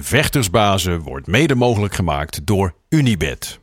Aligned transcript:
Vechtersbazen 0.00 1.00
wordt 1.00 1.26
mede 1.26 1.54
mogelijk 1.54 1.94
gemaakt 1.94 2.46
door 2.46 2.74
Unibed. 2.88 3.60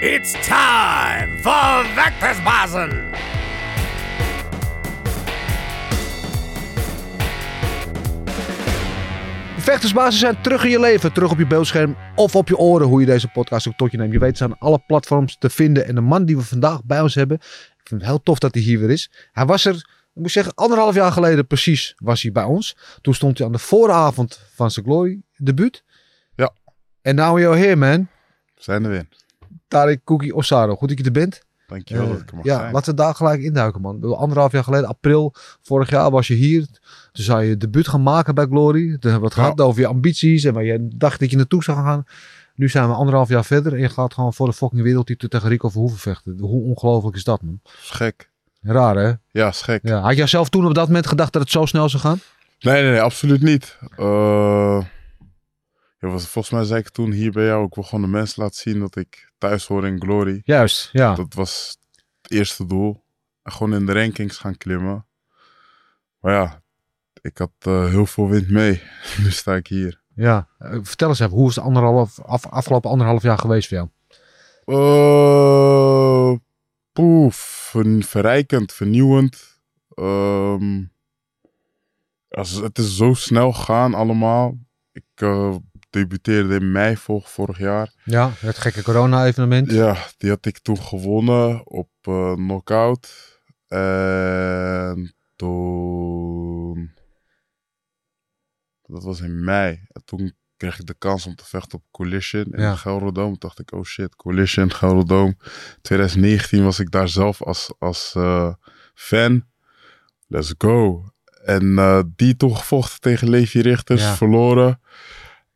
It's 0.00 0.32
time 0.32 1.38
for 1.40 1.84
Vectorsbazen! 1.94 2.88
De 9.56 9.60
Vechtersbazen 9.60 10.20
zijn 10.20 10.42
terug 10.42 10.64
in 10.64 10.70
je 10.70 10.80
leven, 10.80 11.12
terug 11.12 11.30
op 11.30 11.38
je 11.38 11.46
beeldscherm 11.46 11.96
of 12.16 12.36
op 12.36 12.48
je 12.48 12.56
oren, 12.56 12.86
hoe 12.86 13.00
je 13.00 13.06
deze 13.06 13.28
podcast 13.28 13.68
ook 13.68 13.76
tot 13.76 13.90
je 13.90 13.98
neemt. 13.98 14.12
Je 14.12 14.18
weet, 14.18 14.38
ze 14.38 14.44
zijn 14.44 14.58
alle 14.58 14.82
platforms 14.86 15.36
te 15.38 15.50
vinden. 15.50 15.86
En 15.86 15.94
de 15.94 16.00
man 16.00 16.24
die 16.24 16.36
we 16.36 16.42
vandaag 16.42 16.84
bij 16.84 17.00
ons 17.00 17.14
hebben, 17.14 17.36
ik 17.36 17.88
vind 17.88 18.00
het 18.00 18.10
heel 18.10 18.22
tof 18.22 18.38
dat 18.38 18.54
hij 18.54 18.62
hier 18.62 18.78
weer 18.78 18.90
is. 18.90 19.10
Hij 19.32 19.46
was 19.46 19.64
er, 19.64 19.99
ik 20.14 20.20
moet 20.22 20.30
zeggen, 20.30 20.54
anderhalf 20.54 20.94
jaar 20.94 21.12
geleden 21.12 21.46
precies 21.46 21.94
was 21.98 22.22
hij 22.22 22.32
bij 22.32 22.44
ons. 22.44 22.76
Toen 23.00 23.14
stond 23.14 23.38
hij 23.38 23.46
aan 23.46 23.52
de 23.52 23.58
vooravond 23.58 24.40
van 24.54 24.70
zijn 24.70 24.84
Glory 24.84 25.20
debuut. 25.36 25.84
Ja. 26.34 26.50
En 27.02 27.14
now 27.14 27.38
you're 27.38 27.56
here, 27.58 27.76
man. 27.76 28.08
We 28.54 28.62
zijn 28.62 28.84
er 28.84 28.90
weer. 28.90 29.08
Tariq 29.68 30.04
Cookie 30.04 30.34
Osaro. 30.34 30.76
Goed 30.76 30.88
dat 30.88 30.98
je 30.98 31.04
er 31.04 31.10
bent. 31.12 31.42
Dankjewel 31.66 32.04
Eh, 32.04 32.10
dat 32.10 32.20
ik 32.20 32.32
mag 32.32 32.44
ja, 32.44 32.58
zijn. 32.58 32.72
laten 32.72 32.90
we 32.90 33.00
daar 33.02 33.14
gelijk 33.14 33.40
induiken, 33.42 33.80
man. 33.80 34.14
Anderhalf 34.16 34.52
jaar 34.52 34.64
geleden, 34.64 34.88
april 34.88 35.34
vorig 35.62 35.90
jaar, 35.90 36.10
was 36.10 36.26
je 36.26 36.34
hier. 36.34 36.66
Toen 37.12 37.24
zou 37.24 37.42
je 37.44 37.56
debuut 37.56 37.88
gaan 37.88 38.02
maken 38.02 38.34
bij 38.34 38.46
Glory. 38.46 38.80
Toen 38.98 39.10
hebben 39.10 39.20
we 39.20 39.26
het 39.26 39.34
Ja. 39.34 39.42
gehad 39.42 39.60
over 39.60 39.80
je 39.80 39.86
ambities 39.86 40.44
en 40.44 40.54
waar 40.54 40.64
je 40.64 40.88
dacht 40.96 41.20
dat 41.20 41.30
je 41.30 41.36
naartoe 41.36 41.62
zou 41.62 41.78
gaan. 41.78 42.04
Nu 42.54 42.68
zijn 42.68 42.88
we 42.88 42.94
anderhalf 42.94 43.28
jaar 43.28 43.44
verder 43.44 43.72
en 43.72 43.78
je 43.80 43.88
gaat 43.88 44.14
gewoon 44.14 44.34
voor 44.34 44.46
de 44.46 44.52
fucking 44.52 44.82
wereldtitel 44.82 45.28
tegen 45.28 45.48
Rico 45.48 45.68
Verhoeven 45.68 45.98
vechten. 45.98 46.38
Hoe 46.40 46.62
ongelooflijk 46.64 47.16
is 47.16 47.24
dat, 47.24 47.42
man? 47.42 47.60
Gek. 47.64 48.29
Raar, 48.60 48.96
hè? 48.96 49.12
Ja, 49.30 49.48
is 49.48 49.62
gek. 49.62 49.80
Ja. 49.82 50.00
Had 50.00 50.16
jij 50.16 50.26
zelf 50.26 50.48
toen 50.48 50.66
op 50.66 50.74
dat 50.74 50.86
moment 50.86 51.06
gedacht 51.06 51.32
dat 51.32 51.42
het 51.42 51.50
zo 51.50 51.66
snel 51.66 51.88
zou 51.88 52.02
gaan? 52.02 52.20
Nee, 52.60 52.82
nee, 52.82 52.90
nee, 52.90 53.00
absoluut 53.00 53.42
niet. 53.42 53.78
Eh, 53.96 54.84
ja, 55.98 56.08
was, 56.08 56.26
volgens 56.26 56.54
mij 56.54 56.64
zei 56.64 56.80
ik 56.80 56.88
toen 56.88 57.10
hier 57.10 57.32
bij 57.32 57.44
jou, 57.44 57.66
ik 57.66 57.74
wil 57.74 57.84
gewoon 57.84 58.00
de 58.00 58.10
mensen 58.10 58.42
laten 58.42 58.60
zien 58.60 58.80
dat 58.80 58.96
ik 58.96 59.32
thuis 59.38 59.66
hoor 59.66 59.86
in 59.86 60.00
Glory. 60.00 60.40
Juist, 60.44 60.88
ja. 60.92 61.14
Dat 61.14 61.34
was 61.34 61.78
het 62.22 62.30
eerste 62.30 62.66
doel. 62.66 63.04
Gewoon 63.42 63.74
in 63.74 63.86
de 63.86 63.92
rankings 63.92 64.38
gaan 64.38 64.56
klimmen. 64.56 65.06
Maar 66.20 66.32
ja, 66.34 66.62
ik 67.20 67.38
had 67.38 67.52
eh, 67.58 67.86
heel 67.86 68.06
veel 68.06 68.28
wind 68.28 68.50
mee. 68.50 68.82
nu 69.22 69.30
sta 69.30 69.54
ik 69.54 69.66
hier. 69.66 70.00
ja. 70.14 70.48
Eh, 70.58 70.78
vertel 70.82 71.08
eens 71.08 71.20
even, 71.20 71.36
hoe 71.36 71.48
is 71.48 71.54
het 71.54 71.64
anderhalf, 71.64 72.20
af, 72.20 72.46
afgelopen 72.46 72.90
anderhalf 72.90 73.22
jaar 73.22 73.38
geweest 73.38 73.68
voor 73.68 73.76
jou? 73.76 73.88
Poef, 76.92 77.36
ver- 77.70 78.02
verrijkend, 78.02 78.72
vernieuwend. 78.72 79.60
Als, 82.28 82.50
het 82.52 82.78
is 82.78 82.96
zo 82.96 83.14
snel 83.14 83.52
gegaan 83.52 83.94
allemaal. 83.94 84.58
Ik 84.92 85.04
eh, 85.14 85.56
debuteerde 85.90 86.54
in 86.54 86.72
mei 86.72 86.96
vor- 86.96 87.22
vorig 87.22 87.58
jaar. 87.58 87.92
Ja, 88.04 88.32
het 88.38 88.58
gekke 88.58 88.82
corona-evenement. 88.82 89.70
Ja, 89.70 90.06
die 90.18 90.30
had 90.30 90.46
ik 90.46 90.58
toen 90.58 90.78
gewonnen 90.82 91.66
op 91.66 91.90
eh 92.00 92.34
knockout. 92.34 93.38
En 93.66 95.14
toen... 95.36 96.90
Dat 98.82 99.02
was 99.02 99.20
in 99.20 99.44
mei. 99.44 99.84
En 99.88 100.04
toen 100.04 100.34
kreeg 100.60 100.78
ik 100.78 100.86
de 100.86 100.94
kans 100.98 101.26
om 101.26 101.34
te 101.34 101.44
vechten 101.44 101.78
op 101.78 101.84
Collision 101.90 102.44
in 102.44 102.60
Ja. 102.62 102.70
de 102.70 102.76
Gelderdoom. 102.76 103.28
Toen 103.28 103.36
dacht 103.38 103.58
ik, 103.58 103.72
oh 103.72 103.84
shit, 103.84 104.16
Collision, 104.16 104.72
Gelderdoom. 104.72 105.36
2019 105.82 106.64
was 106.64 106.78
ik 106.78 106.90
daar 106.90 107.08
zelf 107.08 107.42
als, 107.42 107.72
als 107.78 108.12
eh, 108.16 108.52
fan. 108.94 109.44
Let's 110.26 110.54
go. 110.58 111.04
En 111.44 111.78
eh, 111.78 112.02
die 112.16 112.36
toen 112.36 112.56
gevochten 112.56 113.00
tegen 113.00 113.30
Levi 113.30 113.60
Richters, 113.60 114.02
Ja. 114.02 114.14
verloren. 114.16 114.80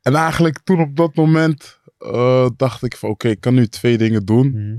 En 0.03 0.15
eigenlijk 0.15 0.59
toen 0.65 0.81
op 0.81 0.97
dat 0.97 1.15
moment 1.15 1.81
eh, 1.99 2.49
dacht 2.57 2.83
ik 2.83 2.97
van 2.97 3.11
oké, 3.11 3.29
ik 3.29 3.41
kan 3.41 3.55
nu 3.55 3.67
twee 3.67 3.99
dingen 3.99 4.25
doen. 4.25 4.49
Mhm. 4.51 4.79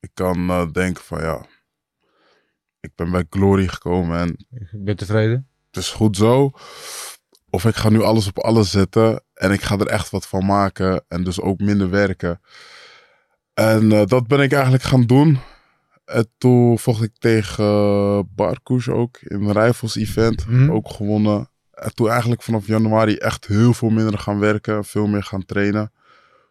Ik 0.00 0.10
kan 0.14 0.46
denken 0.72 1.02
van 1.04 1.20
ja, 1.20 1.46
ik 2.80 2.90
ben 2.94 3.10
bij 3.10 3.24
Glory 3.30 3.68
gekomen 3.68 4.18
en 4.18 4.28
Ik 4.72 4.84
ben 4.84 4.96
tevreden. 4.96 5.48
het 5.66 5.76
is 5.76 5.90
goed 5.90 6.16
zo. 6.16 6.50
Of 7.54 7.64
ik 7.64 7.74
ga 7.74 7.88
nu 7.88 8.02
alles 8.02 8.26
op 8.26 8.38
alles 8.38 8.70
zetten 8.70 9.24
en 9.34 9.50
ik 9.50 9.62
ga 9.62 9.78
er 9.78 9.86
echt 9.86 10.10
wat 10.10 10.26
van 10.26 10.46
maken 10.46 11.04
en 11.08 11.24
dus 11.24 11.40
ook 11.40 11.58
minder 11.58 11.90
werken. 11.90 12.40
En 13.54 13.92
eh, 13.92 14.06
dat 14.06 14.26
ben 14.26 14.40
ik 14.40 14.52
eigenlijk 14.52 14.82
gaan 14.82 15.02
doen. 15.02 15.38
En 16.04 16.28
toen 16.38 16.78
vocht 16.78 17.02
ik 17.02 17.12
tegen 17.18 17.64
uh, 17.64 18.20
Barkoes 18.34 18.88
ook 18.88 19.18
in 19.18 19.42
een 19.42 19.52
Rivals 19.52 19.96
event. 19.96 20.46
Mhm. 20.46 20.70
Ook 20.70 20.90
gewonnen. 20.90 21.50
En 21.70 21.94
toen 21.94 22.08
eigenlijk 22.08 22.42
vanaf 22.42 22.66
januari 22.66 23.16
echt 23.16 23.46
heel 23.46 23.74
veel 23.74 23.90
minder 23.90 24.18
gaan 24.18 24.38
werken. 24.38 24.84
Veel 24.84 25.06
meer 25.06 25.22
gaan 25.22 25.44
trainen. 25.44 25.92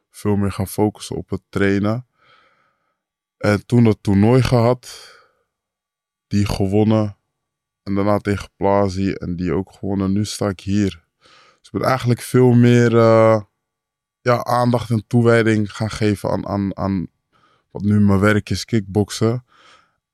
Veel 0.09 0.35
meer 0.35 0.51
gaan 0.51 0.67
focussen 0.67 1.16
op 1.16 1.29
het 1.29 1.41
trainen. 1.50 2.06
En 3.38 3.66
toen 3.66 3.84
dat 3.84 3.97
toernooi 4.01 4.41
gehad. 4.41 5.16
Die 6.28 6.45
gewonnen. 6.45 7.17
En 7.83 7.95
daarna 7.95 8.17
tegen 8.17 8.49
Plazi. 8.55 9.11
En 9.11 9.35
die 9.35 9.53
ook 9.53 9.71
gewonnen. 9.71 10.11
Nu 10.11 10.25
sta 10.25 10.49
ik 10.49 10.59
hier. 10.59 11.03
Dus 11.19 11.71
ik 11.71 11.79
ben 11.79 11.89
eigenlijk 11.89 12.21
veel 12.21 12.51
meer 12.51 12.97
eh, 12.97 13.41
ja, 14.21 14.43
aandacht 14.43 14.89
en 14.89 15.03
toewijding 15.07 15.73
gaan 15.75 15.91
geven 15.91 16.29
aan, 16.29 16.47
aan, 16.47 16.77
aan 16.77 17.07
wat 17.71 17.81
nu 17.81 17.99
mijn 17.99 18.19
werk 18.19 18.49
is, 18.49 18.65
kickboksen. 18.65 19.45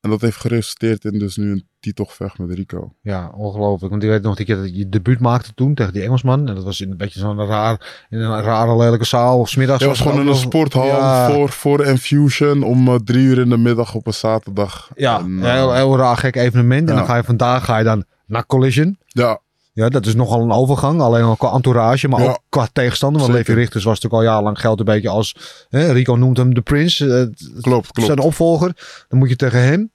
En 0.01 0.09
dat 0.09 0.21
heeft 0.21 0.37
geresulteerd 0.37 1.05
in 1.05 1.19
dus 1.19 1.37
nu 1.37 1.51
een 1.51 1.67
titelgevecht 1.79 2.37
met 2.39 2.51
Rico. 2.51 2.93
Ja, 3.01 3.31
ongelooflijk. 3.35 3.91
Want 3.91 4.03
ik 4.03 4.09
weet 4.09 4.21
nog 4.21 4.35
dat 4.35 4.47
je 4.75 4.89
debuut 4.89 5.19
maakte 5.19 5.53
toen 5.53 5.73
tegen 5.73 5.93
die 5.93 6.01
Engelsman. 6.03 6.47
En 6.47 6.55
dat 6.55 6.63
was 6.63 6.81
in 6.81 6.91
een 6.91 6.97
beetje 6.97 7.19
zo'n 7.19 7.45
raar, 7.45 8.05
in 8.09 8.19
een 8.19 8.41
rare 8.41 8.77
lelijke 8.77 9.05
zaal. 9.05 9.39
Of 9.39 9.49
's 9.49 9.55
middags 9.55 9.79
Het 9.79 9.89
was 9.89 9.99
gewoon 10.01 10.19
in 10.21 10.27
een 10.27 10.35
sporthal 10.35 10.85
Ja. 10.85 11.29
voor, 11.31 11.49
voor 11.49 11.85
Infusion 11.85 12.63
om 12.63 12.87
eh, 12.87 12.95
drie 12.95 13.25
uur 13.25 13.39
in 13.39 13.49
de 13.49 13.57
middag 13.57 13.93
op 13.93 14.07
een 14.07 14.13
zaterdag. 14.13 14.89
Ja, 14.95 15.19
En, 15.19 15.25
een 15.25 15.43
eh, 15.43 15.51
heel, 15.51 15.73
heel 15.73 15.97
raar 15.97 16.17
gek 16.17 16.35
evenement. 16.35 16.89
En 16.89 16.95
dan 16.95 17.05
ga 17.05 17.15
je 17.15 17.23
vandaag 17.23 17.65
ga 17.65 17.77
je 17.77 17.83
dan 17.83 18.03
naar 18.25 18.45
Collision. 18.45 18.97
ja, 19.07 19.39
Ja, 19.77 19.89
dat 19.89 20.05
is 20.05 20.15
nogal 20.15 20.41
een 20.41 20.51
overgang. 20.51 21.01
Alleen 21.01 21.23
al 21.23 21.35
qua 21.35 21.51
entourage, 21.51 22.07
maar 22.07 22.21
Ja. 22.21 22.29
ook 22.29 22.39
qua 22.49 22.67
tegenstander. 22.73 23.21
Want. 23.21 23.33
Levi 23.33 23.53
Richters 23.53 23.83
was 23.83 23.93
natuurlijk 23.93 24.21
al 24.23 24.29
jarenlang 24.29 24.59
geld 24.59 24.79
een 24.79 24.85
beetje 24.85 25.09
als... 25.09 25.35
Hè, 25.69 25.91
Rico 25.91 26.13
noemt 26.15 26.37
hem 26.37 26.53
de 26.53 26.61
Prince. 26.61 27.05
eh, 27.05 27.61
klopt, 27.61 27.91
klopt. 27.91 28.05
Zijn 28.07 28.19
opvolger. 28.19 28.71
Dan 29.07 29.19
moet 29.19 29.29
je 29.29 29.35
tegen 29.35 29.61
hem. 29.63 29.91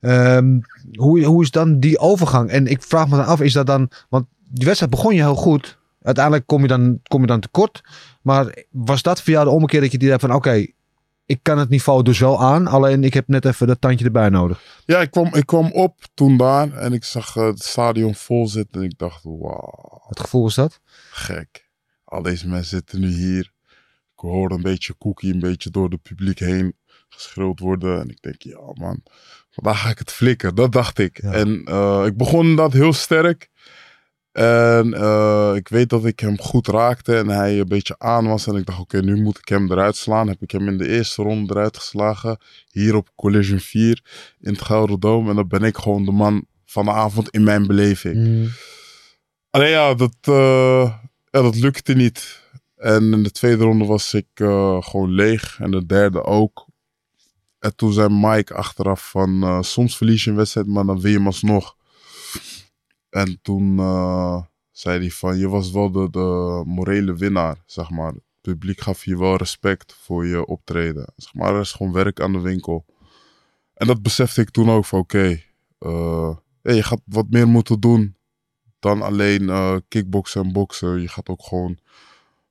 Ehm, 0.00 0.58
hoe, 0.92 1.24
hoe 1.24 1.42
is 1.42 1.50
dan 1.50 1.80
die 1.80 1.98
overgang? 1.98 2.50
En 2.50 2.66
ik 2.66 2.82
vraag 2.82 3.08
me 3.08 3.16
dan 3.16 3.26
af, 3.26 3.40
is 3.40 3.52
dat 3.52 3.66
dan... 3.66 3.90
Want 4.08 4.24
die 4.48 4.64
wedstrijd 4.64 4.92
begon 4.92 5.14
je 5.14 5.20
heel 5.22 5.34
goed. 5.34 5.78
Uiteindelijk 6.02 6.46
kom 6.46 6.62
je 6.62 6.68
dan, 6.68 7.00
kom 7.08 7.20
je 7.20 7.26
dan 7.26 7.40
tekort. 7.40 7.80
Maar 8.22 8.64
was 8.70 9.02
dat 9.02 9.22
voor 9.22 9.32
jou 9.32 9.44
de 9.44 9.50
ommekeer 9.50 9.80
dat 9.80 9.92
je 9.92 9.98
die 9.98 10.08
hebt 10.08 10.20
van... 10.20 10.34
Oké, 10.34 10.66
ik 11.26 11.38
kan 11.42 11.58
het 11.58 11.68
niveau 11.68 12.02
dus 12.02 12.18
wel 12.18 12.40
aan. 12.42 12.66
Alleen 12.66 13.04
ik 13.04 13.14
heb 13.14 13.28
net 13.28 13.44
even 13.44 13.66
dat 13.66 13.80
tandje 13.80 14.04
erbij 14.04 14.28
nodig. 14.28 14.62
Ja, 14.84 15.00
ik 15.00 15.10
kwam, 15.10 15.34
ik 15.34 15.46
kwam 15.46 15.72
op 15.72 16.00
toen 16.14 16.36
daar 16.36 16.72
en 16.72 16.92
ik 16.92 17.04
zag 17.04 17.36
eh, 17.36 17.46
het 17.46 17.62
stadion 17.62 18.14
vol 18.14 18.48
zitten. 18.48 18.80
En 18.80 18.86
ik 18.86 18.98
dacht, 18.98 19.22
wauw, 19.24 20.02
Wat 20.08 20.20
gevoel 20.20 20.46
is 20.46 20.54
dat? 20.54 20.80
gek. 21.10 21.64
Al 22.04 22.22
deze 22.22 22.48
mensen 22.48 22.68
zitten 22.76 23.00
nu 23.00 23.08
hier. 23.08 23.52
Ik 24.14 24.22
hoor 24.22 24.50
een 24.50 24.62
beetje 24.62 24.98
cookie, 24.98 25.32
een 25.32 25.40
beetje 25.40 25.70
door 25.70 25.90
het 25.90 26.02
publiek 26.02 26.38
heen 26.38 26.76
geschreeuwd 27.08 27.60
worden. 27.60 28.00
En 28.00 28.08
ik 28.08 28.22
denk, 28.22 28.42
ja 28.42 28.60
man, 28.74 29.02
vandaag 29.50 29.80
ga 29.80 29.88
ik 29.90 29.98
het 29.98 30.12
flikken. 30.12 30.54
Dat 30.54 30.72
dacht 30.72 30.98
ik. 30.98 31.22
Ja. 31.22 31.32
En 31.32 31.64
eh, 31.64 32.02
ik 32.06 32.16
begon 32.16 32.56
dat 32.56 32.72
heel 32.72 32.92
sterk. 32.92 33.50
En 34.36 34.94
eh, 34.94 35.52
ik 35.54 35.68
weet 35.68 35.88
dat 35.88 36.04
ik 36.04 36.20
hem 36.20 36.40
goed 36.40 36.68
raakte 36.68 37.16
en 37.16 37.28
hij 37.28 37.58
een 37.58 37.68
beetje 37.68 37.94
aan 37.98 38.26
was. 38.26 38.46
En 38.46 38.54
ik 38.54 38.66
dacht, 38.66 38.80
oké, 38.80 39.00
nu 39.00 39.22
moet 39.22 39.38
ik 39.38 39.48
hem 39.48 39.70
eruit 39.70 39.96
slaan. 39.96 40.28
Heb 40.28 40.42
ik 40.42 40.50
hem 40.50 40.68
in 40.68 40.78
de 40.78 40.88
eerste 40.88 41.22
ronde 41.22 41.54
eruit 41.54 41.76
geslagen. 41.76 42.38
Hier 42.70 42.96
op 42.96 43.08
Collision 43.14 43.58
4 43.58 44.00
in 44.40 44.52
het 44.52 44.62
Gouden 44.62 45.00
Dome. 45.00 45.30
En 45.30 45.36
dan 45.36 45.48
ben 45.48 45.62
ik 45.62 45.76
gewoon 45.76 46.04
de 46.04 46.12
man 46.12 46.46
van 46.64 46.84
de 46.84 46.90
avond 46.90 47.30
in 47.30 47.44
mijn 47.44 47.66
beleving. 47.66 48.16
Mm. 48.16 48.48
Alleen 49.50 49.70
ja, 49.70 49.94
dat, 49.94 50.16
eh, 50.20 50.92
ja, 51.30 51.42
dat 51.42 51.56
lukte 51.56 51.94
niet. 51.94 52.42
En 52.76 53.12
in 53.12 53.22
de 53.22 53.30
tweede 53.30 53.64
ronde 53.64 53.84
was 53.84 54.14
ik 54.14 54.28
eh, 54.34 54.82
gewoon 54.82 55.10
leeg. 55.10 55.58
En 55.60 55.70
de 55.70 55.86
derde 55.86 56.22
ook. 56.22 56.66
En 57.58 57.76
toen 57.76 57.92
zei 57.92 58.08
Mike 58.10 58.54
achteraf 58.54 59.10
van... 59.10 59.64
soms 59.64 59.96
verlies 59.96 60.24
je 60.24 60.30
een 60.30 60.36
wedstrijd, 60.36 60.66
maar 60.66 60.86
dan 60.86 61.00
win 61.00 61.10
je 61.10 61.16
hem 61.16 61.26
alsnog. 61.26 61.76
En 63.16 63.38
toen 63.42 63.78
eh, 63.78 64.42
zei 64.70 64.98
hij 64.98 65.10
van... 65.10 65.38
Je 65.38 65.48
was 65.48 65.70
wel 65.70 65.90
de, 65.90 66.10
de 66.10 66.62
morele 66.66 67.14
winnaar, 67.14 67.62
zeg 67.66 67.90
maar. 67.90 68.12
Het 68.12 68.22
publiek 68.40 68.80
gaf 68.80 69.04
je 69.04 69.18
wel 69.18 69.36
respect 69.36 69.94
voor 69.94 70.26
je 70.26 70.46
optreden. 70.46 71.12
Zeg 71.16 71.34
maar, 71.34 71.54
er 71.54 71.60
is 71.60 71.72
gewoon 71.72 71.92
werk 71.92 72.20
aan 72.20 72.32
de 72.32 72.40
winkel. 72.40 72.84
En 73.74 73.86
dat 73.86 74.02
besefte 74.02 74.40
ik 74.40 74.50
toen 74.50 74.70
ook 74.70 74.84
van... 74.84 74.98
Oké, 74.98 75.42
eh, 75.78 76.36
je 76.62 76.82
gaat 76.82 77.00
wat 77.04 77.30
meer 77.30 77.48
moeten 77.48 77.80
doen 77.80 78.16
dan 78.78 79.02
alleen 79.02 79.48
eh 79.48 79.76
kickboksen 79.88 80.44
en 80.44 80.52
boksen. 80.52 81.00
Je 81.00 81.08
gaat 81.08 81.28
ook 81.28 81.42
gewoon 81.42 81.78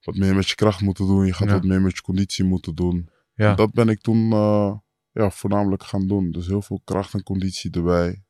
wat 0.01 0.15
meer 0.15 0.35
met 0.35 0.49
je 0.49 0.55
kracht 0.55 0.81
moeten 0.81 1.07
doen. 1.07 1.25
Je 1.25 1.33
gaat 1.33 1.47
Ja. 1.47 1.53
wat 1.53 1.63
meer 1.63 1.81
met 1.81 1.95
je 1.95 2.01
conditie 2.01 2.43
moeten 2.45 2.75
doen. 2.75 3.09
Ja. 3.33 3.49
En 3.49 3.55
dat 3.55 3.73
ben 3.73 3.89
ik 3.89 4.01
toen 4.01 4.29
ja, 5.11 5.29
voornamelijk 5.29 5.83
gaan 5.83 6.07
doen. 6.07 6.31
Dus 6.31 6.47
heel 6.47 6.61
veel 6.61 6.81
kracht 6.83 7.13
en 7.13 7.23
conditie 7.23 7.71
erbij. 7.71 8.24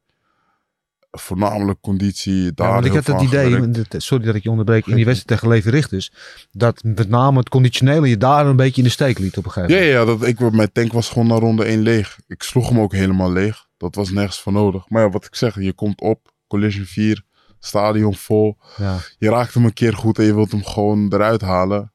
Voornamelijk 1.19 1.81
conditie. 1.81 2.43
Ja, 2.43 2.51
Daar 2.55 2.73
want 2.73 2.85
ik 2.85 2.91
had 2.93 3.07
het 3.07 3.21
idee, 3.21 3.71
sorry 3.97 4.25
dat 4.25 4.35
ik 4.35 4.43
je 4.43 4.49
onderbreek, 4.49 4.85
in 4.87 4.95
die 4.95 5.05
wedstrijd 5.05 5.39
tegen 5.41 5.55
Levi 5.55 5.69
Richters, 5.69 6.11
dat 6.51 6.83
met 6.83 7.09
name 7.09 7.37
het 7.39 7.49
conditionele 7.49 8.07
je 8.09 8.17
daar 8.17 8.45
een 8.45 8.55
beetje 8.55 8.77
in 8.81 8.83
de 8.87 8.93
steek 8.93 9.19
liet 9.19 9.37
op 9.37 9.45
een 9.45 9.51
gegeven 9.51 9.75
Ja, 9.75 9.97
moment. 9.99 10.19
ja 10.19 10.25
dat, 10.25 10.27
ik, 10.29 10.51
mijn 10.51 10.71
tank 10.71 10.93
was 10.93 11.09
gewoon 11.09 11.27
naar 11.27 11.37
ronde 11.39 11.63
1 11.63 11.81
leeg. 11.81 12.19
Ik 12.27 12.43
sloeg 12.43 12.69
hem 12.69 12.79
ook 12.79 12.93
helemaal 12.93 13.31
leeg. 13.31 13.65
Dat 13.77 13.95
was 13.95 14.09
nergens 14.11 14.41
voor 14.41 14.53
nodig. 14.53 14.89
Maar 14.89 15.03
ja, 15.03 15.09
wat 15.09 15.25
ik 15.25 15.35
zeg, 15.35 15.55
je 15.61 15.73
komt 15.73 16.01
op, 16.01 16.31
collision 16.47 16.85
4, 16.85 17.23
stadion 17.59 18.15
vol. 18.15 18.57
Ja. 18.77 18.97
Je 19.17 19.29
raakt 19.29 19.53
hem 19.53 19.65
een 19.65 19.73
keer 19.73 19.93
goed 19.93 20.19
en 20.19 20.25
je 20.25 20.35
wilt 20.35 20.51
hem 20.51 20.63
gewoon 20.65 21.13
eruit 21.13 21.41
halen. 21.41 21.93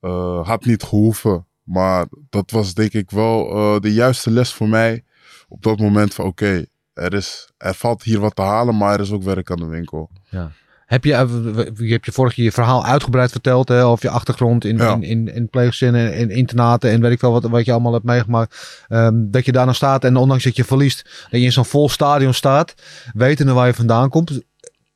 Eh, 0.00 0.46
had 0.46 0.64
niet 0.64 0.82
gehoeven. 0.82 1.46
Maar 1.62 2.06
dat 2.30 2.50
was 2.50 2.74
denk 2.74 2.92
ik 2.92 3.10
wel 3.10 3.50
eh, 3.50 3.80
de 3.80 3.92
juiste 3.92 4.30
les 4.30 4.52
voor 4.52 4.68
mij. 4.68 5.04
Op 5.48 5.62
dat 5.62 5.78
moment 5.78 6.14
van 6.14 6.24
oké, 6.24 6.64
er 6.94 7.14
is 7.14 7.48
er 7.58 7.74
valt 7.74 8.02
hier 8.02 8.20
wat 8.20 8.36
te 8.36 8.42
halen, 8.42 8.76
maar 8.76 8.94
er 8.94 9.00
is 9.00 9.10
ook 9.10 9.22
werk 9.22 9.50
aan 9.50 9.56
de 9.58 9.66
winkel. 9.66 10.10
Heb 10.86 11.04
je, 11.04 11.14
eh, 11.14 11.28
je 11.74 11.92
hebt 11.92 12.04
je 12.06 12.12
vorig 12.12 12.34
keer 12.34 12.44
je 12.44 12.52
verhaal 12.52 12.84
uitgebreid 12.84 13.30
verteld, 13.30 13.68
hè, 13.68 13.84
of 13.84 14.02
je 14.02 14.08
achtergrond 14.10 14.64
in, 14.64 14.76
Ja. 14.76 14.92
in, 14.92 15.02
in, 15.02 15.34
in 15.34 15.48
pleeggezinnen 15.48 16.12
en 16.12 16.30
internaten 16.30 16.90
en 16.90 17.00
weet 17.00 17.12
ik 17.12 17.20
wel 17.20 17.32
wat, 17.32 17.42
wat 17.44 17.64
je 17.64 17.72
allemaal 17.72 17.92
hebt 17.92 18.04
meegemaakt. 18.04 18.84
Ehm, 18.88 19.14
dat 19.16 19.44
je 19.44 19.52
daar 19.52 19.66
nog 19.66 19.74
staat 19.76 20.04
en 20.04 20.16
ondanks 20.16 20.44
dat 20.44 20.56
je 20.56 20.64
verliest, 20.64 21.02
dat 21.30 21.40
je 21.40 21.46
in 21.46 21.52
zo'n 21.52 21.64
vol 21.64 21.88
stadion 21.88 22.34
staat, 22.34 22.74
wetende 23.14 23.52
waar 23.52 23.66
je 23.66 23.74
vandaan 23.74 24.08
komt. 24.08 24.40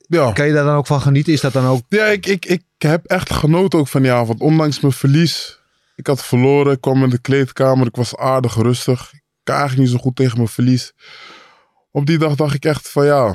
Ja. 0.08 0.32
Kan 0.32 0.46
je 0.46 0.52
daar 0.52 0.64
dan 0.64 0.76
ook 0.76 0.86
van 0.86 1.00
genieten? 1.00 1.32
Is 1.32 1.40
dat 1.40 1.52
dan 1.52 1.66
ook... 1.66 1.80
Ja, 1.88 2.04
ik, 2.04 2.26
ik, 2.26 2.44
ik 2.46 2.62
heb 2.78 3.04
echt 3.06 3.32
genoten 3.32 3.78
ook 3.78 3.88
van 3.88 4.02
die 4.02 4.12
avond. 4.12 4.40
Ondanks 4.40 4.80
mijn 4.80 4.92
verlies. 4.92 5.60
Ik 5.94 6.06
had 6.06 6.24
verloren. 6.24 6.72
Ik 6.72 6.80
kwam 6.80 7.02
in 7.02 7.10
de 7.10 7.18
kleedkamer. 7.18 7.86
Ik 7.86 7.96
was 7.96 8.16
aardig 8.16 8.54
rustig. 8.54 9.10
Ik 9.12 9.22
kan 9.42 9.54
eigenlijk 9.56 9.88
niet 9.88 9.96
zo 9.98 10.02
goed 10.04 10.16
tegen 10.16 10.36
mijn 10.36 10.48
verlies. 10.48 10.92
Op 11.96 12.06
die 12.06 12.18
dag 12.18 12.34
dacht 12.34 12.54
ik 12.54 12.64
echt 12.64 12.88
van 12.88 13.04
ja. 13.06 13.34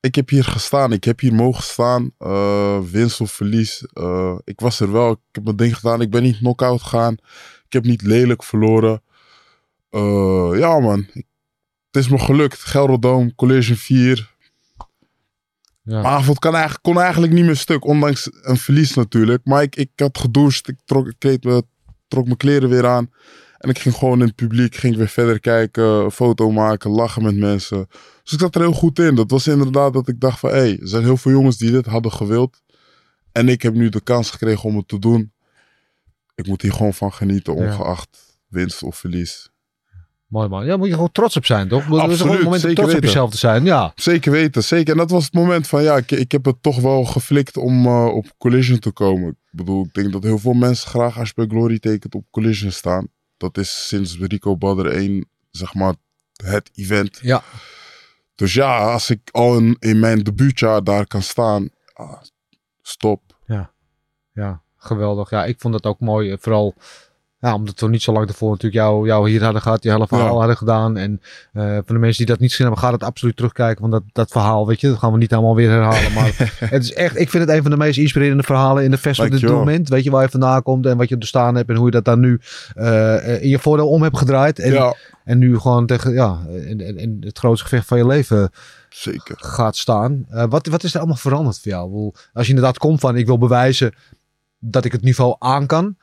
Ik 0.00 0.14
heb 0.14 0.28
hier 0.28 0.44
gestaan. 0.44 0.92
Ik 0.92 1.04
heb 1.04 1.20
hier 1.20 1.34
mogen 1.34 1.62
staan. 1.62 2.10
eh, 2.18 2.80
winst 2.80 3.20
of 3.20 3.30
verlies. 3.32 3.86
eh, 3.92 4.38
ik 4.44 4.60
was 4.60 4.80
er 4.80 4.92
wel. 4.92 5.10
Ik 5.10 5.18
heb 5.32 5.44
mijn 5.44 5.56
ding 5.56 5.76
gedaan. 5.76 6.00
Ik 6.00 6.10
ben 6.10 6.22
niet 6.22 6.36
knock-out 6.38 6.82
gegaan. 6.82 7.12
Ik 7.66 7.72
heb 7.72 7.84
niet 7.84 8.02
lelijk 8.02 8.42
verloren. 8.42 9.02
Eh, 9.90 10.50
ja 10.54 10.78
man. 10.80 11.06
Ik- 11.12 11.26
het 11.90 12.04
is 12.04 12.08
me 12.08 12.18
gelukt. 12.18 12.58
Gelderdoom, 12.58 13.34
Collision 13.34 13.76
4. 13.76 14.34
Ja. 15.82 15.92
Mijn 16.00 16.04
avond 16.04 16.38
kan 16.38 16.52
eigenlijk, 16.54 16.82
kon 16.82 16.98
eigenlijk 17.00 17.32
niet 17.32 17.44
meer 17.44 17.56
stuk, 17.56 17.84
ondanks 17.84 18.28
een 18.42 18.56
verlies 18.56 18.94
natuurlijk. 18.94 19.44
Maar 19.44 19.62
ik, 19.62 19.76
ik 19.76 19.90
had 19.96 20.18
gedoucht, 20.18 20.68
ik 20.68 20.78
trok, 20.84 21.06
ik 21.06 21.14
kleed 21.18 21.44
me, 21.44 21.62
trok 22.08 22.24
mijn 22.24 22.36
kleren 22.36 22.68
weer 22.68 22.86
aan. 22.86 23.10
En 23.58 23.70
ik 23.70 23.78
ging 23.78 23.94
gewoon 23.94 24.20
in 24.20 24.26
het 24.26 24.34
publiek, 24.34 24.74
ging 24.74 24.96
weer 24.96 25.08
verder 25.08 25.40
kijken, 25.40 25.84
een 25.84 26.10
foto 26.10 26.50
maken, 26.50 26.90
lachen 26.90 27.22
met 27.22 27.36
mensen. 27.36 27.86
Dus 28.22 28.32
ik 28.32 28.38
zat 28.40 28.54
er 28.54 28.60
heel 28.60 28.72
goed 28.72 28.98
in. 28.98 29.14
Dat 29.14 29.30
was 29.30 29.46
inderdaad 29.46 29.92
dat 29.92 30.08
ik 30.08 30.20
dacht 30.20 30.38
van, 30.38 30.50
hé, 30.50 30.56
hey, 30.56 30.78
er 30.80 30.88
zijn 30.88 31.02
heel 31.02 31.16
veel 31.16 31.32
jongens 31.32 31.56
die 31.56 31.70
dit 31.70 31.86
hadden 31.86 32.12
gewild. 32.12 32.62
En 33.32 33.48
ik 33.48 33.62
heb 33.62 33.74
nu 33.74 33.88
de 33.88 34.00
kans 34.00 34.30
gekregen 34.30 34.64
om 34.64 34.76
het 34.76 34.88
te 34.88 34.98
doen. 34.98 35.32
Ik 36.34 36.46
moet 36.46 36.62
hier 36.62 36.72
gewoon 36.72 36.94
van 36.94 37.12
genieten, 37.12 37.54
ongeacht 37.54 38.38
winst 38.48 38.82
of 38.82 38.96
verlies. 38.96 39.50
Mooi 40.26 40.48
man. 40.48 40.66
Ja, 40.66 40.76
moet 40.76 40.86
je 40.86 40.92
gewoon 40.92 41.12
trots 41.12 41.36
op 41.36 41.46
zijn, 41.46 41.68
toch? 41.68 41.84
Dat 41.86 41.94
is 41.94 41.98
Absoluut, 41.98 42.20
gewoon 42.20 42.36
een 42.36 42.42
moment 42.42 42.64
om 42.64 42.74
trots 42.74 42.94
op 42.94 43.02
jezelf 43.02 43.30
te 43.30 43.36
zijn. 43.36 43.64
Ja. 43.64 43.92
Zeker 43.94 44.32
weten, 44.32 44.64
zeker. 44.64 44.92
En 44.92 44.98
dat 44.98 45.10
was 45.10 45.24
het 45.24 45.34
moment 45.34 45.66
van, 45.66 45.82
ja, 45.82 45.96
ik, 45.96 46.10
ik 46.10 46.32
heb 46.32 46.44
het 46.44 46.62
toch 46.62 46.80
wel 46.80 47.04
geflikt 47.04 47.56
om 47.56 47.86
eh, 47.86 48.06
op 48.06 48.26
Collision 48.38 48.78
te 48.78 48.90
komen. 48.90 49.28
Ik 49.28 49.36
bedoel, 49.50 49.84
ik 49.84 49.94
denk 49.94 50.12
dat 50.12 50.22
heel 50.22 50.38
veel 50.38 50.52
mensen 50.52 50.88
graag 50.88 51.18
als 51.18 51.28
je 51.28 51.34
bij 51.34 51.46
Glory 51.46 51.78
tekent 51.78 52.14
op 52.14 52.24
Collision 52.30 52.70
staan. 52.70 53.08
Dat 53.36 53.58
is 53.58 53.88
sinds 53.88 54.18
Rico 54.18 54.56
Badder 54.56 54.86
1, 54.86 55.28
zeg 55.50 55.74
maar, 55.74 55.94
het 56.36 56.70
event. 56.74 57.18
Ja. 57.22 57.42
Dus 58.34 58.54
ja, 58.54 58.92
als 58.92 59.10
ik 59.10 59.28
al 59.30 59.56
in, 59.56 59.76
in 59.78 59.98
mijn 59.98 60.22
debuutjaar 60.22 60.84
daar 60.84 61.06
kan 61.06 61.22
staan, 61.22 61.70
ah, 61.92 62.22
stop. 62.82 63.36
Ja, 64.36 64.62
geweldig. 64.76 65.30
Ja, 65.30 65.44
ik 65.44 65.60
vond 65.60 65.72
dat 65.72 65.86
ook 65.86 66.00
mooi. 66.00 66.36
Vooral 66.40 66.74
ja, 67.38 67.54
omdat 67.54 67.80
we 67.80 67.88
niet 67.88 68.02
zo 68.02 68.12
lang 68.12 68.28
ervoor 68.28 68.50
natuurlijk 68.50 68.82
jou, 68.82 69.06
jou 69.06 69.30
hier 69.30 69.42
hadden 69.42 69.62
gehad. 69.62 69.82
Je 69.82 69.90
hele 69.90 70.06
verhaal 70.06 70.32
Ja. 70.32 70.38
hadden 70.38 70.56
gedaan. 70.56 70.96
En 70.96 71.20
eh 71.52 71.74
voor 71.74 71.94
de 71.94 71.98
mensen 71.98 72.16
die 72.16 72.26
dat 72.26 72.38
niet 72.38 72.50
gezien 72.50 72.66
hebben, 72.66 72.84
gaat 72.84 72.92
het 72.92 73.02
absoluut 73.02 73.36
terugkijken. 73.36 73.80
Want 73.80 73.92
dat, 73.92 74.02
dat 74.12 74.30
verhaal, 74.30 74.66
weet 74.66 74.80
je, 74.80 74.88
dat 74.88 74.98
gaan 74.98 75.12
we 75.12 75.18
niet 75.18 75.32
allemaal 75.32 75.54
weer 75.54 75.70
herhalen. 75.70 76.12
Maar 76.12 76.52
het 76.58 76.82
is 76.82 76.92
echt, 76.92 77.18
ik 77.18 77.30
vind 77.30 77.44
het 77.44 77.56
een 77.56 77.62
van 77.62 77.70
de 77.70 77.76
meest 77.76 77.98
inspirerende 77.98 78.42
verhalen 78.42 78.84
in 78.84 78.90
de 78.90 78.98
fest 78.98 79.20
op 79.20 79.30
dit 79.30 79.42
moment. 79.42 79.88
Weet 79.88 80.04
je 80.04 80.10
waar 80.10 80.22
je 80.22 80.28
vandaan 80.28 80.62
komt 80.62 80.86
en 80.86 80.96
wat 80.96 81.08
je 81.08 81.18
doorstaan 81.18 81.54
hebt. 81.54 81.68
En 81.68 81.76
hoe 81.76 81.84
je 81.84 81.90
dat 81.90 82.04
dan 82.04 82.20
nu 82.20 82.40
eh, 82.74 83.34
eh, 83.34 83.42
in 83.42 83.48
je 83.48 83.58
voordeel 83.58 83.88
om 83.88 84.02
hebt 84.02 84.18
gedraaid. 84.18 84.58
En, 84.58 84.72
ja, 84.72 84.94
en 85.24 85.38
nu 85.38 85.58
gewoon 85.58 85.86
tegen 85.86 86.12
ja, 86.12 86.38
in, 86.48 86.98
in, 86.98 87.16
het 87.20 87.38
grootste 87.38 87.68
gevecht 87.68 87.86
van 87.86 87.98
je 87.98 88.06
leven 88.06 88.50
zeker. 88.88 89.36
gaat 89.38 89.76
staan. 89.76 90.26
Wat, 90.48 90.66
wat 90.66 90.84
is 90.84 90.92
er 90.92 90.98
allemaal 90.98 91.16
veranderd 91.16 91.60
voor 91.60 91.72
jou? 91.72 92.12
Als 92.32 92.46
je 92.46 92.52
inderdaad 92.54 92.78
komt 92.78 93.00
van 93.00 93.16
ik 93.16 93.26
wil 93.26 93.38
bewijzen 93.38 93.94
dat 94.58 94.84
ik 94.84 94.92
het 94.92 95.02
niveau 95.02 95.36
aan 95.38 95.66
kan. 95.66 95.96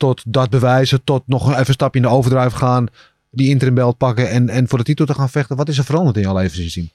Tot 0.00 0.22
dat 0.26 0.50
bewijzen, 0.50 1.04
tot 1.04 1.22
nog 1.26 1.48
even 1.50 1.68
een 1.68 1.72
stapje 1.72 2.00
in 2.00 2.06
de 2.06 2.12
overdrive 2.12 2.56
gaan. 2.56 2.86
Die 3.30 3.48
interim 3.48 3.74
belt 3.74 3.96
pakken 3.96 4.30
en, 4.30 4.48
en 4.48 4.68
voor 4.68 4.78
de 4.78 4.84
titel 4.84 5.06
te 5.06 5.14
gaan 5.14 5.28
vechten. 5.28 5.56
Wat 5.56 5.68
is 5.68 5.78
er 5.78 5.84
veranderd 5.84 6.16
in 6.16 6.22
jouw 6.22 6.36
leven 6.36 6.70
zien? 6.70 6.90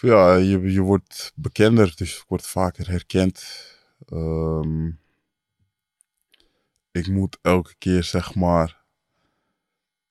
Ja, 0.00 0.34
je, 0.34 0.60
je 0.72 0.80
wordt 0.80 1.32
bekender, 1.34 1.92
dus 1.96 2.14
je 2.14 2.22
wordt 2.28 2.46
vaker 2.46 2.88
herkend. 2.88 3.44
Ehm, 4.08 4.86
ik 6.90 7.08
moet 7.08 7.38
elke 7.42 7.74
keer, 7.78 8.04
zeg 8.04 8.34
maar, 8.34 8.82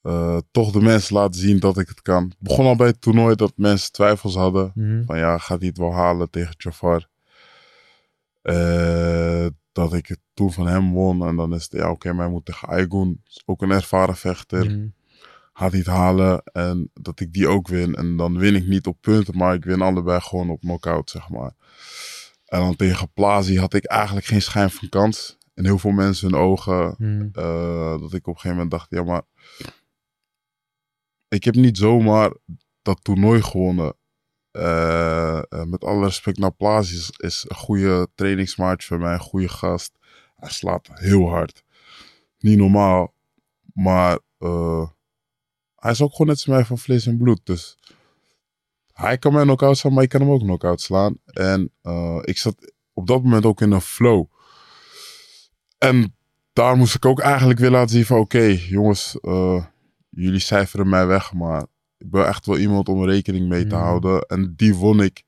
eh, 0.01 0.37
toch 0.51 0.71
de 0.71 0.81
mensen 0.81 1.15
laten 1.15 1.39
zien 1.39 1.59
dat 1.59 1.77
ik 1.77 1.87
het 1.87 2.01
kan. 2.01 2.23
Het 2.23 2.39
begon 2.39 2.65
al 2.65 2.75
bij 2.75 2.87
het 2.87 3.01
toernooi 3.01 3.35
dat 3.35 3.53
mensen 3.55 3.91
twijfels 3.91 4.35
hadden. 4.35 4.71
Van 5.05 5.17
ja, 5.17 5.37
gaat 5.37 5.59
hij 5.59 5.67
het 5.67 5.77
wel 5.77 5.93
halen 5.93 6.29
tegen 6.29 6.53
Jafar? 6.57 7.07
Eh, 8.41 9.45
dat 9.77 9.93
ik 9.93 10.07
het 10.07 10.19
toen 10.33 10.53
van 10.53 10.67
hem 10.67 10.91
won. 10.91 11.27
En 11.27 11.35
dan 11.35 11.53
is 11.53 11.63
het, 11.63 11.71
ja 11.71 11.91
oké, 11.91 12.13
maar 12.13 12.23
hij 12.23 12.33
moet 12.33 12.45
tegen 12.45 12.67
Aigun. 12.67 13.23
Ook 13.45 13.61
een 13.61 13.71
ervaren 13.71 14.15
vechter. 14.15 14.65
Mhm. 14.65 14.87
Gaat 15.53 15.71
hij 15.71 15.79
het 15.79 15.87
halen. 15.87 16.43
En 16.43 16.89
dat 16.93 17.19
ik 17.19 17.33
die 17.33 17.47
ook 17.47 17.67
win. 17.67 17.95
En 17.95 18.17
dan 18.17 18.37
win 18.37 18.55
ik 18.55 18.67
niet 18.67 18.87
op 18.87 18.97
punten, 19.01 19.37
maar 19.37 19.53
ik 19.53 19.63
win 19.63 19.81
allebei 19.81 20.21
gewoon 20.21 20.49
op 20.49 20.59
knockout, 20.59 21.09
zeg 21.09 21.29
maar. 21.29 21.51
En 22.45 22.59
dan 22.59 22.75
tegen 22.75 23.11
Plazi 23.13 23.59
had 23.59 23.73
ik 23.73 23.85
eigenlijk 23.85 24.25
geen 24.25 24.41
schijn 24.41 24.69
van 24.69 24.89
kans. 24.89 25.37
En 25.53 25.65
heel 25.65 25.79
veel 25.79 25.91
mensen 25.91 26.31
hun 26.31 26.39
ogen. 26.39 26.95
Mhm. 26.97 27.27
eh, 27.31 27.99
dat 27.99 28.13
ik 28.13 28.27
op 28.27 28.33
een 28.33 28.39
gegeven 28.39 28.49
moment 28.49 28.71
dacht, 28.71 28.87
ja 28.89 29.03
maar... 29.03 29.21
Ik 31.27 31.43
heb 31.43 31.55
niet 31.55 31.77
zomaar 31.77 32.33
dat 32.81 32.99
toernooi 33.01 33.41
gewonnen. 33.41 33.93
Eh, 34.57 35.37
eh, 35.37 35.63
met 35.63 35.83
alle 35.83 36.05
respect 36.05 36.37
naar 36.37 36.51
Plazi 36.51 37.09
is, 37.17 37.45
een 37.47 37.55
goede 37.55 38.07
trainingsmaatje 38.15 38.87
voor 38.87 38.99
mij. 38.99 39.13
Een 39.13 39.19
goede 39.19 39.49
gast. 39.49 39.91
Hij 40.35 40.49
slaat 40.49 40.89
heel 40.93 41.29
hard. 41.29 41.63
Niet 42.39 42.57
normaal. 42.57 43.13
Maar 43.73 44.19
eh, 44.37 44.87
hij 45.75 45.91
is 45.91 46.01
ook 46.01 46.11
gewoon 46.11 46.27
net 46.27 46.35
als 46.35 46.45
mij 46.45 46.65
van 46.65 46.77
vlees 46.77 47.05
en 47.05 47.17
bloed. 47.17 47.39
Dus 47.43 47.77
hij 48.93 49.17
kan 49.17 49.33
mij 49.33 49.43
knock-out 49.43 49.77
slaan, 49.77 49.93
maar 49.93 50.03
ik 50.03 50.09
kan 50.09 50.21
hem 50.21 50.31
ook 50.31 50.41
knock-out 50.41 50.81
slaan. 50.81 51.17
En 51.25 51.71
ik 52.21 52.37
zat 52.37 52.73
op 52.93 53.07
dat 53.07 53.23
moment 53.23 53.45
ook 53.45 53.61
in 53.61 53.71
een 53.71 53.81
flow. 53.81 54.25
En 55.77 56.15
daar 56.53 56.77
moest 56.77 56.95
ik 56.95 57.05
ook 57.05 57.19
eigenlijk 57.19 57.59
weer 57.59 57.71
laten 57.71 57.89
zien 57.89 58.05
van... 58.05 58.19
Oké, 58.19 58.57
jongens, 58.69 59.17
jullie 60.09 60.39
cijferen 60.39 60.89
mij 60.89 61.05
weg, 61.05 61.33
maar 61.33 61.65
ik 61.97 62.09
ben 62.09 62.27
echt 62.27 62.45
wel 62.45 62.57
iemand 62.57 62.89
om 62.89 63.05
rekening 63.05 63.47
mee 63.47 63.67
te 63.67 63.75
Mhm. 63.75 63.83
houden. 63.83 64.21
En 64.21 64.53
die 64.55 64.75
won 64.75 65.01
ik. 65.01 65.23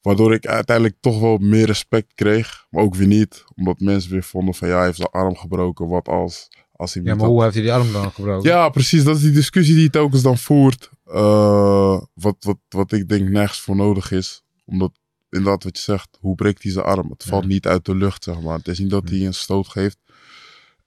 Waardoor 0.00 0.34
ik 0.34 0.46
uiteindelijk 0.46 0.96
toch 1.00 1.20
wel 1.20 1.36
meer 1.38 1.66
respect 1.66 2.14
kreeg. 2.14 2.66
Maar 2.70 2.82
ook 2.82 2.94
weer 2.94 3.06
niet. 3.06 3.44
Omdat 3.56 3.80
mensen 3.80 4.10
weer 4.10 4.22
vonden 4.22 4.54
van 4.54 4.68
ja, 4.68 4.76
hij 4.76 4.84
heeft 4.84 4.96
zijn 4.96 5.08
arm 5.10 5.36
gebroken. 5.36 5.88
Wat 5.88 6.08
als, 6.08 6.48
als 6.72 6.94
hij 6.94 7.02
Ja, 7.02 7.08
maar 7.14 7.18
had- 7.24 7.28
hoe 7.32 7.42
heeft 7.42 7.54
hij 7.54 7.62
die 7.62 7.72
arm 7.72 7.92
dan 7.92 8.10
gebroken? 8.12 8.50
ja, 8.50 8.68
precies. 8.68 9.04
Dat 9.04 9.16
is 9.16 9.22
die 9.22 9.30
discussie 9.30 9.74
die 9.74 9.82
hij 9.82 9.92
telkens 9.92 10.22
dan 10.22 10.38
voert. 10.38 10.90
Eh, 11.04 12.00
wat, 12.14 12.36
wat, 12.40 12.58
wat 12.68 12.92
ik 12.92 13.08
denk 13.08 13.28
nergens 13.28 13.60
voor 13.60 13.76
nodig 13.76 14.10
is. 14.10 14.42
Omdat, 14.64 14.92
inderdaad 15.30 15.64
wat 15.64 15.76
je 15.76 15.82
zegt, 15.82 16.18
hoe 16.20 16.34
breekt 16.34 16.62
hij 16.62 16.72
zijn 16.72 16.84
arm? 16.84 17.10
Het 17.10 17.24
valt 17.24 17.46
niet 17.46 17.66
uit 17.66 17.84
de 17.84 17.94
lucht, 17.94 18.24
zeg 18.24 18.40
maar. 18.40 18.56
Het 18.56 18.68
is 18.68 18.78
niet 18.78 18.90
dat 18.90 19.08
hij 19.08 19.26
een 19.26 19.34
stoot 19.34 19.68
geeft 19.68 19.98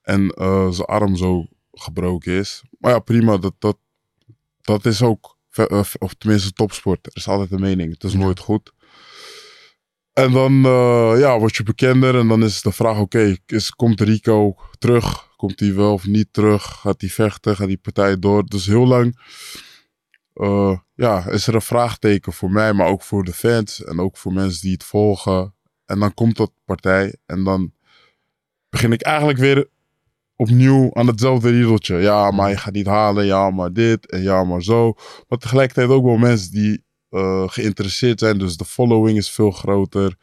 en 0.01 0.29
eh, 0.29 0.69
zijn 0.71 0.87
arm 0.87 1.15
zo 1.15 1.45
gebroken 1.71 2.33
is. 2.33 2.61
Maar 2.79 2.91
ja, 2.91 2.99
prima. 2.99 3.37
Dat, 3.37 3.53
dat, 3.59 3.77
dat 4.61 4.85
is 4.85 5.01
ook, 5.01 5.37
of 5.99 6.13
tenminste 6.17 6.51
topsport. 6.51 7.05
Er 7.05 7.11
is 7.15 7.27
altijd 7.27 7.51
een 7.51 7.59
mening. 7.59 7.93
Het 7.93 8.03
is 8.03 8.11
Ja. 8.11 8.17
nooit 8.19 8.39
goed. 8.39 8.71
En 10.13 10.31
dan 10.31 10.65
eh, 10.65 11.13
ja, 11.19 11.39
word 11.39 11.55
je 11.55 11.63
bekender 11.63 12.19
en 12.19 12.27
dan 12.27 12.43
is 12.43 12.61
de 12.61 12.71
vraag, 12.71 12.97
oké, 12.99 13.35
is 13.45 13.69
komt 13.71 14.01
Rico 14.01 14.55
terug? 14.79 15.29
Komt 15.35 15.59
hij 15.59 15.73
wel 15.75 15.93
of 15.93 16.05
niet 16.05 16.27
terug? 16.31 16.63
Gaat 16.63 17.01
hij 17.01 17.09
vechten? 17.09 17.55
Gaat 17.55 17.67
die 17.67 17.77
partij 17.77 18.19
door? 18.19 18.45
Dus 18.45 18.65
heel 18.65 18.87
lang 18.87 19.19
eh, 20.33 20.77
ja, 20.95 21.27
is 21.29 21.47
er 21.47 21.55
een 21.55 21.61
vraagteken 21.61 22.33
voor 22.33 22.51
mij, 22.51 22.73
maar 22.73 22.87
ook 22.87 23.01
voor 23.01 23.23
de 23.23 23.33
fans 23.33 23.83
en 23.83 23.99
ook 23.99 24.17
voor 24.17 24.33
mensen 24.33 24.61
die 24.61 24.71
het 24.71 24.83
volgen. 24.83 25.55
En 25.85 25.99
dan 25.99 26.13
komt 26.13 26.37
dat 26.37 26.51
partij 26.65 27.15
en 27.25 27.43
dan 27.43 27.73
begin 28.69 28.91
ik 28.91 29.01
eigenlijk 29.01 29.39
weer 29.39 29.67
opnieuw 30.41 30.89
aan 30.93 31.07
hetzelfde 31.07 31.49
riedeltje. 31.49 31.95
Ja, 31.95 32.31
maar 32.31 32.49
je 32.49 32.57
gaat 32.57 32.73
niet 32.73 32.85
halen. 32.85 33.25
Ja, 33.25 33.49
maar 33.49 33.73
dit. 33.73 34.09
En 34.09 34.21
ja, 34.21 34.43
maar 34.43 34.63
zo. 34.63 34.93
Maar 35.27 35.37
tegelijkertijd 35.37 35.89
ook 35.89 36.03
wel 36.03 36.17
mensen 36.17 36.51
die 36.51 36.83
eh, 37.09 37.43
geïnteresseerd 37.47 38.19
zijn. 38.19 38.37
Dus 38.37 38.57
de 38.57 38.65
following 38.65 39.17
is 39.17 39.29
veel 39.29 39.51
groter. 39.51 40.15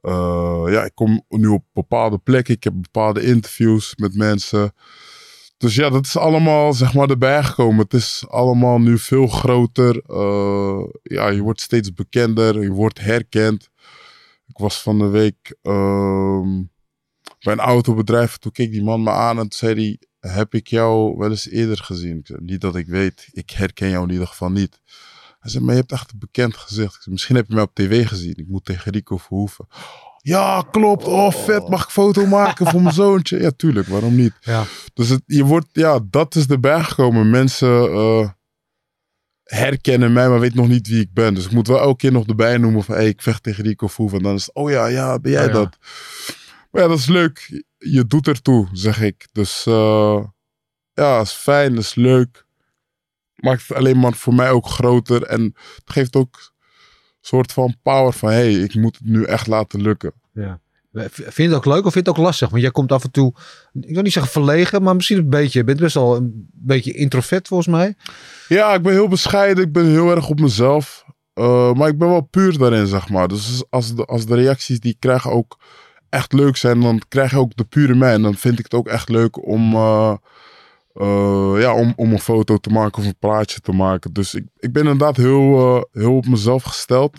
Eh, 0.00 0.64
ja, 0.66 0.84
ik 0.84 0.94
kom 0.94 1.24
nu 1.28 1.46
op 1.46 1.64
bepaalde 1.72 2.18
plekken. 2.18 2.54
Ik 2.54 2.64
heb 2.64 2.72
bepaalde 2.76 3.22
interviews 3.22 3.96
met 3.96 4.14
mensen. 4.14 4.72
Dus 5.56 5.74
ja, 5.74 5.90
dat 5.90 6.04
is 6.06 6.16
allemaal 6.16 6.72
zeg 6.72 6.94
maar 6.94 7.10
erbij 7.10 7.44
gekomen. 7.44 7.78
Het 7.78 7.94
is 7.94 8.24
allemaal 8.28 8.78
nu 8.78 8.98
veel 8.98 9.26
groter. 9.26 10.02
Eh, 10.06 10.84
ja, 11.02 11.28
je 11.28 11.42
wordt 11.42 11.60
steeds 11.60 11.92
bekender. 11.92 12.62
Je 12.62 12.70
wordt 12.70 13.00
herkend. 13.00 13.70
Ik 14.46 14.58
was 14.58 14.82
van 14.82 14.98
de 14.98 15.08
week 15.08 15.56
ehm, 15.62 16.62
bij 17.40 17.52
een 17.52 17.58
autobedrijf. 17.58 18.36
Toen 18.36 18.52
keek 18.52 18.70
die 18.70 18.82
man 18.82 19.02
me 19.02 19.10
aan 19.10 19.36
en 19.38 19.48
toen 19.48 19.58
zei 19.58 19.74
hij... 19.74 19.98
Heb 20.32 20.54
ik 20.54 20.66
jou 20.66 21.16
wel 21.16 21.30
eens 21.30 21.48
eerder 21.48 21.78
gezien? 21.78 22.20
Zei, 22.24 22.38
niet 22.42 22.60
dat 22.60 22.76
ik 22.76 22.86
weet. 22.86 23.28
Ik 23.32 23.50
herken 23.50 23.88
jou 23.90 24.04
in 24.04 24.12
ieder 24.12 24.26
geval 24.26 24.50
niet. 24.50 24.80
Hij 25.40 25.50
zei, 25.50 25.64
maar 25.64 25.74
je 25.74 25.80
hebt 25.80 25.92
echt 25.92 26.12
een 26.12 26.18
bekend 26.18 26.56
gezicht. 26.56 26.94
Zei, 27.02 27.10
Misschien 27.10 27.36
heb 27.36 27.48
je 27.48 27.54
mij 27.54 27.62
op 27.62 27.74
tv 27.74 28.08
gezien. 28.08 28.34
Ik 28.36 28.48
moet 28.48 28.64
tegen 28.64 28.92
Rico 28.92 29.16
Verhoeven. 29.16 29.66
Ja, 30.22 30.66
klopt. 30.70 31.04
Oh, 31.04 31.32
vet. 31.32 31.68
Mag 31.68 31.84
ik 31.84 31.90
foto 31.90 32.26
maken 32.26 32.66
voor 32.66 32.82
mijn 32.82 32.94
zoontje? 33.04 33.40
Ja, 33.40 33.50
tuurlijk. 33.56 33.86
Waarom 33.86 34.14
niet? 34.16 34.32
Ja. 34.40 34.64
Dus 34.94 35.08
het, 35.08 35.22
je 35.26 35.44
wordt, 35.44 35.66
ja, 35.72 36.00
dat 36.10 36.34
is 36.34 36.46
erbij 36.46 36.82
gekomen. 36.82 37.30
Mensen 37.30 37.92
eh, 37.92 38.28
herkennen 39.44 40.12
mij, 40.12 40.28
maar 40.28 40.40
weten 40.40 40.56
nog 40.56 40.68
niet 40.68 40.88
wie 40.88 41.00
ik 41.00 41.12
ben. 41.12 41.34
Dus 41.34 41.44
ik 41.44 41.52
moet 41.52 41.66
wel 41.66 41.80
elke 41.80 41.96
keer 41.96 42.12
nog 42.12 42.26
erbij 42.26 42.56
noemen 42.56 42.84
van, 42.84 42.94
hey, 42.94 43.08
ik 43.08 43.22
vecht 43.22 43.42
tegen 43.42 43.64
Rico 43.64 43.86
Verhoeven. 43.86 44.18
En 44.18 44.24
dan 44.24 44.34
is 44.34 44.46
het, 44.46 44.54
oh 44.54 44.70
ja, 44.70 44.86
ja, 44.86 45.18
ben 45.18 45.32
jij 45.32 45.46
Oh 45.46 45.46
ja. 45.46 45.52
dat? 45.52 45.76
Maar 46.70 46.82
ja, 46.82 46.88
dat 46.88 46.98
is 46.98 47.06
leuk. 47.06 47.62
Je 47.78 48.06
doet 48.06 48.26
ertoe, 48.26 48.68
zeg 48.72 49.00
ik. 49.00 49.28
Dus 49.32 49.66
eh, 49.66 50.24
ja, 50.92 51.20
is 51.20 51.32
fijn, 51.32 51.76
is 51.76 51.94
leuk. 51.94 52.44
Maakt 53.34 53.68
het 53.68 53.76
alleen 53.76 53.98
maar 53.98 54.12
voor 54.12 54.34
mij 54.34 54.50
ook 54.50 54.66
groter. 54.66 55.22
En 55.22 55.42
het 55.74 55.82
geeft 55.84 56.16
ook 56.16 56.36
een 56.36 57.18
soort 57.20 57.52
van 57.52 57.76
power 57.82 58.12
van, 58.12 58.28
hey, 58.28 58.52
ik 58.52 58.74
moet 58.74 58.96
het 58.96 59.06
nu 59.06 59.24
echt 59.24 59.46
laten 59.46 59.82
lukken. 59.82 60.12
Ja. 60.32 60.60
Vind 60.92 61.36
je 61.36 61.42
het 61.42 61.54
ook 61.54 61.64
leuk 61.64 61.84
of 61.84 61.92
vind 61.92 61.94
je 61.94 62.10
het 62.10 62.18
ook 62.18 62.24
lastig? 62.24 62.48
Want 62.48 62.62
jij 62.62 62.70
komt 62.70 62.92
af 62.92 63.04
en 63.04 63.10
toe, 63.10 63.34
ik 63.72 63.94
wil 63.94 64.02
niet 64.02 64.12
zeggen 64.12 64.32
verlegen, 64.32 64.82
maar 64.82 64.96
misschien 64.96 65.18
een 65.18 65.30
beetje. 65.30 65.58
Je 65.58 65.64
bent 65.64 65.80
best 65.80 65.94
wel 65.94 66.16
een 66.16 66.48
beetje 66.52 66.92
introvert 66.92 67.48
volgens 67.48 67.68
mij. 67.68 67.94
Ja, 68.48 68.74
ik 68.74 68.82
ben 68.82 68.92
heel 68.92 69.08
bescheiden. 69.08 69.64
Ik 69.64 69.72
ben 69.72 69.86
heel 69.86 70.10
erg 70.10 70.28
op 70.28 70.40
mezelf. 70.40 71.04
Eh, 71.34 71.72
maar 71.72 71.88
ik 71.88 71.98
ben 71.98 72.08
wel 72.08 72.20
puur 72.20 72.58
daarin, 72.58 72.86
zeg 72.86 73.08
maar. 73.08 73.28
Dus 73.28 73.64
als 73.70 73.94
de, 73.94 74.04
als 74.04 74.26
de 74.26 74.34
reacties 74.34 74.80
die 74.80 74.92
ik 74.92 75.00
krijg 75.00 75.28
ook 75.28 75.58
echt 76.10 76.32
leuk 76.32 76.56
zijn, 76.56 76.80
dan 76.80 77.02
krijg 77.08 77.30
je 77.30 77.38
ook 77.38 77.56
de 77.56 77.64
pure 77.64 77.94
mij. 77.94 78.12
En 78.12 78.22
dan 78.22 78.34
vind 78.34 78.58
ik 78.58 78.64
het 78.64 78.74
ook 78.74 78.88
echt 78.88 79.08
leuk 79.08 79.46
om, 79.46 79.74
eh, 79.74 80.16
eh, 80.92 81.54
ja, 81.58 81.74
om, 81.74 81.92
om 81.96 82.12
een 82.12 82.20
foto 82.20 82.56
te 82.56 82.70
maken 82.70 83.02
of 83.02 83.08
een 83.08 83.18
plaatje 83.18 83.60
te 83.60 83.72
maken. 83.72 84.12
Dus 84.12 84.34
ik, 84.34 84.44
ik 84.56 84.72
ben 84.72 84.82
inderdaad 84.82 85.16
heel, 85.16 85.76
eh, 85.76 85.82
heel 86.02 86.16
op 86.16 86.26
mezelf 86.26 86.62
gesteld. 86.62 87.16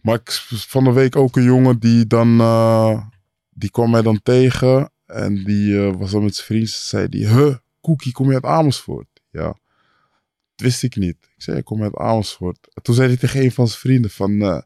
Maar 0.00 0.14
ik 0.14 0.30
van 0.50 0.84
de 0.84 0.92
week 0.92 1.16
ook 1.16 1.36
een 1.36 1.42
jongen 1.42 1.78
die 1.78 2.06
dan, 2.06 2.36
die 3.50 3.70
kwam 3.70 3.90
mij 3.90 4.02
dan 4.02 4.20
tegen. 4.22 4.90
En 5.06 5.44
die 5.44 5.80
was 5.80 6.10
dan 6.10 6.22
met 6.22 6.34
zijn 6.34 6.46
vriend. 6.46 6.68
Zei 6.68 7.08
die, 7.08 7.26
huh, 7.26 7.54
Cookie, 7.80 8.12
kom 8.12 8.28
je 8.28 8.34
uit 8.34 8.44
Amersfoort? 8.44 9.06
Ja. 9.30 9.46
Dat 9.46 10.66
wist 10.66 10.82
ik 10.82 10.96
niet. 10.96 11.16
Ik 11.36 11.42
zei, 11.42 11.56
ik 11.56 11.64
kom 11.64 11.82
uit 11.82 11.96
Amersfoort. 11.96 12.68
En 12.74 12.82
toen 12.82 12.94
zei 12.94 13.08
hij 13.08 13.16
tegen 13.16 13.40
een 13.40 13.52
van 13.52 13.68
zijn 13.68 13.80
vrienden 13.80 14.10
van... 14.10 14.64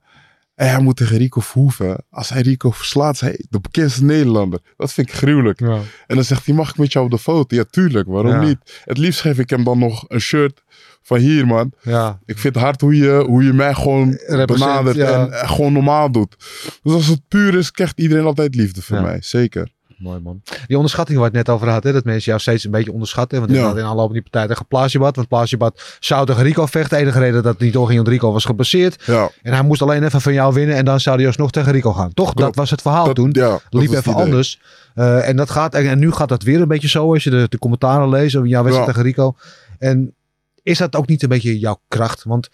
"Hey, 0.55 0.69
hij 0.69 0.81
moet 0.81 0.97
tegen 0.97 1.17
Rico 1.17 1.41
Verhoeven. 1.41 2.05
Als 2.11 2.29
hij 2.29 2.43
Rico 2.43 2.71
verslaat, 2.71 3.15
is 3.15 3.21
hij 3.21 3.45
de 3.51 3.61
bekendste 3.61 4.05
Nederlander. 4.05 4.61
Dat 4.77 4.93
vind 4.93 5.09
ik 5.09 5.15
gruwelijk. 5.15 5.61
Ja. 5.61 5.79
En 6.07 6.15
dan 6.15 6.25
zegt 6.25 6.47
hij, 6.47 6.55
mag 6.55 6.71
ik 6.71 6.79
met 6.79 6.93
jou 6.93 7.05
op 7.05 7.11
de 7.11 7.19
foto? 7.19 7.57
Ja, 7.57 7.65
tuurlijk. 7.71 8.09
Waarom 8.09 8.31
Ja. 8.33 8.41
niet? 8.41 8.81
Het 8.85 8.99
liefst 8.99 9.21
geef 9.21 9.39
ik 9.39 9.51
hem 9.51 9.65
dan 9.65 9.79
nog 9.79 10.05
een 10.09 10.21
shirt 10.21 10.63
van 11.03 11.19
hier, 11.19 11.47
man. 11.47 11.73
ja. 11.83 12.19
Ik 12.27 12.39
vind 12.39 12.55
het 12.55 12.63
hard 12.65 12.81
hoe 12.81 12.97
je, 12.97 13.25
hoe 13.27 13.45
je 13.45 13.53
mij 13.53 13.75
gewoon 13.75 14.19
benadert 14.47 14.97
en 14.99 15.33
gewoon 15.49 15.73
normaal 15.73 16.13
doet. 16.13 16.37
Dus 16.83 16.93
als 16.93 17.07
het 17.07 17.21
puur 17.29 17.55
is, 17.55 17.71
krijgt 17.71 18.01
iedereen 18.01 18.25
altijd 18.25 18.55
liefde 18.55 18.83
voor 18.83 19.01
mij. 19.03 19.19
Zeker. 19.21 19.69
Mooi 20.03 20.21
man. 20.21 20.43
Die 20.67 20.77
onderschatting 20.77 21.19
waar 21.19 21.27
het 21.27 21.37
net 21.37 21.49
over 21.49 21.69
had, 21.69 21.85
hè, 21.85 21.93
dat 21.93 22.05
mensen 22.05 22.25
jou 22.25 22.41
steeds 22.41 22.65
een 22.65 22.71
beetje 22.71 22.93
onderschatten. 22.93 23.39
Want 23.41 23.51
Ja. 23.51 23.71
in 23.71 23.81
aanloop 23.85 24.05
van 24.05 24.13
die 24.13 24.23
partij 24.23 24.47
tegen 24.47 24.67
Plaasjebad. 24.67 25.17
Want 25.17 25.29
Plaasjebad 25.29 25.97
zou 26.01 26.27
tegen 26.27 26.43
Rico 26.43 26.67
vechten. 26.67 26.97
De 26.97 27.03
enige 27.05 27.19
reden 27.19 27.43
dat 27.43 27.53
het 27.53 27.63
niet 27.63 27.73
doorging, 27.73 27.97
want 27.97 28.09
Rico 28.09 28.33
was 28.33 28.45
geblesseerd. 28.45 29.03
Ja, 29.07 29.31
En 29.43 29.53
hij 29.53 29.63
moest 29.63 29.83
alleen 29.83 30.05
even 30.05 30.21
van 30.21 30.33
jou 30.33 30.55
winnen. 30.55 30.77
En 30.77 30.85
dan 30.85 31.01
zou 31.01 31.17
hij 31.17 31.27
alsnog 31.27 31.51
tegen 31.51 31.73
Rico 31.73 31.93
gaan. 31.93 32.13
Toch? 32.15 32.33
Dat 32.35 32.55
was 32.57 32.71
het 32.71 32.83
verhaal 32.83 33.05
dat, 33.05 33.15
toen. 33.15 33.31
ja, 33.33 33.61
liep 33.71 33.93
even 33.93 34.15
anders. 34.15 34.61
Eh, 34.95 35.29
en, 35.29 35.37
dat 35.37 35.51
gaat, 35.51 35.75
en, 35.75 35.89
en 35.89 35.99
nu 35.99 36.13
gaat 36.13 36.29
dat 36.29 36.43
weer 36.43 36.61
een 36.61 36.69
beetje 36.69 36.89
zo 36.89 37.13
als 37.13 37.25
je 37.25 37.31
de, 37.31 37.47
de 37.49 37.59
commentaren 37.59 38.09
leest 38.09 38.37
over 38.37 38.49
jouw 38.49 38.63
wedstrijd 38.63 38.89
tegen 38.91 39.07
Rico. 39.07 39.35
En 39.79 40.15
is 40.63 40.79
dat 40.79 40.97
ook 40.97 41.09
niet 41.09 41.23
een 41.23 41.29
beetje 41.29 41.59
jouw 41.59 41.81
kracht? 41.89 42.23
Want 42.25 42.49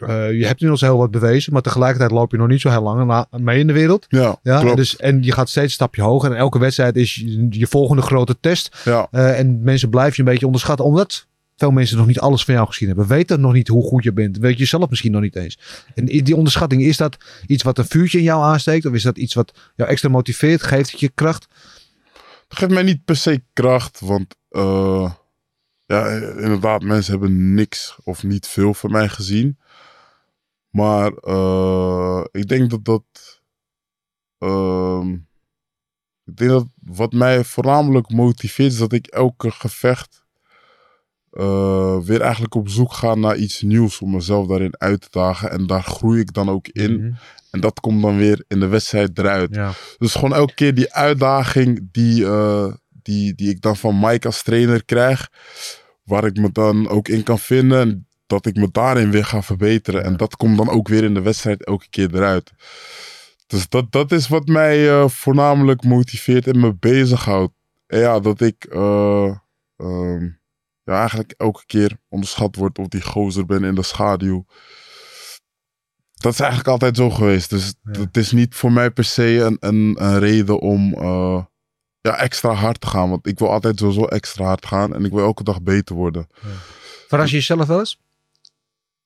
eh, 0.00 0.32
je 0.32 0.46
hebt 0.46 0.60
nu 0.60 0.70
al 0.70 0.76
zo 0.76 0.84
heel 0.84 0.96
wat 0.96 1.10
bewezen, 1.10 1.52
maar 1.52 1.62
tegelijkertijd 1.62 2.10
loop 2.10 2.30
je 2.30 2.36
nog 2.36 2.48
niet 2.48 2.60
zo 2.60 2.70
heel 2.70 2.82
lang 2.82 3.26
mee 3.30 3.58
in 3.58 3.66
de 3.66 3.72
wereld. 3.72 4.06
Ja, 4.08 4.38
Ja, 4.42 4.62
en, 4.62 4.76
dus, 4.76 4.96
en 4.96 5.22
je 5.22 5.32
gaat 5.32 5.48
steeds 5.48 5.66
een 5.66 5.72
stapje 5.72 6.02
hoger. 6.02 6.30
En 6.30 6.36
elke 6.36 6.58
wedstrijd 6.58 6.96
is 6.96 7.14
je, 7.14 7.46
je 7.50 7.66
volgende 7.66 8.02
grote 8.02 8.36
test. 8.40 8.80
ja. 8.84 9.08
Eh, 9.10 9.38
en 9.38 9.62
mensen 9.62 9.90
blijven 9.90 10.14
je 10.14 10.22
een 10.22 10.28
beetje 10.28 10.46
onderschatten, 10.46 10.84
omdat 10.84 11.26
veel 11.56 11.70
mensen 11.70 11.96
nog 11.96 12.06
niet 12.06 12.20
alles 12.20 12.44
van 12.44 12.54
jou 12.54 12.66
gezien 12.66 12.88
hebben. 12.88 13.06
Weten 13.06 13.40
nog 13.40 13.52
niet 13.52 13.68
hoe 13.68 13.82
goed 13.82 14.04
je 14.04 14.12
bent. 14.12 14.38
Weet 14.38 14.58
je 14.58 14.64
zelf 14.64 14.90
misschien 14.90 15.12
nog 15.12 15.20
niet 15.20 15.36
eens. 15.36 15.58
En 15.94 16.04
die 16.04 16.36
onderschatting, 16.36 16.82
is 16.82 16.96
dat 16.96 17.16
iets 17.46 17.62
wat 17.62 17.78
een 17.78 17.84
vuurtje 17.84 18.18
in 18.18 18.24
jou 18.24 18.42
aansteekt? 18.42 18.86
Of 18.86 18.92
is 18.92 19.02
dat 19.02 19.18
iets 19.18 19.34
wat 19.34 19.52
jou 19.76 19.90
extra 19.90 20.08
motiveert? 20.08 20.62
Geeft 20.62 20.90
het 20.90 21.00
je 21.00 21.10
kracht? 21.14 21.48
Het 22.48 22.58
geeft 22.58 22.72
mij 22.72 22.82
niet 22.82 23.04
per 23.04 23.16
se 23.16 23.42
kracht, 23.52 24.00
want 24.00 24.34
eh, 24.48 25.10
ja, 25.86 26.08
inderdaad, 26.36 26.82
mensen 26.82 27.12
hebben 27.12 27.54
niks 27.54 27.96
of 28.04 28.22
niet 28.22 28.46
veel 28.46 28.74
van 28.74 28.90
mij 28.90 29.08
gezien. 29.08 29.58
Maar 30.70 31.12
eh, 31.12 32.24
ik 32.30 32.48
denk 32.48 32.70
dat 32.70 32.84
dat. 32.84 33.04
ehm, 34.38 35.12
ik 36.24 36.36
denk 36.36 36.50
dat 36.50 36.66
wat 36.82 37.12
mij 37.12 37.44
voornamelijk 37.44 38.10
motiveert, 38.10 38.72
is 38.72 38.78
dat 38.78 38.92
ik 38.92 39.06
elke 39.06 39.50
gevecht 39.50 40.24
eh, 41.30 41.98
weer 41.98 42.20
eigenlijk 42.20 42.54
op 42.54 42.68
zoek 42.68 42.92
ga 42.92 43.14
naar 43.14 43.36
iets 43.36 43.62
nieuws 43.62 44.00
om 44.00 44.10
mezelf 44.10 44.46
daarin 44.46 44.74
uit 44.78 45.00
te 45.00 45.08
dagen. 45.10 45.50
En 45.50 45.66
daar 45.66 45.82
groei 45.82 46.20
ik 46.20 46.32
dan 46.32 46.48
ook 46.48 46.68
in. 46.68 46.94
Mhm. 46.96 47.12
En 47.50 47.60
dat 47.60 47.80
komt 47.80 48.02
dan 48.02 48.16
weer 48.16 48.44
in 48.48 48.60
de 48.60 48.66
wedstrijd 48.66 49.18
eruit. 49.18 49.54
Ja. 49.54 49.72
Dus 49.98 50.14
gewoon 50.14 50.34
elke 50.34 50.54
keer 50.54 50.74
die 50.74 50.92
uitdaging 50.92 51.88
die, 51.92 52.24
eh, 52.24 52.72
die, 52.88 53.34
die 53.34 53.50
ik 53.50 53.60
dan 53.60 53.76
van 53.76 53.98
Mike 54.00 54.26
als 54.26 54.42
trainer 54.42 54.84
krijg. 54.84 55.30
Waar 56.04 56.24
ik 56.24 56.36
me 56.36 56.52
dan 56.52 56.88
ook 56.88 57.08
in 57.08 57.22
kan 57.22 57.38
vinden. 57.38 58.08
Dat 58.30 58.46
ik 58.46 58.56
me 58.56 58.68
daarin 58.72 59.10
weer 59.10 59.24
ga 59.24 59.42
verbeteren. 59.42 60.04
En 60.04 60.16
dat 60.16 60.36
komt 60.36 60.56
dan 60.56 60.68
ook 60.68 60.88
weer 60.88 61.04
in 61.04 61.14
de 61.14 61.20
wedstrijd 61.22 61.64
elke 61.64 61.88
keer 61.90 62.14
eruit. 62.14 62.52
Dus 63.46 63.68
dat, 63.68 63.92
dat 63.92 64.12
is 64.12 64.28
wat 64.28 64.46
mij 64.46 64.90
eh, 64.90 65.08
voornamelijk 65.08 65.84
motiveert 65.84 66.46
en 66.46 66.60
me 66.60 66.74
bezighoudt. 66.74 67.52
En 67.86 67.98
ja, 67.98 68.20
dat 68.20 68.40
ik 68.40 68.64
eh, 68.64 69.36
ehm, 69.76 70.24
ja, 70.82 70.98
eigenlijk 70.98 71.34
elke 71.36 71.62
keer 71.66 71.98
onderschat 72.08 72.56
word 72.56 72.78
of 72.78 72.86
die 72.88 73.02
gozer 73.02 73.46
ben 73.46 73.64
in 73.64 73.74
de 73.74 73.82
schaduw. 73.82 74.44
Dat 76.14 76.32
is 76.32 76.40
eigenlijk 76.40 76.70
altijd 76.70 76.96
zo 76.96 77.10
geweest. 77.10 77.50
Dus 77.50 77.74
Ja. 77.82 78.00
het 78.00 78.16
is 78.16 78.32
niet 78.32 78.54
voor 78.54 78.72
mij 78.72 78.90
per 78.90 79.04
se 79.04 79.40
een, 79.40 79.56
een, 79.60 79.96
een 79.98 80.18
reden 80.18 80.60
om 80.60 80.94
eh, 80.94 81.44
ja, 82.00 82.16
extra 82.16 82.52
hard 82.52 82.80
te 82.80 82.86
gaan. 82.86 83.10
Want 83.10 83.26
ik 83.26 83.38
wil 83.38 83.50
altijd 83.50 83.78
sowieso 83.78 84.04
extra 84.04 84.44
hard 84.44 84.66
gaan. 84.66 84.94
En 84.94 85.04
ik 85.04 85.12
wil 85.12 85.24
elke 85.24 85.44
dag 85.44 85.62
beter 85.62 85.94
worden. 85.94 86.26
Verras 87.08 87.30
je 87.30 87.36
jezelf 87.36 87.66
wel 87.66 87.78
eens? 87.78 87.98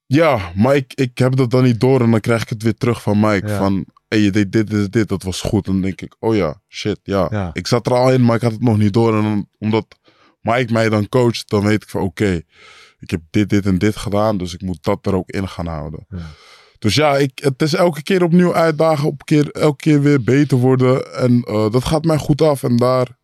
Ja, 0.06 0.52
maar 0.54 0.76
ik, 0.76 0.94
ik 0.94 1.18
heb 1.18 1.36
dat 1.36 1.50
dan 1.50 1.62
niet 1.62 1.80
door. 1.80 2.00
En 2.00 2.10
dan 2.10 2.20
krijg 2.20 2.42
ik 2.42 2.48
het 2.48 2.62
weer 2.62 2.76
terug 2.76 3.02
van 3.02 3.20
Mike. 3.20 3.46
Ja. 3.46 3.58
Van, 3.58 3.84
hey, 4.08 4.18
je 4.18 4.30
deed 4.30 4.52
dit, 4.52 4.70
dit, 4.70 4.92
dit. 4.92 5.08
Dat 5.08 5.22
was 5.22 5.40
goed. 5.40 5.66
En 5.66 5.72
dan 5.72 5.82
denk 5.82 6.00
ik, 6.00 6.16
oh 6.18 6.34
ja, 6.36 6.60
shit, 6.68 7.00
ja. 7.02 7.28
Ja. 7.30 7.50
Ik 7.52 7.66
zat 7.66 7.86
er 7.86 7.94
al 7.94 8.12
in, 8.12 8.24
maar 8.24 8.36
ik 8.36 8.42
had 8.42 8.52
het 8.52 8.62
nog 8.62 8.78
niet 8.78 8.92
door. 8.92 9.16
En 9.16 9.22
dan, 9.22 9.48
omdat 9.58 9.86
Mike 10.40 10.72
mij 10.72 10.88
dan 10.88 11.08
coacht, 11.08 11.48
dan 11.50 11.64
weet 11.64 11.82
ik 11.82 11.88
van, 11.88 12.00
oké. 12.00 12.42
ik 12.98 13.10
heb 13.10 13.20
dit, 13.30 13.48
dit 13.48 13.66
en 13.66 13.78
dit 13.78 13.96
gedaan. 13.96 14.38
Dus 14.38 14.54
ik 14.54 14.62
moet 14.62 14.82
dat 14.82 15.06
er 15.06 15.14
ook 15.14 15.30
in 15.30 15.48
gaan 15.48 15.66
houden. 15.66 16.06
Ja. 16.08 16.30
Dus 16.78 16.94
ja, 16.94 17.16
ik, 17.16 17.30
het 17.42 17.62
is 17.62 17.74
elke 17.74 18.02
keer 18.02 18.22
opnieuw 18.22 18.54
uitdagen. 18.54 19.08
Op 19.08 19.24
keer, 19.24 19.50
elke 19.50 19.76
keer 19.76 20.02
weer 20.02 20.22
beter 20.22 20.58
worden. 20.58 21.14
En 21.14 21.42
eh, 21.42 21.70
dat 21.70 21.84
gaat 21.84 22.04
mij 22.04 22.18
goed 22.18 22.42
af. 22.42 22.62
En 22.62 22.76
daar, 22.76 23.18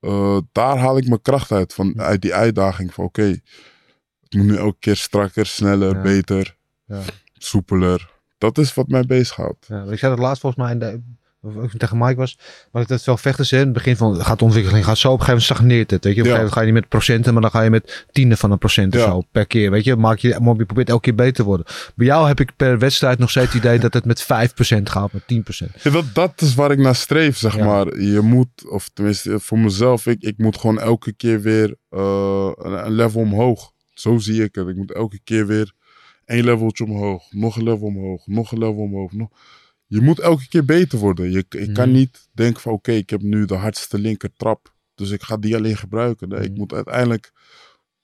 eh, 0.00 0.38
daar 0.52 0.78
haal 0.78 0.96
ik 0.96 1.08
mijn 1.08 1.22
kracht 1.22 1.52
uit. 1.52 1.74
Van, 1.74 2.00
uit 2.00 2.22
die 2.22 2.34
uitdaging 2.34 2.94
van, 2.94 3.04
oké. 3.04 3.40
Het 4.30 4.38
moet 4.40 4.50
nu 4.50 4.56
elke 4.56 4.76
keer 4.78 4.96
strakker, 4.96 5.46
sneller, 5.46 5.94
Ja. 5.94 6.02
beter 6.02 6.56
Ja. 6.86 7.00
soepeler. 7.34 8.10
Dat 8.38 8.58
is 8.58 8.74
wat 8.74 8.88
mij 8.88 9.04
bezighoudt. 9.04 9.66
Ja, 9.68 9.82
ik 9.90 9.98
zei 9.98 10.14
dat 10.16 10.24
laatst 10.24 10.40
volgens 10.40 10.62
mij 10.62 10.72
in 10.72 10.78
de 10.78 11.00
of 11.42 11.72
tegen 11.76 11.98
Mike 11.98 12.14
was, 12.14 12.38
maar 12.72 12.82
dat 12.82 12.88
het 12.90 13.04
wel 13.04 13.16
vechten. 13.16 13.58
In 13.58 13.64
het 13.64 13.72
begin 13.72 13.96
van 13.96 14.24
gaat 14.24 14.38
de 14.38 14.44
ontwikkeling 14.44 14.84
gaat 14.84 14.98
zo, 14.98 15.12
op 15.12 15.18
een 15.18 15.24
gegeven 15.24 15.40
moment 15.42 15.58
stagneert 15.58 15.90
het. 15.90 16.04
Weet 16.04 16.14
je, 16.14 16.20
op 16.20 16.26
een 16.26 16.32
gegeven 16.32 16.52
moment 16.52 16.52
ga 16.52 16.60
je 16.60 16.66
niet 16.66 16.74
met 16.80 16.88
procenten, 16.88 17.32
maar 17.32 17.42
dan 17.42 17.50
ga 17.50 17.60
je 17.62 17.70
met 17.70 18.06
tiende 18.12 18.36
van 18.36 18.50
een 18.50 18.58
procent 18.58 18.94
of 18.94 19.00
zo 19.00 19.22
per 19.32 19.46
keer. 19.46 19.70
Weet 19.70 19.84
je, 19.84 19.96
maak 19.96 20.18
je, 20.18 20.28
je 20.28 20.64
probeert 20.66 20.88
elke 20.88 21.02
keer 21.02 21.14
beter 21.14 21.32
te 21.34 21.44
worden. 21.44 21.66
Bij 21.94 22.06
jou 22.06 22.26
heb 22.28 22.40
ik 22.40 22.56
per 22.56 22.78
wedstrijd 22.78 23.18
nog 23.18 23.30
steeds 23.30 23.46
het 23.52 23.56
idee 23.64 23.78
dat 23.78 23.94
het 23.94 24.04
met 24.04 24.22
5% 24.22 24.26
gaat, 24.82 25.12
met 25.12 25.22
10%. 25.22 25.82
Ja, 25.82 25.90
dat, 25.90 26.04
dat 26.12 26.40
is 26.40 26.54
waar 26.54 26.70
ik 26.70 26.78
naar 26.78 26.96
streef, 26.96 27.36
zeg 27.38 27.58
maar. 27.58 28.00
Je 28.00 28.20
moet, 28.20 28.68
of 28.68 28.88
tenminste 28.92 29.40
voor 29.40 29.58
mezelf, 29.58 30.06
ik, 30.06 30.22
ik 30.22 30.38
moet 30.38 30.58
gewoon 30.58 30.80
elke 30.80 31.12
keer 31.12 31.40
weer 31.40 31.74
eh, 31.88 32.50
een, 32.56 32.84
een 32.86 32.92
level 32.92 33.20
omhoog. 33.20 33.72
Zo 34.00 34.18
zie 34.18 34.42
ik 34.42 34.54
het. 34.54 34.68
Ik 34.68 34.76
moet 34.76 34.92
elke 34.92 35.20
keer 35.24 35.46
weer 35.46 35.72
één 36.24 36.44
leveltje 36.44 36.84
omhoog, 36.84 37.32
nog 37.32 37.56
een 37.56 37.62
level 37.62 37.86
omhoog, 37.86 38.26
nog 38.26 38.52
een 38.52 38.58
level 38.58 38.82
omhoog. 38.82 39.12
Nog... 39.12 39.28
Je 39.86 40.00
moet 40.00 40.18
elke 40.18 40.48
keer 40.48 40.64
beter 40.64 40.98
worden. 40.98 41.30
Je, 41.30 41.44
je 41.48 41.72
kan 41.72 41.88
Mhm. 41.88 41.98
niet 41.98 42.28
denken 42.32 42.60
van 42.62 42.72
oké, 42.72 42.92
ik 42.92 43.10
heb 43.10 43.22
nu 43.22 43.44
de 43.44 43.54
hardste 43.54 43.98
linker 43.98 44.30
trap, 44.36 44.74
dus 44.94 45.10
ik 45.10 45.22
ga 45.22 45.36
die 45.36 45.56
alleen 45.56 45.76
gebruiken. 45.76 46.28
Nee, 46.28 46.40
ik 46.40 46.50
Mhm. 46.50 46.58
moet 46.58 46.72
uiteindelijk 46.72 47.32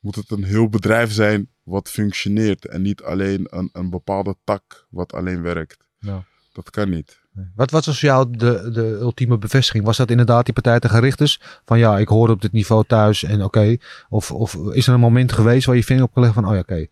moet 0.00 0.14
het 0.14 0.30
een 0.30 0.44
heel 0.44 0.68
bedrijf 0.68 1.12
zijn 1.12 1.50
wat 1.62 1.90
functioneert 1.90 2.64
en 2.66 2.82
niet 2.82 3.02
alleen 3.02 3.46
een, 3.50 3.68
een 3.72 3.90
bepaalde 3.90 4.36
tak 4.44 4.86
wat 4.90 5.12
alleen 5.12 5.42
werkt. 5.42 5.86
Ja. 5.98 6.24
Dat 6.52 6.70
kan 6.70 6.90
niet. 6.90 7.20
Wat, 7.54 7.70
wat 7.70 7.84
was 7.84 8.00
voor 8.00 8.08
jou 8.08 8.26
de, 8.30 8.70
de 8.72 8.98
ultieme 9.00 9.38
bevestiging? 9.38 9.84
Was 9.84 9.96
dat 9.96 10.10
inderdaad 10.10 10.44
die 10.44 10.54
partij 10.54 10.78
tegen 10.78 11.00
Richters? 11.00 11.40
Van 11.64 11.78
ja, 11.78 11.98
ik 11.98 12.08
hoor 12.08 12.28
op 12.28 12.40
dit 12.42 12.52
niveau 12.52 12.84
thuis 12.86 13.22
en 13.22 13.42
oké. 13.44 13.76
Of, 14.08 14.30
of 14.30 14.56
is 14.72 14.86
er 14.86 14.94
een 14.94 15.00
moment 15.00 15.32
geweest 15.32 15.66
waar 15.66 15.76
je 15.76 15.84
vinger 15.84 16.02
op 16.02 16.12
gelegd 16.12 16.34
van, 16.34 16.46
oh 16.48 16.52
ja, 16.54 16.58
oké. 16.58 16.86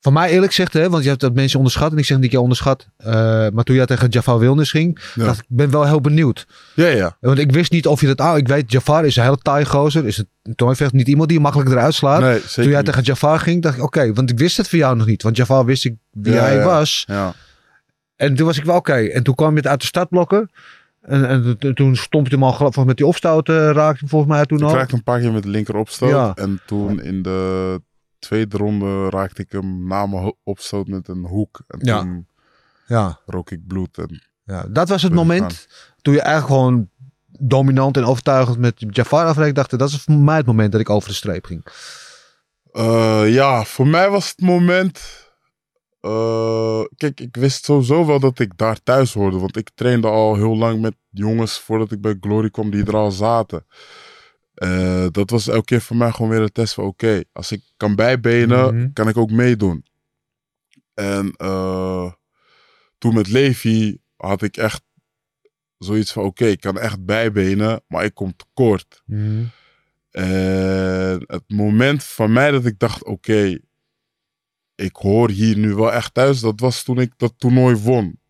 Van 0.00 0.12
mij 0.14 0.30
eerlijk 0.30 0.54
gezegd, 0.54 0.72
hè, 0.72 0.90
want 0.90 1.02
je 1.02 1.08
hebt 1.08 1.20
dat 1.20 1.34
mensen 1.34 1.58
onderschat 1.58 1.92
en 1.92 1.98
ik 1.98 2.04
zeg 2.04 2.16
niet 2.16 2.24
dat 2.26 2.34
je 2.34 2.40
onderschat. 2.40 2.88
eh, 2.96 3.12
maar 3.52 3.64
toen 3.64 3.76
jij 3.76 3.86
tegen 3.86 4.08
Jafar 4.08 4.38
Wilnis 4.38 4.70
ging, 4.70 4.98
Ja. 5.14 5.24
dacht 5.24 5.38
ik, 5.38 5.44
ik 5.48 5.56
ben 5.56 5.70
wel 5.70 5.84
heel 5.86 6.00
benieuwd. 6.00 6.46
Ja, 6.74 6.86
ja. 6.86 7.16
Want 7.20 7.38
ik 7.38 7.52
wist 7.52 7.70
niet 7.70 7.86
of 7.86 8.00
je 8.00 8.06
dat, 8.06 8.20
ah, 8.20 8.36
ik 8.36 8.48
weet, 8.48 8.72
Jafar 8.72 9.04
is 9.06 9.16
een 9.16 9.22
hele 9.22 9.36
taai 9.42 9.64
gozer. 9.64 10.06
Is 10.06 10.16
het 10.16 10.26
vecht 10.56 10.92
niet 10.92 11.08
iemand 11.08 11.28
die 11.28 11.36
je 11.36 11.42
makkelijk 11.42 11.70
eruit 11.70 11.94
slaat. 11.94 12.20
Nee, 12.20 12.40
toen 12.54 12.64
jij 12.68 12.76
niet. 12.76 12.84
tegen 12.84 13.02
Jafar 13.02 13.40
ging, 13.40 13.62
dacht 13.62 13.76
ik, 13.76 13.82
oké, 13.82 14.12
want 14.12 14.30
ik 14.30 14.38
wist 14.38 14.56
het 14.56 14.68
voor 14.68 14.78
jou 14.78 14.96
nog 14.96 15.06
niet. 15.06 15.22
Want 15.22 15.36
Jafar 15.36 15.64
wist 15.64 15.84
ik 15.84 15.94
wie 16.10 16.32
Ja, 16.32 16.40
hij 16.42 16.56
ja. 16.56 16.64
was. 16.64 17.04
Ja. 17.06 17.34
En 18.16 18.34
toen 18.34 18.46
was 18.46 18.58
ik 18.58 18.64
wel 18.64 18.76
oké. 18.76 18.92
En 18.94 19.22
toen 19.22 19.34
kwam 19.34 19.50
je 19.50 19.56
het 19.56 19.66
uit 19.66 19.80
de 19.80 19.86
startblokken. 19.86 20.50
En, 21.00 21.28
en 21.28 21.58
t- 21.58 21.76
toen 21.76 21.96
stond 21.96 22.26
je 22.28 22.32
hem 22.34 22.44
al, 22.44 22.66
ik, 22.66 22.84
met 22.84 22.96
die 22.96 23.06
opstoot 23.06 23.48
eh, 23.48 23.54
raakte 23.70 23.98
hem 24.00 24.08
volgens 24.08 24.32
mij 24.32 24.44
toen 24.46 24.58
Ik 24.58 24.64
al. 24.64 24.74
raakte 24.74 24.94
een 24.94 25.02
paar 25.02 25.20
keer 25.20 25.32
met 25.32 25.42
de 25.42 25.48
linker 25.48 25.76
opstoot. 25.76 26.08
Ja. 26.10 26.32
En 26.34 26.60
toen 26.66 27.00
in 27.02 27.22
de 27.22 27.80
tweede 28.18 28.56
ronde 28.56 29.08
raakte 29.10 29.42
ik 29.42 29.52
hem 29.52 29.86
na 29.86 30.06
mijn 30.06 30.34
opstoot 30.42 30.86
met 30.86 31.08
een 31.08 31.24
hoek. 31.26 31.60
En 31.68 31.78
Ja. 31.82 32.00
toen 32.00 32.26
Ja, 32.86 33.20
rook 33.26 33.50
ik 33.50 33.66
bloed. 33.66 33.98
En, 33.98 34.22
ja, 34.44 34.66
dat 34.68 34.88
was 34.88 35.02
het 35.02 35.10
ik 35.10 35.16
moment 35.16 35.66
toen 36.02 36.14
je 36.14 36.20
eigenlijk 36.20 36.52
gewoon 36.60 36.88
dominant 37.38 37.96
en 37.96 38.04
overtuigend 38.04 38.58
met 38.58 38.74
Jafar 38.90 39.26
afreed. 39.26 39.54
dacht, 39.54 39.78
dat 39.78 39.88
is 39.88 40.02
voor 40.02 40.14
mij 40.14 40.36
het 40.36 40.46
moment 40.46 40.72
dat 40.72 40.80
ik 40.80 40.90
over 40.90 41.08
de 41.08 41.14
streep 41.14 41.44
ging. 41.44 41.66
Eh, 42.72 43.22
ja, 43.34 43.64
voor 43.64 43.86
mij 43.86 44.10
was 44.10 44.28
het 44.28 44.40
moment... 44.40 45.24
eh, 46.00 46.82
kijk, 46.96 47.20
ik 47.20 47.36
wist 47.36 47.64
sowieso 47.64 48.06
wel 48.06 48.20
dat 48.20 48.38
ik 48.38 48.56
daar 48.56 48.82
thuis 48.82 49.12
hoorde. 49.12 49.38
Want 49.38 49.56
ik 49.56 49.70
trainde 49.74 50.08
al 50.08 50.34
heel 50.34 50.56
lang 50.56 50.80
met 50.80 50.94
jongens 51.10 51.58
voordat 51.60 51.92
ik 51.92 52.00
bij 52.00 52.16
Glory 52.20 52.50
kwam 52.50 52.70
die 52.70 52.84
er 52.84 52.96
al 52.96 53.10
zaten. 53.10 53.66
Eh, 54.54 55.06
dat 55.10 55.30
was 55.30 55.48
elke 55.48 55.64
keer 55.64 55.80
voor 55.80 55.96
mij 55.96 56.10
gewoon 56.10 56.30
weer 56.30 56.40
een 56.40 56.52
test 56.52 56.74
van 56.74 56.84
oké, 56.84 57.22
als 57.32 57.52
ik 57.52 57.62
kan 57.76 57.94
bijbenen, 57.94 58.74
Mhm. 58.76 58.92
kan 58.92 59.08
ik 59.08 59.16
ook 59.16 59.30
meedoen. 59.30 59.84
En 60.94 61.32
eh, 61.36 62.12
toen 62.98 63.14
met 63.14 63.28
Levi 63.28 63.98
had 64.16 64.42
ik 64.42 64.56
echt 64.56 64.82
zoiets 65.78 66.12
van 66.12 66.24
oké, 66.24 66.44
ik 66.46 66.60
kan 66.60 66.78
echt 66.78 67.04
bijbenen, 67.04 67.82
maar 67.88 68.04
ik 68.04 68.14
kom 68.14 68.36
tekort. 68.36 69.02
En 70.10 71.24
het 71.26 71.42
moment 71.46 72.04
van 72.04 72.32
mij 72.32 72.50
dat 72.50 72.64
ik 72.64 72.78
dacht 72.78 73.04
oké, 73.04 73.58
ik 74.76 74.96
hoor 74.96 75.30
hier 75.30 75.58
nu 75.58 75.74
wel 75.74 75.92
echt 75.92 76.14
thuis, 76.14 76.40
dat 76.40 76.60
was 76.60 76.82
toen 76.82 77.00
ik 77.00 77.12
dat 77.16 77.34
toernooi 77.36 77.76
won. 77.76 78.20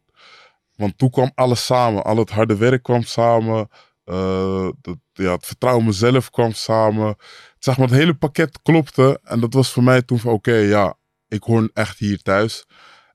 Want 0.77 0.99
toen 0.99 1.11
kwam 1.11 1.31
alles 1.35 1.65
samen, 1.67 2.05
al 2.05 2.17
het 2.17 2.31
harde 2.31 2.57
werk 2.57 2.83
kwam 2.83 3.03
samen. 3.03 3.69
eh, 4.05 4.69
dat, 4.81 4.97
ja, 5.13 5.33
het 5.33 5.47
vertrouwen 5.47 5.85
in 5.85 5.91
mezelf 5.91 6.31
kwam 6.31 6.53
samen. 6.53 7.17
Zeg 7.59 7.79
maar, 7.79 7.89
het 7.89 7.97
hele 7.97 8.15
pakket 8.15 8.63
klopte. 8.63 9.21
En 9.23 9.41
dat 9.41 9.55
was 9.55 9.73
voor 9.73 9.83
mij 9.83 10.03
toen 10.03 10.19
van 10.19 10.33
oké, 10.33 10.55
ja, 10.55 10.97
ik 11.29 11.43
hoor 11.43 11.71
echt 11.73 11.99
hier 11.99 12.23
thuis. 12.23 12.67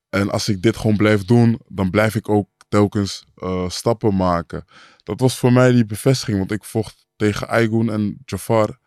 En 0.10 0.30
als 0.32 0.50
ik 0.50 0.62
dit 0.62 0.78
gewoon 0.78 0.96
blijf 0.98 1.26
doen, 1.26 1.60
dan 1.68 1.90
blijf 1.90 2.16
ik 2.16 2.30
ook 2.30 2.50
telkens 2.70 3.26
eh, 3.36 3.70
stappen 3.70 4.16
maken. 4.16 4.66
Dat 5.04 5.20
was 5.20 5.38
voor 5.38 5.54
mij 5.54 5.72
die 5.72 5.86
bevestiging, 5.86 6.38
want 6.38 6.52
ik 6.52 6.64
vocht 6.64 7.06
tegen 7.16 7.48
Aigun 7.48 7.90
en 7.90 8.18
Jafar. 8.26 8.80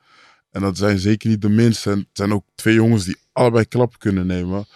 En 0.54 0.60
dat 0.60 0.78
zijn 0.78 0.98
zeker 0.98 1.28
niet 1.28 1.42
de 1.42 1.48
minste. 1.48 1.90
En 1.90 1.98
het 1.98 2.08
zijn 2.12 2.32
ook 2.32 2.44
twee 2.54 2.74
jongens 2.74 3.04
die 3.04 3.16
allebei 3.32 3.64
klap 3.64 3.98
kunnen 3.98 4.26
nemen. 4.26 4.66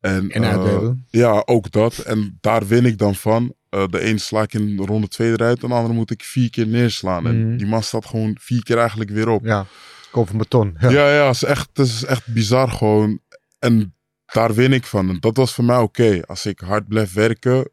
En, 0.00 0.30
En 0.30 0.42
eh, 0.42 0.88
ja, 1.10 1.42
ook 1.44 1.70
dat. 1.70 1.98
En 1.98 2.38
daar 2.40 2.66
win 2.66 2.84
ik 2.84 2.98
dan 2.98 3.14
van. 3.14 3.54
Eh, 3.68 3.86
de 3.86 4.08
een 4.08 4.18
sla 4.18 4.42
ik 4.42 4.54
in 4.54 4.78
ronde 4.78 5.08
twee 5.08 5.30
eruit. 5.30 5.62
En 5.62 5.68
de 5.68 5.74
andere 5.74 5.94
moet 5.94 6.10
ik 6.10 6.22
vier 6.22 6.50
keer 6.50 6.66
neerslaan. 6.66 7.22
Mhm. 7.22 7.32
En 7.32 7.56
die 7.56 7.66
man 7.66 7.82
staat 7.82 8.06
gewoon 8.06 8.36
vier 8.40 8.62
keer 8.62 8.78
eigenlijk 8.78 9.10
weer 9.10 9.28
op. 9.28 9.44
Ja, 9.44 9.66
kop 10.10 10.28
van 10.28 10.38
beton. 10.38 10.76
Ja. 10.78 10.90
Ja, 10.90 11.14
ja, 11.14 11.26
het, 11.26 11.34
is 11.34 11.44
echt, 11.44 11.68
het 11.72 11.86
is 11.86 12.04
echt 12.04 12.26
bizar 12.26 12.68
gewoon. 12.68 13.20
En 13.58 13.94
daar 14.32 14.54
win 14.54 14.72
ik 14.72 14.86
van. 14.86 15.08
En 15.08 15.20
dat 15.20 15.36
was 15.36 15.54
voor 15.54 15.64
mij 15.64 15.78
oké. 15.78 16.20
Als 16.26 16.46
ik 16.46 16.60
hard 16.60 16.88
blijf 16.88 17.12
werken, 17.12 17.70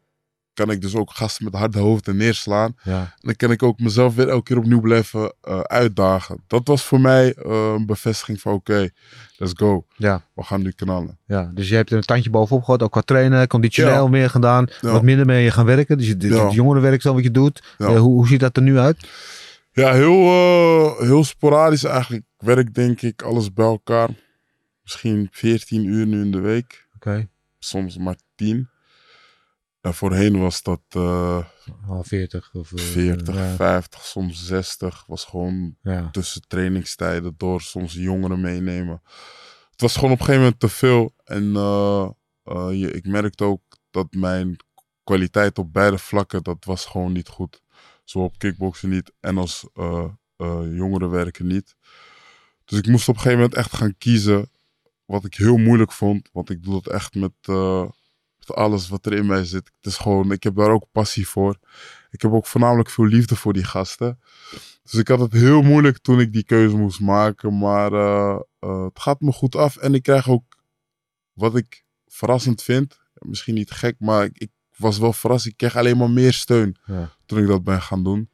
kan 0.60 0.70
ik 0.70 0.80
dus 0.80 0.94
ook 0.94 1.10
gasten 1.10 1.44
met 1.44 1.54
harde 1.54 1.78
hoofden 1.78 2.16
neerslaan. 2.16 2.76
Ja. 2.82 3.00
En 3.00 3.10
dan 3.20 3.36
kan 3.36 3.50
ik 3.50 3.62
ook 3.62 3.78
mezelf 3.78 4.14
weer 4.14 4.28
elke 4.28 4.42
keer 4.42 4.56
opnieuw 4.58 4.80
blijven 4.80 5.34
eh, 5.40 5.60
uitdagen. 5.60 6.42
Dat 6.46 6.66
was 6.68 6.82
voor 6.84 7.00
mij 7.00 7.34
eh, 7.34 7.72
een 7.76 7.86
bevestiging 7.86 8.40
van 8.40 8.52
oké, 8.52 8.88
let's 9.36 9.52
go. 9.56 9.84
Ja. 9.96 10.22
We 10.34 10.42
gaan 10.42 10.62
nu 10.62 10.70
knallen. 10.70 11.18
Ja, 11.26 11.50
dus 11.54 11.68
je 11.68 11.74
hebt 11.74 11.90
een 11.90 12.00
tandje 12.00 12.30
bovenop 12.30 12.64
gehad, 12.64 12.82
ook 12.82 12.90
qua 12.92 13.00
trainen, 13.00 13.48
conditioneel 13.48 14.04
Ja. 14.04 14.08
meer 14.10 14.30
gedaan, 14.30 14.66
Ja. 14.80 14.90
wat 14.92 15.02
minder 15.02 15.26
mee 15.26 15.50
gaan 15.50 15.64
werken. 15.66 15.98
Dus 15.98 16.06
je, 16.06 16.16
het 16.18 16.52
jongerenwerk 16.52 17.02
dan 17.02 17.14
wat 17.14 17.22
je 17.24 17.30
doet. 17.30 17.62
Eh, 17.78 17.86
hoe, 17.86 17.98
hoe 17.98 18.26
ziet 18.26 18.40
dat 18.40 18.56
er 18.56 18.62
nu 18.62 18.78
uit? 18.78 19.08
Ja, 19.72 19.92
heel, 19.92 20.96
heel 20.98 21.24
sporadisch 21.24 21.84
eigenlijk. 21.84 22.24
Werk 22.38 22.74
denk 22.74 23.02
ik 23.02 23.22
alles 23.22 23.52
bij 23.52 23.66
elkaar. 23.66 24.08
Misschien 24.82 25.28
14 25.30 25.84
uur 25.84 26.06
nu 26.06 26.20
in 26.20 26.30
de 26.30 26.40
week. 26.40 26.86
Oké, 26.96 27.28
Soms 27.58 27.96
maar 27.98 28.16
10. 28.34 28.68
En 29.80 29.94
voorheen 29.94 30.38
was 30.38 30.62
dat 30.62 30.80
eh, 30.88 31.44
al 31.88 32.04
40 32.04 32.54
of... 32.54 32.72
eh, 32.72 32.82
40, 32.84 33.34
ja, 33.34 33.54
50, 33.54 34.04
soms 34.04 34.46
60. 34.46 35.04
Was 35.06 35.24
gewoon 35.24 35.76
ja. 35.82 36.10
tussen 36.10 36.42
trainingstijden 36.46 37.34
door 37.36 37.60
soms 37.60 37.92
jongeren 37.92 38.40
meenemen. 38.40 39.02
Het 39.70 39.80
was 39.80 39.94
gewoon 39.94 40.10
op 40.10 40.18
een 40.18 40.24
gegeven 40.24 40.42
moment 40.44 40.60
te 40.60 40.68
veel. 40.68 41.14
En 41.24 41.56
eh, 41.56 42.10
eh, 42.42 42.68
je, 42.72 42.90
ik 42.90 43.06
merkte 43.06 43.44
ook 43.44 43.62
dat 43.90 44.06
mijn 44.12 44.56
kwaliteit 45.04 45.58
op 45.58 45.72
beide 45.72 45.98
vlakken, 45.98 46.42
dat 46.42 46.64
was 46.64 46.86
gewoon 46.86 47.12
niet 47.12 47.28
goed. 47.28 47.62
Zowel 48.04 48.28
op 48.28 48.38
kickboksen 48.38 48.88
niet 48.88 49.12
en 49.20 49.38
als 49.38 49.68
eh 49.74 50.04
eh, 50.40 50.76
jongerenwerken 50.76 51.46
niet. 51.46 51.76
Dus 52.64 52.78
ik 52.78 52.86
moest 52.86 53.08
op 53.08 53.14
een 53.14 53.20
gegeven 53.20 53.42
moment 53.42 53.58
echt 53.58 53.76
gaan 53.76 53.94
kiezen. 53.98 54.50
Wat 55.04 55.24
ik 55.24 55.34
heel 55.34 55.56
moeilijk 55.56 55.92
vond. 55.92 56.28
Want 56.32 56.50
ik 56.50 56.62
doe 56.62 56.72
dat 56.72 56.92
echt 56.92 57.14
met, 57.14 57.32
alles 58.54 58.88
wat 58.88 59.06
er 59.06 59.12
in 59.12 59.26
mij 59.26 59.44
zit. 59.44 59.70
Het 59.76 59.86
is 59.92 59.96
gewoon, 59.96 60.32
ik 60.32 60.42
heb 60.42 60.54
daar 60.56 60.70
ook 60.70 60.86
passie 60.92 61.28
voor. 61.28 61.58
Ik 62.10 62.22
heb 62.22 62.32
ook 62.32 62.46
voornamelijk 62.46 62.90
veel 62.90 63.06
liefde 63.06 63.36
voor 63.36 63.52
die 63.52 63.64
gasten. 63.64 64.20
Dus 64.82 64.94
ik 64.94 65.08
had 65.08 65.20
het 65.20 65.32
heel 65.32 65.62
moeilijk 65.62 65.98
toen 65.98 66.20
ik 66.20 66.32
die 66.32 66.44
keuze 66.44 66.76
moest 66.76 67.00
maken. 67.00 67.58
Maar 67.58 67.92
eh, 67.92 68.40
eh, 68.58 68.84
het 68.84 69.00
gaat 69.00 69.20
me 69.20 69.32
goed 69.32 69.56
af. 69.56 69.76
En 69.76 69.94
ik 69.94 70.02
krijg 70.02 70.28
ook 70.28 70.44
wat 71.32 71.56
ik 71.56 71.84
verrassend 72.06 72.62
vind. 72.62 72.98
Misschien 73.14 73.54
niet 73.54 73.70
gek, 73.70 73.94
maar 73.98 74.24
ik, 74.24 74.38
ik 74.38 74.50
was 74.76 74.98
wel 74.98 75.12
verrast. 75.12 75.46
Ik 75.46 75.56
kreeg 75.56 75.76
alleen 75.76 75.96
maar 75.96 76.10
meer 76.10 76.32
steun 76.32 76.76
Ja. 76.84 77.10
toen 77.26 77.38
ik 77.38 77.46
dat 77.46 77.64
ben 77.64 77.82
gaan 77.82 78.04
doen. 78.04 78.30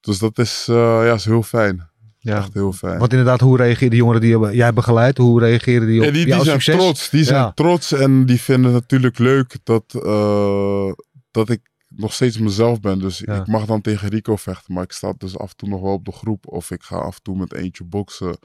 Dus 0.00 0.18
dat 0.18 0.38
is, 0.38 0.66
eh, 0.68 0.74
ja, 0.76 1.12
is 1.14 1.24
heel 1.24 1.42
fijn. 1.42 1.89
Ja. 2.22 2.36
Echt 2.36 2.54
heel 2.54 2.72
fijn. 2.72 2.98
Want 2.98 3.10
inderdaad, 3.10 3.40
hoe 3.40 3.56
reageerden 3.56 3.90
de 3.90 3.96
jongeren 3.96 4.20
die 4.20 4.38
je- 4.38 4.56
jij 4.56 4.72
begeleidt? 4.72 5.18
Hoe 5.18 5.40
reageren 5.40 5.86
die 5.86 5.98
op 5.98 6.04
Ja, 6.04 6.10
die, 6.12 6.24
die 6.24 6.34
jouw 6.34 6.44
zijn 6.44 6.60
succes? 6.60 6.82
trots. 6.82 7.10
Die 7.10 7.24
zijn 7.24 7.40
Ja. 7.42 7.52
trots 7.52 7.92
en 7.92 8.26
die 8.26 8.40
vinden 8.40 8.72
het 8.72 8.80
natuurlijk 8.80 9.18
leuk 9.18 9.56
dat, 9.62 9.84
eh, 10.04 10.92
dat 11.30 11.48
ik 11.48 11.60
nog 11.88 12.12
steeds 12.12 12.38
mezelf 12.38 12.80
ben. 12.80 12.98
Dus 12.98 13.18
Ja. 13.18 13.40
ik 13.40 13.46
mag 13.46 13.64
dan 13.64 13.80
tegen 13.80 14.08
Rico 14.08 14.36
vechten, 14.36 14.74
maar 14.74 14.82
ik 14.82 14.92
sta 14.92 15.12
dus 15.18 15.38
af 15.38 15.50
en 15.50 15.56
toe 15.56 15.68
nog 15.68 15.80
wel 15.80 15.92
op 15.92 16.04
de 16.04 16.12
groep. 16.12 16.46
Of 16.48 16.70
ik 16.70 16.82
ga 16.82 16.96
af 16.96 17.14
en 17.16 17.22
toe 17.22 17.36
met 17.36 17.52
eentje 17.54 17.84
boksen. 17.84 18.36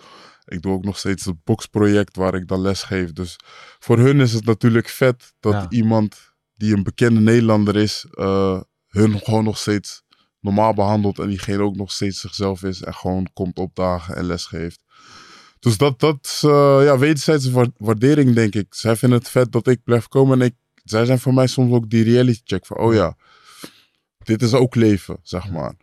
Ik 0.45 0.61
doe 0.61 0.73
ook 0.73 0.83
nog 0.85 0.97
steeds 0.97 1.25
het 1.25 1.43
boksproject 1.43 2.15
waar 2.15 2.35
ik 2.35 2.47
dan 2.47 2.61
les 2.61 2.83
geef. 2.83 3.13
Dus 3.13 3.35
voor 3.79 3.97
hun 3.99 4.19
is 4.19 4.33
het 4.33 4.45
natuurlijk 4.45 4.89
vet 4.89 5.33
dat 5.39 5.65
iemand 5.69 6.33
die 6.55 6.75
een 6.75 6.83
bekende 6.83 7.19
Nederlander 7.19 7.75
is, 7.75 8.05
eh, 8.11 8.59
hun 8.87 9.19
gewoon 9.19 9.43
nog 9.43 9.57
steeds 9.57 10.03
normaal 10.45 10.73
behandelt. 10.73 11.19
En 11.19 11.27
diegene 11.27 11.61
ook 11.63 11.75
nog 11.75 11.91
steeds 11.91 12.19
zichzelf 12.19 12.63
is 12.63 12.81
en 12.81 12.93
gewoon 12.93 13.27
komt 13.33 13.57
opdagen 13.57 14.15
en 14.15 14.25
les 14.25 14.45
geeft. 14.45 14.83
Dus 15.59 15.77
dat, 15.77 15.99
dat 15.99 16.17
is 16.21 16.41
eh, 16.43 16.79
ja, 16.83 16.97
wederzijdse 16.97 17.51
wa- 17.51 17.71
waardering, 17.77 18.33
denk 18.35 18.55
ik. 18.55 18.65
Zij 18.69 18.95
vinden 18.95 19.17
het 19.19 19.29
vet 19.29 19.51
dat 19.51 19.67
ik 19.67 19.83
blijf 19.83 20.07
komen. 20.07 20.39
En 20.39 20.45
ik, 20.45 20.53
zij 20.83 21.05
zijn 21.05 21.19
voor 21.19 21.33
mij 21.33 21.47
soms 21.47 21.71
ook 21.73 21.89
die 21.89 22.03
reality 22.03 22.41
check 22.43 22.65
van, 22.65 22.77
oh 22.77 22.93
ja, 22.93 23.15
dit 24.23 24.41
is 24.41 24.53
ook 24.53 24.75
leven, 24.75 25.17
zeg 25.23 25.49
maar. 25.51 25.73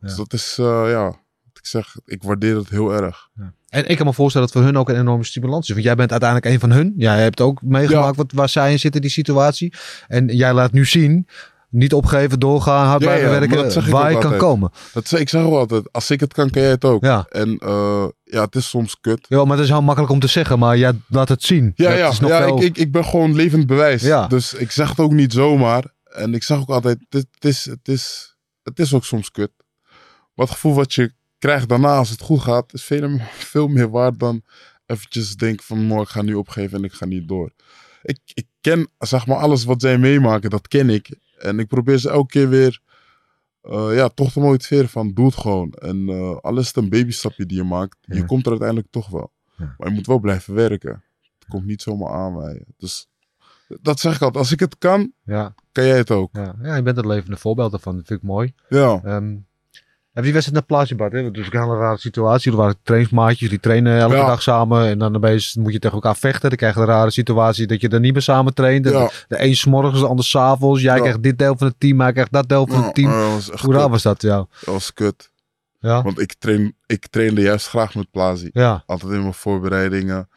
Dus 0.00 0.10
Ja. 0.10 0.16
dat 0.16 0.32
is, 0.32 0.56
eh, 0.58 0.84
ja, 0.88 1.04
wat 1.04 1.58
ik 1.58 1.66
zeg, 1.66 1.96
ik 2.04 2.22
waardeer 2.22 2.56
het 2.56 2.68
heel 2.68 2.92
erg. 2.92 3.28
En 3.68 3.88
ik 3.88 3.96
kan 3.96 4.06
me 4.06 4.12
voorstellen 4.12 4.46
dat 4.46 4.56
voor 4.56 4.66
hun 4.66 4.76
ook 4.76 4.88
een 4.88 4.98
enorme 4.98 5.24
stimulans 5.24 5.66
is. 5.68 5.72
Want 5.72 5.84
jij 5.86 5.94
bent 5.94 6.10
uiteindelijk 6.10 6.52
een 6.54 6.60
van 6.60 6.70
hun. 6.70 6.92
Jij 6.96 7.22
hebt 7.22 7.40
ook 7.40 7.62
meegemaakt 7.62 8.16
wat, 8.16 8.32
waar 8.32 8.48
zij 8.48 8.72
in 8.72 8.78
zitten, 8.78 9.00
die 9.00 9.10
situatie. 9.10 9.74
En 10.08 10.26
jij 10.26 10.52
laat 10.52 10.72
nu 10.72 10.84
zien, 10.86 11.26
niet 11.72 11.92
opgeven, 11.94 12.40
doorgaan, 12.40 12.86
hard 12.86 13.00
Ja, 13.02 13.06
blijven 13.06 13.30
werken, 13.30 13.90
waar 13.90 14.12
je 14.12 14.18
kan 14.18 14.36
komen. 14.36 14.70
Dat, 14.92 15.08
zeg- 15.08 15.20
ik 15.20 15.28
zeg 15.28 15.42
ook 15.42 15.54
altijd, 15.54 15.92
als 15.92 16.10
ik 16.10 16.20
het 16.20 16.32
kan, 16.34 16.50
kan 16.50 16.62
jij 16.62 16.70
het 16.70 16.84
ook. 16.84 17.04
Ja. 17.04 17.26
En 17.28 17.58
eh, 17.58 18.04
ja, 18.24 18.44
het 18.44 18.54
is 18.54 18.68
soms 18.68 19.00
kut. 19.00 19.26
Ja, 19.28 19.44
maar 19.44 19.56
het 19.56 19.64
is 19.64 19.70
heel 19.72 19.82
makkelijk 19.82 20.12
om 20.12 20.20
te 20.20 20.26
zeggen, 20.26 20.58
maar 20.58 20.76
jij 20.78 20.92
laat 21.08 21.28
het 21.28 21.42
zien. 21.42 21.72
Ja, 21.74 21.88
Dat 21.88 21.98
ja, 21.98 22.08
is 22.08 22.20
nog 22.20 22.30
ja 22.30 22.38
wel- 22.38 22.56
ik, 22.56 22.62
ik, 22.62 22.78
ik 22.78 22.92
ben 22.92 23.04
gewoon 23.04 23.34
levend 23.34 23.66
bewijs. 23.66 24.02
Ja. 24.02 24.26
Dus 24.26 24.54
ik 24.54 24.70
zeg 24.70 24.88
het 24.88 24.98
ook 25.00 25.12
niet 25.12 25.32
zomaar. 25.32 25.84
En 26.04 26.34
ik 26.34 26.42
zeg 26.42 26.58
ook 26.58 26.68
altijd, 26.68 26.98
het, 27.08 27.26
het, 27.34 27.44
is, 27.44 27.64
het, 27.64 27.88
is, 27.88 28.36
het 28.62 28.78
is 28.78 28.94
ook 28.94 29.04
soms 29.04 29.30
kut. 29.30 29.50
Maar 30.34 30.46
het 30.46 30.54
gevoel 30.54 30.74
wat 30.74 30.94
je 30.94 31.12
krijgt 31.38 31.68
daarna 31.68 31.96
als 31.96 32.10
het 32.10 32.20
goed 32.20 32.40
gaat, 32.40 32.72
is 32.72 32.84
veel, 32.84 33.18
veel 33.52 33.68
meer 33.68 33.90
waard 33.90 34.18
dan 34.18 34.42
eventjes 34.86 35.36
denken 35.36 35.64
van, 35.64 35.78
"Mooi, 35.84 36.02
ik 36.02 36.08
ga 36.08 36.22
nu 36.22 36.34
opgeven 36.34 36.78
en 36.78 36.84
ik 36.84 36.92
ga 36.92 37.06
niet 37.06 37.28
door. 37.28 37.50
Ik, 38.02 38.18
ik 38.34 38.46
ken, 38.60 38.88
zeg 38.98 39.26
maar, 39.26 39.36
alles 39.36 39.64
wat 39.64 39.80
zij 39.80 39.98
meemaken, 39.98 40.50
dat 40.50 40.68
ken 40.68 40.90
ik. 40.90 41.08
En 41.42 41.58
ik 41.58 41.66
probeer 41.68 41.98
ze 41.98 42.10
elke 42.10 42.26
keer 42.32 42.48
weer, 42.48 42.80
eh, 43.62 43.88
ja, 43.94 44.08
toch 44.08 44.32
te 44.32 44.40
motiveren 44.40 44.88
van, 44.88 45.12
doe 45.12 45.26
het 45.26 45.34
gewoon. 45.36 45.72
En 45.72 46.08
eh 46.08 46.36
al 46.36 46.58
is 46.58 46.74
een 46.76 46.88
babystapje 46.88 47.46
die 47.46 47.56
je 47.56 47.64
maakt, 47.64 47.96
Ja. 48.00 48.14
je 48.16 48.24
komt 48.24 48.44
er 48.44 48.50
uiteindelijk 48.50 48.88
toch 48.90 49.08
wel. 49.08 49.32
Ja. 49.56 49.74
Maar 49.78 49.88
je 49.88 49.94
moet 49.94 50.06
wel 50.06 50.18
blijven 50.18 50.54
werken. 50.54 51.02
Het 51.38 51.48
komt 51.48 51.64
niet 51.66 51.82
zomaar 51.82 52.12
aanwaaien. 52.12 52.64
Dus 52.76 53.08
dat 53.80 54.00
zeg 54.00 54.14
ik 54.14 54.20
altijd. 54.22 54.44
Als 54.44 54.52
ik 54.52 54.60
het 54.60 54.78
kan, 54.78 55.12
ja, 55.24 55.54
kan 55.72 55.84
jij 55.84 55.96
het 55.96 56.10
ook. 56.10 56.28
ja, 56.32 56.54
ja, 56.62 56.76
je 56.76 56.82
bent 56.82 56.96
het 56.96 57.06
levende 57.06 57.36
voorbeeld 57.36 57.70
daarvan. 57.70 57.96
Dat 57.96 58.06
vind 58.06 58.20
ik 58.22 58.26
mooi. 58.26 58.54
Ja. 58.68 59.00
Ehm 59.04 59.36
heb 60.12 60.24
je 60.24 60.30
die 60.30 60.32
wedstrijd 60.32 60.52
naar 60.52 60.62
Plaatsjebad? 60.78 61.12
hè? 61.12 61.30
Dus 61.30 61.46
een 61.50 61.60
hele 61.60 61.76
rare 61.76 61.98
situatie. 61.98 62.50
Er 62.50 62.56
waren 62.56 62.76
trainingsmaatjes, 62.82 63.48
die 63.48 63.60
trainen 63.60 63.98
elke 63.98 64.14
Ja. 64.14 64.26
dag 64.26 64.42
samen. 64.42 64.86
En 64.86 64.98
dan 64.98 65.16
opeens 65.16 65.54
moet 65.56 65.72
je 65.72 65.78
tegen 65.78 65.96
elkaar 65.96 66.16
vechten. 66.16 66.48
Dan 66.48 66.58
krijg 66.58 66.74
je 66.74 66.80
een 66.80 66.86
rare 66.86 67.10
situatie 67.10 67.66
dat 67.66 67.80
je 67.80 67.88
er 67.88 68.00
niet 68.00 68.12
meer 68.12 68.22
samen 68.22 68.54
traint. 68.54 68.88
Ja. 68.88 69.10
De, 69.28 69.42
een 69.44 69.56
's 69.56 69.64
morgens, 69.64 70.00
de 70.00 70.06
ander 70.06 70.24
's 70.24 70.36
avonds. 70.36 70.82
Jij 70.82 70.94
Ja. 70.96 71.00
krijgt 71.00 71.22
dit 71.22 71.38
deel 71.38 71.56
van 71.56 71.66
het 71.66 71.80
team, 71.80 72.00
hij 72.00 72.12
krijgt 72.12 72.32
dat 72.32 72.48
deel 72.48 72.66
van 72.66 72.84
het 72.84 72.94
team. 72.94 73.10
Ja, 73.10 73.38
Hoe 73.60 73.74
raar 73.74 73.88
was 73.90 74.02
dat, 74.02 74.22
jou? 74.22 74.46
Dat 74.64 74.74
was 74.74 74.92
kut. 74.92 75.30
Ja, 75.80 76.02
Want 76.02 76.20
ik, 76.20 76.34
train, 76.38 76.76
ik 76.86 77.06
trainde 77.06 77.40
juist 77.40 77.68
graag 77.68 77.94
met 77.94 78.10
Plazi. 78.10 78.50
ja, 78.52 78.82
Altijd 78.86 79.12
in 79.12 79.20
mijn 79.20 79.34
voorbereidingen. 79.34 80.28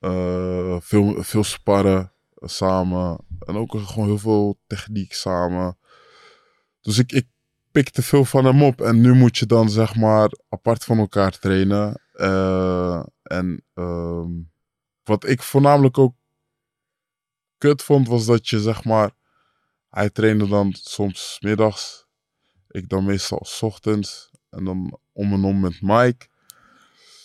eh, 0.00 0.76
veel, 0.80 1.14
veel 1.18 1.44
sparren 1.44 2.10
samen. 2.40 3.18
En 3.46 3.56
ook 3.56 3.74
gewoon 3.86 4.06
heel 4.08 4.18
veel 4.18 4.58
techniek 4.66 5.12
samen. 5.14 5.76
Dus 6.80 6.98
ik, 6.98 7.12
ik 7.12 7.26
pikte 7.76 8.02
veel 8.02 8.24
van 8.24 8.44
hem 8.44 8.62
op. 8.62 8.80
En 8.80 9.00
nu 9.00 9.14
moet 9.14 9.38
je 9.38 9.46
dan 9.46 9.70
zeg 9.70 9.94
maar 9.94 10.30
apart 10.48 10.84
van 10.84 10.98
elkaar 10.98 11.38
trainen. 11.38 12.00
Eh, 12.12 13.02
en 13.22 13.64
ehm, 13.74 14.30
wat 15.04 15.26
ik 15.28 15.42
voornamelijk 15.42 15.98
ook 15.98 16.14
kut 17.58 17.82
vond, 17.82 18.08
was 18.08 18.26
dat 18.26 18.48
je 18.48 18.60
zeg 18.60 18.84
maar... 18.84 19.10
Hij 19.90 20.10
trainde 20.10 20.48
dan 20.48 20.72
soms 20.80 21.36
middags. 21.40 22.06
Ik 22.68 22.88
dan 22.88 23.04
meestal 23.04 23.44
's 23.44 23.62
ochtends. 23.62 24.30
En 24.50 24.64
dan 24.64 24.98
om 25.12 25.32
en 25.32 25.44
om 25.44 25.60
met 25.60 25.80
Mike. 25.80 26.26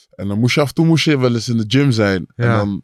En 0.10 0.28
dan 0.28 0.40
moest 0.40 0.56
je 0.56 0.62
af 0.62 0.68
en 0.68 0.74
toe 0.74 0.86
moest 0.86 1.06
je 1.06 1.18
wel 1.18 1.34
eens 1.34 1.50
in 1.50 1.58
de 1.58 1.66
gym 1.68 1.92
zijn. 1.92 2.28
En 2.36 2.48
dan, 2.48 2.84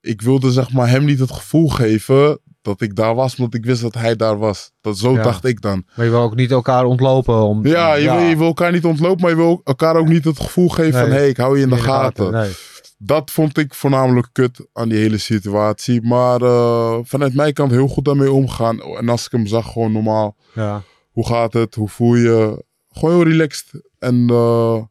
ik 0.00 0.20
wilde 0.20 0.52
zeg 0.52 0.72
maar 0.72 0.88
hem 0.88 1.04
niet 1.04 1.18
het 1.18 1.32
gevoel 1.32 1.68
geven 1.68 2.40
dat 2.66 2.80
ik 2.80 2.96
daar 2.96 3.14
was, 3.14 3.36
omdat 3.36 3.54
ik 3.54 3.64
wist 3.64 3.82
dat 3.82 3.94
hij 3.94 4.16
daar 4.16 4.38
was. 4.38 4.72
Dat, 4.80 4.98
zo 4.98 5.12
Ja. 5.12 5.22
dacht 5.22 5.44
ik 5.44 5.60
dan. 5.60 5.84
maar 5.96 6.04
je 6.04 6.10
wil 6.10 6.20
ook 6.20 6.34
niet 6.34 6.50
elkaar 6.50 6.84
ontlopen. 6.84 7.42
Om, 7.42 7.66
Ja, 7.66 7.94
je, 7.94 8.10
Wil, 8.10 8.18
je 8.18 8.36
wil 8.36 8.46
elkaar 8.46 8.72
niet 8.72 8.84
ontlopen, 8.84 9.20
maar 9.20 9.30
je 9.30 9.36
wil 9.36 9.60
elkaar 9.64 9.96
ook 9.96 10.08
niet 10.08 10.24
het 10.24 10.40
gevoel 10.40 10.68
geven 10.68 11.00
van... 11.00 11.10
Hé, 11.10 11.16
hey, 11.16 11.28
ik 11.28 11.36
hou 11.36 11.56
je 11.56 11.62
in 11.62 11.70
de, 11.70 11.76
gaten. 11.76 12.32
Nee. 12.32 12.50
Dat 12.98 13.30
vond 13.30 13.58
ik 13.58 13.74
voornamelijk 13.74 14.28
kut 14.32 14.66
aan 14.72 14.88
die 14.88 14.98
hele 14.98 15.18
situatie. 15.18 16.02
Maar 16.02 16.42
eh, 16.42 16.98
vanuit 17.02 17.34
mijn 17.34 17.52
kant 17.52 17.70
heel 17.70 17.88
goed 17.88 18.04
daarmee 18.04 18.32
omgaan. 18.32 18.80
En 18.80 19.08
als 19.08 19.24
ik 19.24 19.32
hem 19.32 19.46
zag, 19.46 19.72
gewoon 19.72 19.92
normaal. 19.92 20.36
Ja. 20.54 20.82
Hoe 21.10 21.26
gaat 21.26 21.52
het? 21.52 21.74
Hoe 21.74 21.88
voel 21.88 22.14
je? 22.14 22.64
Gewoon 22.90 23.14
heel 23.14 23.24
relaxed. 23.24 23.82
En 23.98 24.26
eh, 24.30 24.82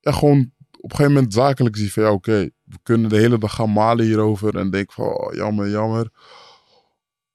ja, 0.00 0.12
gewoon 0.12 0.50
op 0.70 0.90
een 0.90 0.96
gegeven 0.96 1.12
moment 1.12 1.32
zakelijk 1.32 1.76
zie 1.76 1.92
van... 1.92 2.02
Ja, 2.02 2.12
oké, 2.12 2.50
we 2.64 2.78
kunnen 2.82 3.10
de 3.10 3.16
hele 3.16 3.38
dag 3.38 3.54
gaan 3.54 3.72
malen 3.72 4.04
hierover. 4.04 4.56
En 4.56 4.70
denk 4.70 4.92
van, 4.92 5.06
oh, 5.06 5.34
jammer, 5.34 5.68
jammer. 5.68 6.10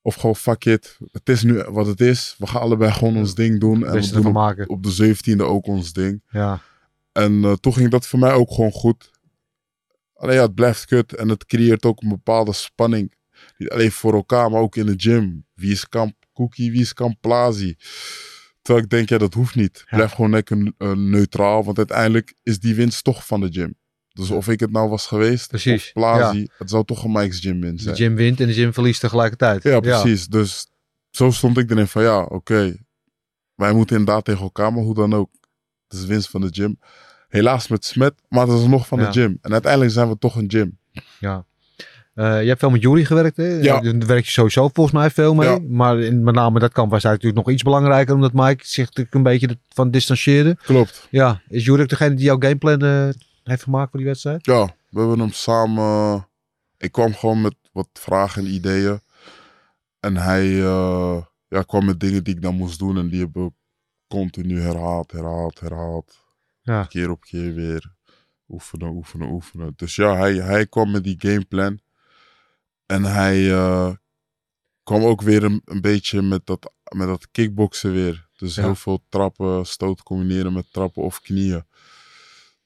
Of 0.02 0.16
gewoon, 0.16 0.36
fuck 0.36 0.66
it. 0.66 0.98
Het 1.12 1.30
is 1.30 1.44
nu 1.44 1.64
wat 1.64 1.86
het 1.86 2.02
is. 2.02 2.36
We 2.38 2.48
gaan 2.48 2.62
allebei 2.62 2.92
gewoon 2.92 3.18
ons 3.18 3.36
ding 3.36 3.60
doen. 3.60 3.86
En 3.86 3.94
we 3.94 4.12
doen 4.12 4.26
op, 4.26 4.34
maken. 4.34 4.70
op 4.70 4.84
de 4.84 5.16
17e 5.16 5.42
ook 5.42 5.66
ons 5.66 5.94
ding. 5.94 6.24
Ja. 6.30 6.62
En 7.12 7.44
eh, 7.44 7.54
toen 7.54 7.74
ging 7.74 7.90
dat 7.90 8.08
voor 8.08 8.20
mij 8.20 8.34
ook 8.34 8.52
gewoon 8.52 8.72
goed. 8.72 9.12
Alleen 10.14 10.36
ja, 10.36 10.42
het 10.42 10.56
blijft 10.56 10.86
kut. 10.86 11.16
En 11.16 11.30
het 11.30 11.46
creëert 11.46 11.86
ook 11.86 12.02
een 12.02 12.10
bepaalde 12.10 12.54
spanning. 12.54 13.14
Niet 13.58 13.70
alleen 13.70 13.92
voor 13.92 14.14
elkaar, 14.14 14.52
maar 14.52 14.62
ook 14.62 14.76
in 14.76 14.86
de 14.86 14.94
gym. 14.98 15.46
Wie 15.54 15.72
is 15.72 15.90
Kamp 15.90 16.16
Cookie, 16.34 16.72
wie 16.72 16.82
is 16.82 16.94
Kamp 16.94 17.18
Plazi? 17.22 17.76
Terwijl 18.62 18.86
ik 18.86 18.92
denk, 18.92 19.10
ja, 19.10 19.18
dat 19.18 19.34
hoeft 19.34 19.56
niet. 19.56 19.84
Ja. 19.86 19.96
Blijf 19.96 20.12
gewoon 20.12 20.32
lekker 20.32 20.74
eh, 20.78 20.92
neutraal. 20.92 21.64
Want 21.64 21.78
uiteindelijk 21.78 22.34
is 22.44 22.60
die 22.60 22.76
winst 22.76 23.04
toch 23.04 23.26
van 23.26 23.42
de 23.42 23.52
gym. 23.52 23.76
Dus 24.14 24.30
of 24.32 24.48
ik 24.48 24.60
het 24.60 24.72
nou 24.72 24.90
was 24.90 25.08
geweest, 25.08 25.48
Precies, 25.48 25.86
of 25.88 25.92
Plazi, 25.94 26.48
het 26.58 26.70
zou 26.70 26.86
toch 26.86 27.04
een 27.04 27.12
Mike's 27.12 27.40
Gym 27.40 27.62
win 27.62 27.76
De 27.76 27.82
zijn. 27.82 27.96
gym 27.96 28.16
wint 28.16 28.40
en 28.40 28.48
de 28.48 28.54
gym 28.54 28.74
verliest 28.74 29.00
tegelijkertijd. 29.02 29.64
Ja, 29.64 29.80
precies. 29.80 30.28
Dus 30.28 30.68
zo 31.10 31.32
stond 31.32 31.58
ik 31.58 31.72
erin 31.72 31.88
van 31.88 32.04
ja, 32.04 32.22
oké. 32.22 32.76
Wij 33.56 33.74
moeten 33.74 33.98
inderdaad 33.98 34.26
tegen 34.26 34.42
elkaar, 34.42 34.74
maar 34.74 34.84
hoe 34.84 34.96
dan 34.96 35.14
ook. 35.14 35.30
Het 35.88 36.00
is 36.00 36.06
winst 36.06 36.30
van 36.30 36.42
de 36.42 36.48
gym. 36.52 36.80
Helaas 37.30 37.68
met 37.68 37.86
smet, 37.86 38.14
maar 38.30 38.48
het 38.48 38.60
is 38.60 38.66
nog 38.66 38.88
van 38.88 39.00
Ja. 39.00 39.06
de 39.06 39.12
gym. 39.20 39.38
En 39.42 39.52
uiteindelijk 39.52 39.92
zijn 39.92 40.10
we 40.10 40.18
toch 40.18 40.36
een 40.36 40.50
gym. 40.52 40.78
Ja. 41.20 41.46
Eh, 42.14 42.42
je 42.42 42.48
hebt 42.48 42.60
veel 42.60 42.70
met 42.70 42.82
Jury 42.82 43.06
gewerkt, 43.06 43.38
hè? 43.38 43.44
Ja. 43.48 43.80
Daar 43.80 44.06
werk 44.08 44.26
je 44.26 44.32
sowieso 44.32 44.70
volgens 44.74 44.96
mij 44.96 45.10
veel 45.10 45.34
mee. 45.36 45.50
Ja. 45.50 45.60
Maar 45.68 46.00
in, 46.00 46.24
met 46.24 46.36
name 46.36 46.60
dat 46.60 46.72
kamp 46.72 46.92
was 46.92 47.04
natuurlijk 47.04 47.36
nog 47.36 47.50
iets 47.50 47.64
belangrijker, 47.64 48.16
omdat 48.16 48.34
Mike 48.34 48.64
zich 48.68 48.86
natuurlijk 48.86 49.16
een 49.16 49.24
beetje 49.24 49.58
van 49.70 49.92
distancieerde. 49.92 50.58
Klopt. 50.64 51.08
Ja, 51.10 51.42
is 51.48 51.66
Jury 51.66 51.86
degene 51.86 52.16
die 52.16 52.26
jouw 52.26 52.38
gameplan 52.40 52.80
eh, 52.82 53.10
heeft 53.44 53.64
gemaakt 53.64 53.90
voor 53.90 54.00
die 54.00 54.08
wedstrijd? 54.08 54.46
Ja, 54.46 54.76
we 54.90 55.00
hebben 55.00 55.20
hem 55.20 55.32
samen. 55.32 56.28
Ik 56.78 56.92
kwam 56.92 57.14
gewoon 57.14 57.42
met 57.42 57.56
wat 57.72 57.90
vragen 57.94 58.46
en 58.46 58.52
ideeën. 58.54 59.00
En 60.00 60.18
hij 60.18 60.64
eh, 60.64 61.22
ja, 61.48 61.62
kwam 61.64 61.86
met 61.86 62.00
dingen 62.00 62.24
die 62.24 62.36
ik 62.36 62.42
dan 62.42 62.56
moest 62.56 62.80
doen. 62.80 62.98
En 62.98 63.10
die 63.10 63.20
hebben 63.20 63.46
we 63.46 63.52
continu 64.08 64.60
herhaald, 64.62 65.12
herhaald, 65.12 65.60
herhaald. 65.60 66.24
Ja. 66.62 66.84
Keer 66.84 67.10
op 67.10 67.22
keer 67.22 67.54
weer. 67.54 67.94
Oefenen, 68.48 68.90
oefenen, 68.90 69.30
oefenen. 69.30 69.74
Dus 69.76 69.96
ja, 69.96 70.16
hij, 70.16 70.34
hij 70.34 70.68
kwam 70.68 70.92
met 70.92 71.04
die 71.04 71.16
gameplan. 71.20 71.80
En 72.86 73.04
hij 73.04 73.52
eh, 73.52 73.92
kwam 74.84 75.04
ook 75.04 75.22
weer 75.22 75.44
een, 75.44 75.62
een 75.66 75.82
beetje 75.82 76.22
met 76.22 76.46
dat, 76.46 76.74
met 76.96 77.08
dat 77.08 77.32
kickboksen 77.32 77.92
weer. 77.94 78.30
Dus 78.38 78.56
Ja. 78.56 78.62
heel 78.64 78.76
veel 78.76 79.04
trappen, 79.10 79.66
stoot 79.66 80.04
combineren 80.04 80.54
met 80.54 80.74
trappen 80.74 81.04
of 81.04 81.22
knieën. 81.22 81.66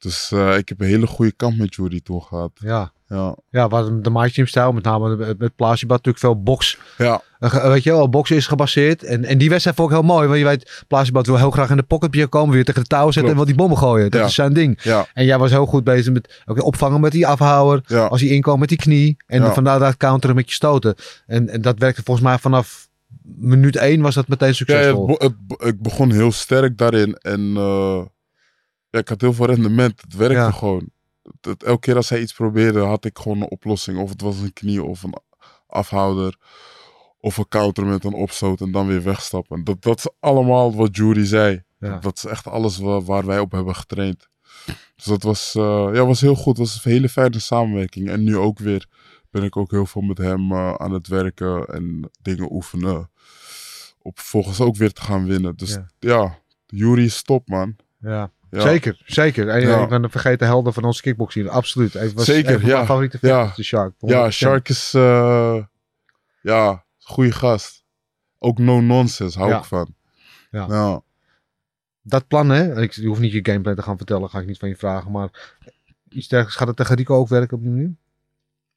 Dus 0.05 0.31
eh, 0.31 0.57
ik 0.57 0.69
heb 0.69 0.81
een 0.81 0.87
hele 0.87 1.07
goede 1.07 1.31
kamp 1.31 1.57
met 1.57 1.75
Jury 1.75 2.01
toen 2.03 2.21
gehad. 2.21 2.51
Ja. 2.55 2.91
Ja, 3.07 3.35
Ja, 3.49 3.67
wat 3.67 4.03
de 4.03 4.09
My 4.09 4.31
Team 4.31 4.47
stijl, 4.47 4.71
met 4.71 4.83
name 4.83 5.15
met, 5.15 5.37
met 5.39 5.51
natuurlijk 5.57 6.17
veel 6.17 6.43
box. 6.43 6.77
ja, 6.97 7.21
eh, 7.39 7.67
weet 7.67 7.83
je 7.83 7.91
wel, 7.91 8.09
boksen 8.09 8.35
is 8.35 8.47
gebaseerd. 8.47 9.03
En, 9.03 9.23
en 9.25 9.37
die 9.37 9.49
wedstrijd 9.49 9.75
vond 9.77 9.89
ik 9.89 9.95
heel 9.95 10.05
mooi, 10.05 10.27
want 10.27 10.39
je 10.39 10.45
weet, 10.45 10.83
Plaatsjebad 10.87 11.25
wil 11.25 11.37
heel 11.37 11.51
graag 11.51 11.69
in 11.69 11.75
de 11.77 11.83
pocketje 11.83 12.27
komen, 12.27 12.53
weer 12.55 12.65
tegen 12.65 12.81
de 12.81 12.87
touw 12.87 13.03
zetten 13.11 13.21
Klopt. 13.21 13.31
en 13.31 13.37
wat 13.37 13.47
die 13.47 13.55
bommen 13.55 13.77
gooien. 13.77 14.11
Dat 14.11 14.19
Ja. 14.21 14.25
is 14.27 14.33
zijn 14.33 14.53
ding. 14.53 14.79
ja, 14.83 15.05
En 15.13 15.25
jij 15.25 15.37
was 15.37 15.51
heel 15.51 15.65
goed 15.65 15.83
bezig 15.83 16.13
met 16.13 16.41
ook 16.45 16.63
opvangen 16.63 17.01
met 17.01 17.11
die 17.11 17.27
afhouwer. 17.27 17.81
ja. 17.87 18.05
Als 18.05 18.21
hij 18.21 18.29
inkwam 18.29 18.59
met 18.59 18.69
die 18.69 18.77
knie. 18.77 19.17
En 19.27 19.41
Ja. 19.41 19.53
vandaar 19.53 19.79
dat 19.79 19.97
counteren 19.97 20.35
met 20.35 20.47
je 20.49 20.53
stoten. 20.55 20.95
En, 21.25 21.49
en 21.49 21.61
dat 21.61 21.79
werkte 21.79 22.01
volgens 22.03 22.25
mij 22.27 22.37
vanaf 22.39 22.87
minuut 23.37 23.75
één 23.75 24.01
was 24.01 24.15
dat 24.15 24.27
meteen 24.27 24.47
ja 24.47 24.53
het, 24.53 24.67
succesvol. 24.67 25.05
be- 25.05 25.15
het 25.17 25.47
be- 25.47 25.65
ik 25.67 25.81
begon 25.81 26.11
heel 26.11 26.31
sterk 26.31 26.77
daarin. 26.77 27.13
En 27.15 27.53
eh, 27.55 28.01
ja, 28.95 29.01
ik 29.01 29.09
had 29.09 29.21
heel 29.21 29.33
veel 29.33 29.45
rendement. 29.45 30.01
Het 30.01 30.15
werkte 30.15 30.35
Ja. 30.37 30.51
gewoon. 30.51 30.89
Het- 31.41 31.63
elke 31.63 31.79
keer 31.79 31.95
als 31.95 32.09
hij 32.09 32.21
iets 32.21 32.33
probeerde, 32.33 32.79
had 32.79 33.05
ik 33.05 33.17
gewoon 33.19 33.41
een 33.41 33.49
oplossing. 33.49 33.97
Of 33.99 34.09
het 34.09 34.21
was 34.21 34.39
een 34.39 34.53
knie 34.53 34.83
of 34.83 35.03
een 35.03 35.13
afhouder. 35.67 36.37
Of 37.19 37.37
een 37.37 37.47
counter 37.47 37.85
met 37.85 38.03
een 38.03 38.13
opstoot 38.13 38.61
en 38.61 38.71
dan 38.71 38.87
weer 38.87 39.03
wegstappen. 39.03 39.63
Dat, 39.63 39.81
dat 39.81 39.97
is 39.97 40.07
allemaal 40.19 40.75
wat 40.75 40.95
Jury 40.95 41.25
zei. 41.25 41.63
Ja. 41.79 41.97
Dat 41.99 42.17
is 42.17 42.25
echt 42.25 42.47
alles 42.47 42.77
wa- 42.77 43.01
waar 43.01 43.25
wij 43.25 43.39
op 43.39 43.51
hebben 43.51 43.75
getraind. 43.75 44.27
Dus 44.95 45.05
dat 45.05 45.23
was, 45.23 45.55
eh, 45.55 45.89
ja, 45.93 46.05
was 46.05 46.21
heel 46.21 46.35
goed. 46.35 46.57
Het 46.57 46.67
was 46.67 46.85
een 46.85 46.91
hele 46.91 47.09
fijne 47.09 47.39
samenwerking. 47.39 48.09
En 48.09 48.23
nu 48.23 48.37
ook 48.37 48.59
weer 48.59 48.87
ben 49.29 49.43
ik 49.43 49.57
ook 49.57 49.71
heel 49.71 49.85
veel 49.85 50.01
met 50.01 50.17
hem 50.17 50.51
eh, 50.51 50.73
aan 50.73 50.91
het 50.91 51.07
werken 51.07 51.65
en 51.67 52.09
dingen 52.21 52.51
oefenen. 52.53 53.09
Op 54.01 54.19
volgens 54.19 54.61
ook 54.61 54.75
weer 54.75 54.91
te 54.91 55.01
gaan 55.01 55.25
winnen. 55.25 55.55
Dus 55.55 55.71
Ja. 55.73 55.85
ja, 55.99 56.39
Jury 56.65 57.03
is 57.03 57.23
top, 57.23 57.47
man. 57.47 57.75
Ja. 57.99 58.31
Ja. 58.55 58.61
Zeker, 58.61 59.01
zeker. 59.05 59.47
En 59.49 59.61
Ja. 59.61 59.83
ik 59.83 59.89
ben 59.89 60.01
de 60.01 60.09
vergeten 60.09 60.47
helden 60.47 60.73
van 60.73 60.83
onze 60.83 61.01
kickboxing. 61.01 61.47
Absoluut. 61.47 61.93
Hij 61.93 62.11
was 62.13 62.25
Zeker, 62.25 62.53
een 62.53 62.59
van 62.59 62.67
mijn 62.69 62.79
ja. 62.79 62.85
favoriete 62.85 63.17
Ja. 63.21 63.35
vechters, 63.37 63.55
de 63.55 63.63
Shark. 63.63 63.93
Ja, 63.99 64.29
100%. 64.29 64.33
Shark 64.33 64.69
is, 64.69 64.93
eh 64.93 65.63
ja, 66.41 66.83
goede 66.99 67.31
gast. 67.31 67.83
Ook 68.39 68.57
no 68.57 68.81
nonsense, 68.81 69.37
hou 69.37 69.51
Ja. 69.51 69.57
ik 69.57 69.63
van. 69.63 69.95
Ja. 70.51 70.65
Ja. 70.69 71.01
Dat 72.01 72.27
plan, 72.27 72.49
hè? 72.49 72.81
Ik, 72.81 72.91
je 72.91 73.07
hoeft 73.07 73.19
niet 73.19 73.31
je 73.31 73.39
gameplay 73.45 73.75
te 73.75 73.81
gaan 73.81 73.97
vertellen, 73.97 74.29
ga 74.29 74.39
ik 74.39 74.47
niet 74.47 74.57
van 74.59 74.69
je 74.69 74.75
vragen. 74.75 75.11
Maar 75.11 75.55
iets 76.09 76.27
dergelijks, 76.27 76.55
gaat 76.57 76.67
het 76.67 76.77
tegen 76.77 76.95
Rico 76.95 77.15
ook 77.15 77.27
werken 77.27 77.57
op 77.57 77.63
die 77.63 77.71
manier? 77.71 77.95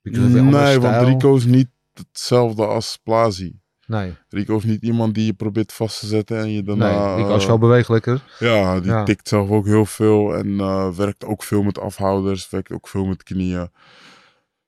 Nee, 0.03 0.81
want? 0.81 1.07
Rico 1.09 1.37
is 1.37 1.45
niet 1.45 1.69
hetzelfde 1.95 2.67
als 2.67 2.99
Plazi. 3.03 3.55
Nee, 3.89 4.15
Rico 4.29 4.57
is 4.57 4.65
niet 4.65 4.83
iemand 4.83 5.15
die 5.15 5.27
je 5.27 5.33
probeert 5.33 5.73
vast 5.73 6.01
te 6.01 6.07
zetten 6.07 6.39
en 6.39 6.51
je 6.51 6.63
daarna... 6.63 7.15
nee 7.15 7.17
Rico 7.25 7.35
is 7.37 7.43
eh, 7.43 7.49
veel 7.49 7.59
bewegelijker. 7.59 8.23
Ja, 8.39 8.81
die 8.81 8.91
Ja. 8.91 9.05
tikt 9.05 9.29
zelf 9.29 9.51
ook 9.51 9.67
heel 9.67 9.85
veel 9.87 10.35
en 10.35 10.61
eh, 10.61 10.91
werkt 10.91 11.25
ook 11.25 11.43
veel 11.43 11.63
met 11.63 11.79
afhouders, 11.79 12.51
werkt 12.51 12.73
ook 12.73 12.89
veel 12.89 13.05
met 13.05 13.23
knieën. 13.23 13.71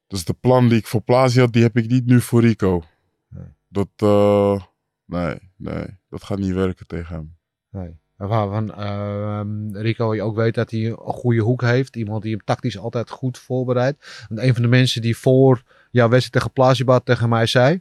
Dus 0.06 0.24
de 0.24 0.35
plan 0.40 0.68
die 0.68 0.78
ik 0.78 0.87
voor 0.87 1.00
Plazi 1.02 1.40
had, 1.40 1.52
die 1.52 1.62
heb 1.62 1.76
ik 1.76 1.90
niet 1.90 2.06
nu 2.06 2.20
voor 2.20 2.40
Rico. 2.40 2.83
Nee. 3.28 3.44
Dat, 3.68 3.88
eh, 3.96 4.61
nee, 5.04 5.38
nee, 5.56 5.87
dat 6.09 6.24
gaat 6.24 6.38
niet 6.38 6.54
werken 6.54 6.87
tegen 6.87 7.14
hem. 7.14 7.37
Nee. 7.70 7.98
Waarvan 8.16 8.74
ehm, 8.74 9.76
Rico 9.76 10.14
je 10.14 10.22
ook 10.22 10.37
weet 10.37 10.54
dat 10.54 10.70
hij 10.70 10.80
een 10.87 10.96
goede 10.96 11.40
hoek 11.40 11.62
heeft. 11.62 11.96
Iemand 11.96 12.22
die 12.22 12.30
hem 12.33 12.44
tactisch 12.44 12.78
altijd 12.78 13.11
goed 13.11 13.38
voorbereidt. 13.38 14.24
Want 14.28 14.40
een 14.40 14.52
van 14.54 14.62
de 14.62 14.68
mensen 14.68 15.02
die 15.02 15.16
voor 15.16 15.62
jouw 15.90 16.09
wedstrijd 16.09 16.33
tegen 16.33 16.52
Plasibat 16.52 17.04
tegen 17.04 17.28
mij 17.28 17.46
zei. 17.46 17.78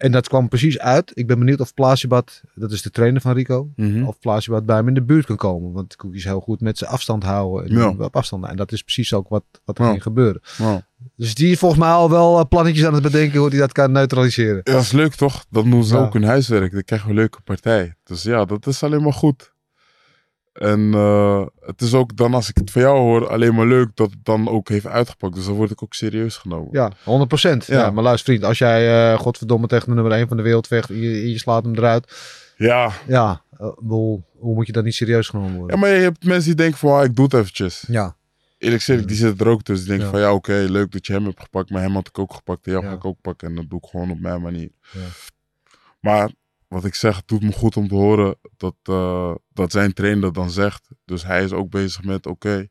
En 0.00 0.12
dat 0.12 0.28
kwam 0.28 0.48
precies 0.48 0.78
uit. 0.78 1.12
Ik 1.14 1.26
ben 1.26 1.38
benieuwd 1.38 1.60
of 1.60 1.74
Plasibat, 1.74 2.40
dat 2.54 2.72
is 2.72 2.82
de 2.82 2.90
trainer 2.90 3.20
van 3.20 3.32
Rico. 3.34 3.68
Mhm. 3.76 4.04
Of 4.04 4.18
Plasibat 4.18 4.66
bij 4.66 4.76
hem 4.76 4.88
in 4.88 4.94
de 4.94 5.02
buurt 5.02 5.26
kan 5.26 5.36
komen. 5.36 5.72
Want 5.72 5.96
Koek 5.96 6.14
is 6.14 6.24
heel 6.24 6.40
goed 6.40 6.60
met 6.60 6.78
zijn 6.78 6.90
afstand 6.90 7.22
houden. 7.24 7.70
En 7.70 7.76
Ja. 7.76 7.88
op 7.98 8.16
afstand. 8.16 8.46
En 8.46 8.56
dat 8.56 8.72
is 8.72 8.82
precies 8.82 9.14
ook 9.14 9.28
wat, 9.28 9.44
wat 9.64 9.78
er 9.78 9.84
Ja. 9.84 9.90
ging 9.90 10.02
gebeuren. 10.02 10.40
Nou, 10.58 10.80
Dus 11.16 11.34
die 11.34 11.50
is 11.50 11.58
volgens 11.58 11.80
mij 11.80 11.90
al 11.90 12.10
wel 12.10 12.38
eh, 12.38 12.44
plannetjes 12.48 12.84
aan 12.86 12.94
het 12.94 13.02
bedenken 13.02 13.38
hoe 13.38 13.48
hij 13.48 13.58
dat 13.58 13.72
kan 13.72 13.92
neutraliseren. 13.92 14.60
ja, 14.64 14.72
dat 14.72 14.82
is 14.82 14.92
leuk 14.92 15.14
toch? 15.14 15.44
Dan 15.50 15.70
doen 15.70 15.84
ze 15.84 15.94
Ja. 15.94 16.00
ook 16.00 16.12
hun 16.12 16.24
huiswerk. 16.24 16.72
Dan 16.72 16.82
krijgen 16.84 17.06
we 17.08 17.12
een 17.14 17.18
leuke 17.20 17.40
partij. 17.40 17.94
Dus 18.04 18.22
ja, 18.22 18.44
dat 18.44 18.66
is 18.66 18.82
alleen 18.82 19.02
maar 19.02 19.12
goed. 19.12 19.52
En 20.52 20.90
eh, 20.94 21.46
het 21.60 21.80
is 21.82 21.94
ook 21.94 22.16
dan, 22.16 22.34
als 22.34 22.48
ik 22.48 22.56
het 22.56 22.70
van 22.70 22.82
jou 22.82 22.98
hoor, 22.98 23.28
alleen 23.28 23.54
maar 23.54 23.66
leuk 23.66 23.88
dat 23.94 24.10
het 24.10 24.24
dan 24.24 24.48
ook 24.48 24.68
heeft 24.68 24.86
uitgepakt. 24.86 25.34
Dus 25.34 25.44
dan 25.44 25.54
word 25.54 25.70
ik 25.70 25.82
ook 25.82 25.94
serieus 25.94 26.36
genomen. 26.36 26.68
Ja, 26.72 26.92
100%. 26.92 26.94
Ja. 27.04 27.60
Ja. 27.66 27.90
maar 27.90 28.04
luister 28.04 28.32
vriend, 28.32 28.44
als 28.44 28.58
jij 28.58 29.12
eh, 29.12 29.18
godverdomme 29.18 29.66
tegen 29.66 29.88
de 29.88 29.94
nummer 29.94 30.12
1 30.12 30.28
van 30.28 30.36
de 30.36 30.42
wereld 30.42 30.66
vecht 30.66 30.90
en 30.90 31.00
je, 31.00 31.30
je 31.30 31.38
slaat 31.38 31.64
hem 31.64 31.74
eruit. 31.74 32.12
Ja, 32.56 32.92
Ja, 33.06 33.42
bedoel, 33.58 34.24
hoe 34.38 34.54
moet 34.54 34.66
je 34.66 34.72
dat 34.72 34.84
niet 34.84 34.94
serieus 34.94 35.28
genomen 35.28 35.52
ja 35.52 35.58
worden? 35.58 35.78
maar 35.78 35.88
je 35.90 36.00
hebt 36.00 36.24
mensen 36.24 36.44
die 36.46 36.54
denken 36.54 36.78
van, 36.78 36.98
ah, 36.98 37.04
ik 37.04 37.14
doe 37.16 37.24
het 37.24 37.34
eventjes. 37.34 37.84
Ja, 37.88 38.16
Eerlijk 38.58 38.82
gezegd, 38.82 39.08
die 39.08 39.16
zitten 39.16 39.46
er 39.46 39.52
ook 39.52 39.62
tussen. 39.62 39.88
Die 39.88 39.96
denken 39.98 40.16
Ja. 40.18 40.22
van, 40.22 40.30
ja 40.30 40.34
oké, 40.36 40.66
leuk 40.68 40.92
dat 40.92 41.06
je 41.06 41.12
hem 41.12 41.24
hebt 41.24 41.40
gepakt. 41.40 41.70
Maar 41.70 41.82
hem 41.82 41.94
had 41.94 42.08
ik 42.08 42.18
ook 42.18 42.34
gepakt 42.34 42.66
en 42.66 42.72
jou 42.72 42.84
Ja. 42.84 42.90
ga 42.90 42.96
ik 42.96 43.04
ook 43.04 43.20
pakken. 43.20 43.48
En 43.48 43.54
dat 43.54 43.70
doe 43.70 43.78
ik 43.82 43.88
gewoon 43.90 44.10
op 44.10 44.20
mijn 44.20 44.40
manier. 44.42 44.70
Ja. 44.92 45.00
Maar 46.00 46.30
wat 46.70 46.84
ik 46.84 46.94
zeg, 46.94 47.16
het 47.16 47.28
doet 47.28 47.42
me 47.42 47.52
goed 47.52 47.76
om 47.76 47.88
te 47.88 47.94
horen 47.94 48.36
dat, 48.56 48.74
eh, 48.82 49.34
dat 49.52 49.72
zijn 49.72 49.92
trainer 49.92 50.20
dat 50.20 50.34
dan 50.34 50.50
zegt. 50.50 50.88
Dus 51.04 51.22
hij 51.22 51.44
is 51.44 51.52
ook 51.52 51.70
bezig 51.70 52.02
met, 52.04 52.26
oké. 52.26 52.68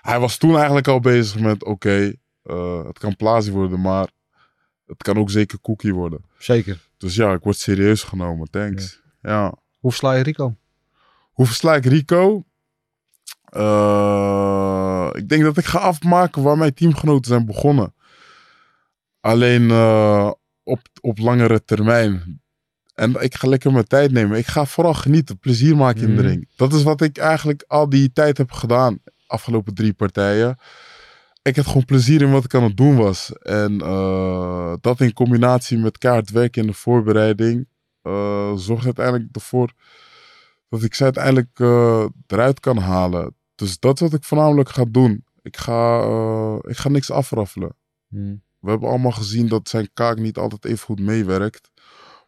Hij 0.00 0.18
was 0.18 0.36
toen 0.36 0.56
eigenlijk 0.56 0.88
al 0.88 1.00
bezig 1.00 1.40
met, 1.40 1.64
oké, 1.64 2.12
eh, 2.42 2.84
het 2.86 2.98
kan 2.98 3.16
Plazi 3.16 3.50
worden, 3.50 3.80
maar 3.80 4.08
het 4.86 5.02
kan 5.02 5.16
ook 5.18 5.30
zeker 5.30 5.60
Cookie 5.60 5.94
worden. 5.94 6.24
zeker. 6.38 6.88
Dus 6.96 7.14
ja, 7.14 7.32
ik 7.32 7.42
word 7.42 7.56
serieus 7.56 8.02
genomen, 8.02 8.50
thanks. 8.50 9.00
ja. 9.22 9.54
Hoe 9.78 9.92
sla 9.92 10.12
je 10.12 10.22
Rico? 10.22 10.56
Hoe 11.32 11.46
versla 11.46 11.74
ik 11.74 11.84
Rico? 11.84 12.44
Eh, 13.44 15.10
ik 15.12 15.28
denk 15.28 15.42
dat 15.42 15.56
ik 15.56 15.64
ga 15.64 15.78
afmaken 15.78 16.42
waar 16.42 16.58
mijn 16.58 16.74
teamgenoten 16.74 17.30
zijn 17.30 17.46
begonnen. 17.46 17.94
Alleen 19.20 19.70
op, 20.62 20.80
op 21.00 21.18
langere 21.18 21.64
termijn. 21.64 22.40
En 22.96 23.14
ik 23.22 23.34
ga 23.34 23.48
lekker 23.48 23.72
mijn 23.72 23.86
tijd 23.86 24.10
nemen. 24.12 24.38
Ik 24.38 24.46
ga 24.46 24.64
vooral 24.64 24.94
genieten, 24.94 25.38
plezier 25.38 25.76
maken 25.76 26.00
in 26.02 26.16
de 26.16 26.22
Mhm. 26.22 26.26
ring. 26.30 26.48
Dat 26.56 26.72
is 26.72 26.82
wat 26.82 27.00
ik 27.00 27.18
eigenlijk 27.18 27.64
al 27.66 27.88
die 27.88 28.12
tijd 28.12 28.38
heb 28.38 28.52
gedaan. 28.52 28.98
Afgelopen 29.26 29.74
drie 29.74 29.92
partijen. 29.92 30.58
Ik 31.42 31.56
had 31.56 31.66
gewoon 31.66 31.84
plezier 31.84 32.22
in 32.22 32.30
wat 32.30 32.44
ik 32.44 32.54
aan 32.54 32.62
het 32.62 32.76
doen 32.76 32.96
was. 32.96 33.32
En 33.32 33.80
eh, 33.80 34.72
dat 34.80 35.00
in 35.00 35.12
combinatie 35.12 35.78
met 35.78 35.98
kaart 35.98 36.30
werken 36.30 36.60
in 36.62 36.68
de 36.68 36.74
voorbereiding. 36.74 37.66
eh 38.02 38.52
zorgt 38.56 38.84
uiteindelijk 38.84 39.28
ervoor 39.34 39.72
dat 40.68 40.82
ik 40.82 40.94
ze 40.94 41.02
uiteindelijk 41.04 41.48
eh, 41.60 42.04
eruit 42.26 42.60
kan 42.60 42.76
halen. 42.78 43.34
Dus 43.54 43.78
dat 43.78 43.94
is 43.94 44.00
wat 44.00 44.12
ik 44.18 44.24
voornamelijk 44.24 44.68
ga 44.68 44.84
doen. 44.90 45.24
Ik 45.42 45.56
ga, 45.56 46.00
ik 46.62 46.76
ga 46.76 46.88
niks 46.88 47.10
afraffelen. 47.10 47.76
We 48.60 48.70
hebben 48.70 48.88
allemaal 48.88 49.10
gezien 49.12 49.48
dat 49.48 49.68
zijn 49.68 49.88
kaak 49.94 50.18
niet 50.18 50.36
altijd 50.38 50.64
even 50.64 50.78
goed 50.86 51.00
meewerkt. 51.00 51.70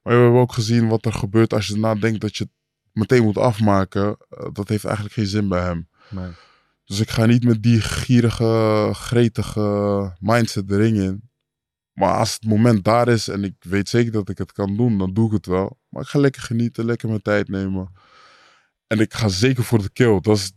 Maar 0.08 0.16
we 0.16 0.22
hebben 0.22 0.40
ook 0.40 0.52
gezien 0.52 0.88
wat 0.88 1.04
er 1.04 1.12
gebeurt 1.12 1.52
als 1.52 1.66
je 1.66 1.72
erna 1.72 1.94
denkt 1.94 2.20
dat 2.20 2.36
je 2.36 2.44
het 2.44 2.52
meteen 2.92 3.22
moet 3.22 3.36
afmaken. 3.36 4.16
Eh, 4.28 4.48
dat 4.52 4.68
heeft 4.68 4.84
eigenlijk 4.84 5.14
geen 5.14 5.26
zin 5.26 5.48
bij 5.48 5.62
hem. 5.62 5.88
Nee. 6.10 6.30
Dus 6.84 7.00
ik 7.00 7.10
ga 7.10 7.26
niet 7.26 7.44
met 7.44 7.62
die 7.62 7.80
gierige, 7.80 8.90
gretige 8.92 10.16
mindset 10.20 10.68
de 10.68 10.76
ring 10.76 10.96
in. 10.96 11.30
Maar 11.92 12.14
als 12.14 12.32
het 12.32 12.44
moment 12.44 12.84
daar 12.84 13.08
is 13.08 13.28
en 13.28 13.44
ik 13.44 13.54
weet 13.58 13.88
zeker 13.88 14.12
dat 14.12 14.28
ik 14.28 14.38
het 14.38 14.52
kan 14.52 14.76
doen, 14.76 14.98
dan 14.98 15.14
doe 15.14 15.26
ik 15.26 15.32
het 15.32 15.46
wel. 15.46 15.78
Maar 15.88 16.02
ik 16.02 16.08
ga 16.08 16.18
lekker 16.18 16.42
genieten, 16.42 16.84
lekker 16.84 17.08
mijn 17.08 17.22
tijd 17.22 17.48
nemen. 17.48 17.92
En 18.86 18.98
ik 18.98 19.14
ga 19.14 19.28
zeker 19.28 19.64
voor 19.64 19.82
de 19.82 19.90
kill. 19.90 20.20
Dat 20.20 20.36
is, 20.36 20.52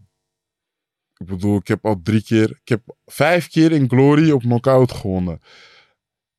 ik 1.18 1.26
bedoel, 1.26 1.58
ik 1.58 1.68
heb 1.68 1.86
al 1.86 2.02
drie 2.04 2.24
keer, 2.24 2.50
ik 2.50 2.70
heb 2.70 2.98
vijf 3.06 3.50
keer 3.50 3.72
in 3.72 3.90
Glory 3.90 4.32
op 4.32 4.42
knockout 4.42 4.92
gewonnen. 4.92 5.40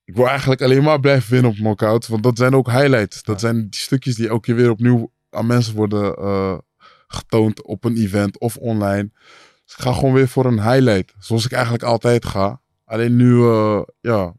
Ik 0.04 0.14
wil 0.16 0.28
eigenlijk 0.28 0.62
alleen 0.62 0.82
maar 0.82 1.00
blijven 1.00 1.32
winnen 1.32 1.50
op 1.50 1.56
knockout, 1.56 2.06
want 2.06 2.22
dat 2.22 2.38
zijn 2.38 2.54
ook 2.54 2.70
highlights. 2.70 3.22
Dat 3.22 3.40
zijn 3.40 3.60
die 3.60 3.80
stukjes 3.80 4.14
die 4.14 4.28
elke 4.28 4.40
keer 4.40 4.54
weer 4.54 4.70
opnieuw 4.70 5.12
aan 5.30 5.46
mensen 5.46 5.74
worden 5.74 6.14
eh, 6.16 6.58
getoond 7.06 7.62
op 7.62 7.84
een 7.84 7.96
event 7.96 8.38
of 8.38 8.56
online. 8.56 9.10
Dus 9.64 9.74
ik 9.74 9.80
ga 9.80 9.92
gewoon 9.92 10.14
weer 10.14 10.28
voor 10.28 10.44
een 10.44 10.62
highlight, 10.62 11.14
zoals 11.18 11.44
ik 11.44 11.52
eigenlijk 11.52 11.84
altijd 11.84 12.24
ga. 12.26 12.60
Alleen 12.84 13.16
nu, 13.16 13.42
eh, 13.42 13.82
ja, 14.00 14.34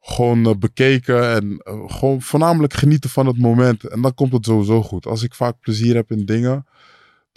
gewoon 0.00 0.46
eh, 0.46 0.54
bekeken 0.54 1.34
en 1.34 1.60
gewoon 1.90 2.22
voornamelijk 2.22 2.72
genieten 2.72 3.10
van 3.10 3.26
het 3.26 3.38
moment. 3.38 3.84
En 3.84 4.00
dan 4.00 4.14
komt 4.14 4.32
het 4.32 4.44
sowieso 4.44 4.82
goed. 4.82 5.06
Als 5.06 5.22
ik 5.22 5.34
vaak 5.34 5.60
plezier 5.60 5.94
heb 5.94 6.10
in 6.10 6.24
dingen, 6.24 6.66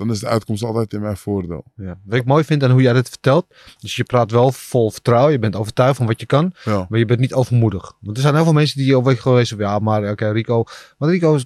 dan 0.07 0.15
is 0.15 0.19
de 0.21 0.27
uitkomst 0.27 0.63
altijd 0.63 0.93
in 0.93 1.01
mijn 1.01 1.17
voordeel. 1.17 1.63
Ja. 1.75 1.99
Wat 2.05 2.19
ik 2.19 2.25
mooi 2.25 2.43
vind 2.43 2.63
aan 2.63 2.71
hoe 2.71 2.81
jij 2.81 2.93
dit 2.93 3.09
vertelt. 3.09 3.45
Dus 3.79 3.95
je 3.95 4.03
praat 4.03 4.31
wel 4.31 4.51
vol 4.51 4.91
vertrouwen. 4.91 5.31
Je 5.31 5.39
bent 5.39 5.55
overtuigd 5.55 5.97
van 5.97 6.05
wat 6.05 6.19
je 6.19 6.25
kan. 6.25 6.53
Ja, 6.63 6.85
Maar 6.89 6.99
je 6.99 7.05
bent 7.05 7.19
niet 7.19 7.33
overmoedig. 7.33 7.93
Want 7.99 8.17
er 8.17 8.23
zijn 8.23 8.35
heel 8.35 8.43
veel 8.43 8.53
mensen 8.53 8.77
die 8.77 8.97
over 8.97 9.17
geweest 9.17 9.49
hebben. 9.49 9.67
Ja, 9.67 9.79
maar 9.79 10.09
oké, 10.11 10.29
Rico. 10.29 10.63
Want 10.97 11.11
Rico 11.11 11.35
is, 11.35 11.45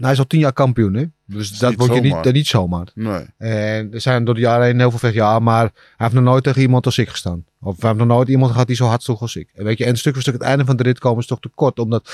hij 0.00 0.12
is 0.12 0.18
al 0.18 0.26
tien 0.26 0.40
jaar 0.40 0.52
kampioen. 0.52 0.94
Hè? 0.94 1.04
Dus 1.26 1.58
dat 1.58 1.70
niet 1.70 1.78
word 1.78 1.94
je 1.94 2.00
niet, 2.00 2.22
dat 2.24 2.32
niet 2.32 2.46
zomaar. 2.46 2.88
nee. 2.94 3.26
En 3.36 3.92
er 3.92 4.00
zijn 4.00 4.24
door 4.24 4.34
de 4.34 4.40
jaren 4.40 4.66
heen 4.66 4.78
heel 4.78 4.90
veel 4.90 4.98
vechten. 4.98 5.22
Ja, 5.22 5.38
maar 5.38 5.62
hij 5.62 5.72
heeft 5.96 6.12
nog 6.12 6.24
nooit 6.24 6.44
tegen 6.44 6.60
iemand 6.60 6.86
als 6.86 6.98
ik 6.98 7.08
gestaan. 7.08 7.44
Of 7.60 7.80
hij 7.80 7.88
heeft 7.88 8.00
nog 8.04 8.16
nooit 8.16 8.28
iemand 8.28 8.52
gehad 8.52 8.66
die 8.66 8.76
zo 8.76 8.86
hard 8.86 9.02
sloeg 9.02 9.20
als 9.20 9.36
ik. 9.36 9.50
En 9.54 9.64
weet 9.64 9.78
je, 9.78 9.84
en 9.84 9.96
stuk 9.96 10.12
voor 10.12 10.22
stuk 10.22 10.34
het 10.34 10.42
einde 10.42 10.64
van 10.64 10.76
de 10.76 10.82
rit 10.82 10.98
komen 10.98 11.18
is 11.18 11.26
toch 11.26 11.40
te 11.40 11.50
kort. 11.54 11.78
Omdat, 11.78 12.12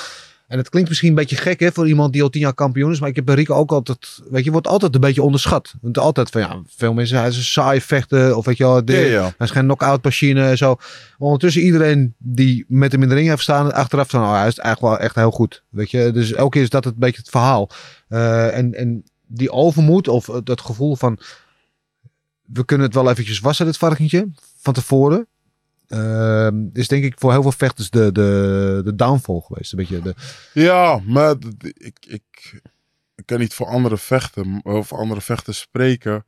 en 0.50 0.58
het 0.58 0.68
klinkt 0.68 0.88
misschien 0.88 1.08
een 1.08 1.14
beetje 1.14 1.36
gek 1.36 1.60
hè, 1.60 1.72
voor 1.72 1.88
iemand 1.88 2.12
die 2.12 2.22
al 2.22 2.28
tien 2.28 2.40
jaar 2.40 2.54
kampioen 2.54 2.90
is. 2.90 3.00
Maar 3.00 3.08
ik 3.08 3.16
heb 3.16 3.24
bij 3.24 3.34
Rico 3.34 3.54
ook 3.54 3.72
altijd, 3.72 4.20
weet 4.30 4.44
je, 4.44 4.50
wordt 4.50 4.66
altijd 4.66 4.94
een 4.94 5.00
beetje 5.00 5.22
onderschat. 5.22 5.74
Want 5.80 5.98
altijd 5.98 6.30
van 6.30 6.40
ja, 6.40 6.62
veel 6.66 6.92
mensen, 6.92 7.18
hij 7.18 7.28
is 7.28 7.36
een 7.36 7.42
saai 7.42 7.80
vechten. 7.80 8.36
Of 8.36 8.44
weet 8.44 8.56
je 8.56 8.64
wel, 8.64 8.84
de, 8.84 8.92
Ja, 8.92 8.98
ja. 8.98 9.22
hij 9.22 9.46
is 9.46 9.50
geen 9.50 9.64
knock-out 9.64 10.04
machine 10.04 10.48
en 10.48 10.56
zo. 10.56 10.74
Maar 10.74 11.16
ondertussen 11.18 11.62
iedereen 11.62 12.14
die 12.18 12.64
met 12.68 12.92
hem 12.92 13.02
in 13.02 13.08
de 13.08 13.14
ring 13.14 13.28
heeft 13.28 13.42
staan, 13.42 13.72
achteraf 13.72 14.10
van, 14.10 14.20
oh, 14.20 14.38
hij 14.38 14.46
is 14.46 14.58
eigenlijk 14.58 14.94
wel 14.94 15.04
echt 15.04 15.14
heel 15.14 15.30
goed. 15.30 15.62
Weet 15.68 15.90
je, 15.90 16.10
dus 16.12 16.32
elke 16.32 16.50
keer 16.50 16.62
is 16.62 16.70
dat 16.70 16.84
het 16.84 16.92
een 16.92 17.00
beetje 17.00 17.20
het 17.20 17.30
verhaal. 17.30 17.70
Eh, 18.08 18.56
en, 18.56 18.74
en 18.74 19.04
die 19.26 19.50
overmoed 19.50 20.08
of 20.08 20.24
dat 20.44 20.60
gevoel 20.60 20.96
van, 20.96 21.18
we 22.42 22.64
kunnen 22.64 22.86
het 22.86 22.94
wel 22.94 23.10
eventjes 23.10 23.40
wassen, 23.40 23.66
dit 23.66 23.76
varkentje, 23.76 24.28
van 24.60 24.72
tevoren. 24.72 25.26
Eh, 25.90 26.48
is 26.72 26.88
denk 26.88 27.04
ik 27.04 27.14
voor 27.18 27.32
heel 27.32 27.42
veel 27.42 27.52
vechters 27.52 27.90
de, 27.90 28.12
de, 28.12 28.80
de 28.84 28.94
downfall 28.94 29.40
geweest. 29.40 29.72
Een 29.72 29.78
beetje 29.78 30.00
de, 30.02 30.14
Ja, 30.52 31.00
maar 31.06 31.36
ik, 31.74 31.98
ik, 32.06 32.60
ik 33.14 33.26
kan 33.26 33.38
niet 33.38 33.54
voor 33.54 33.66
andere 33.66 33.96
vechten 33.98 34.60
of 34.64 34.92
andere 34.92 35.20
vechters 35.20 35.58
spreken. 35.60 36.26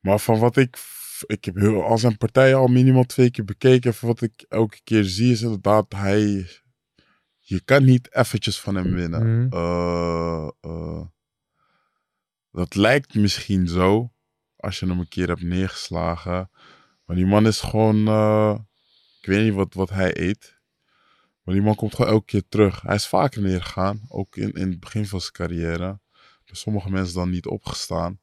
Maar 0.00 0.18
van 0.18 0.38
wat 0.38 0.56
ik. 0.56 0.78
Ik 1.26 1.44
heb 1.44 1.54
heel, 1.54 1.82
al 1.84 1.98
zijn 1.98 2.16
partijen 2.16 2.56
al 2.56 2.66
minimaal 2.66 3.04
twee 3.04 3.30
keer 3.30 3.44
bekeken. 3.44 3.94
Van 3.94 4.08
wat 4.08 4.20
ik 4.20 4.44
elke 4.48 4.80
keer 4.84 5.04
zie 5.04 5.32
is 5.32 5.42
inderdaad 5.42 5.92
hij. 5.92 6.46
Je 7.38 7.60
kan 7.60 7.84
niet 7.84 8.14
eventjes 8.14 8.60
van 8.60 8.74
hem 8.74 8.92
winnen. 8.94 9.38
Mhm. 9.46 9.52
Eh, 9.56 10.48
eh, 10.60 11.00
dat 12.50 12.74
lijkt 12.74 13.14
misschien 13.14 13.68
zo. 13.68 14.12
Als 14.56 14.78
je 14.78 14.86
hem 14.86 14.98
een 14.98 15.08
keer 15.08 15.28
hebt 15.28 15.42
neergeslagen. 15.42 16.50
Maar 17.04 17.16
die 17.16 17.26
man 17.26 17.46
is 17.46 17.60
gewoon. 17.60 18.06
eh, 18.08 18.54
ik 19.24 19.30
weet 19.30 19.44
niet 19.44 19.54
wat, 19.54 19.74
wat 19.74 19.90
hij 19.90 20.20
eet. 20.20 20.58
Maar 21.42 21.54
die 21.54 21.62
man 21.62 21.74
komt 21.74 21.94
gewoon 21.94 22.10
elke 22.10 22.24
keer 22.24 22.42
terug. 22.48 22.82
Hij 22.82 22.94
is 22.94 23.06
vaker 23.06 23.42
neergegaan. 23.42 24.00
Ook 24.08 24.36
in, 24.36 24.52
in 24.52 24.70
het 24.70 24.80
begin 24.80 25.06
van 25.06 25.20
zijn 25.20 25.32
carrière. 25.32 26.00
Bij 26.44 26.54
sommige 26.54 26.90
mensen 26.90 27.14
dan 27.14 27.30
niet 27.30 27.46
opgestaan. 27.46 28.18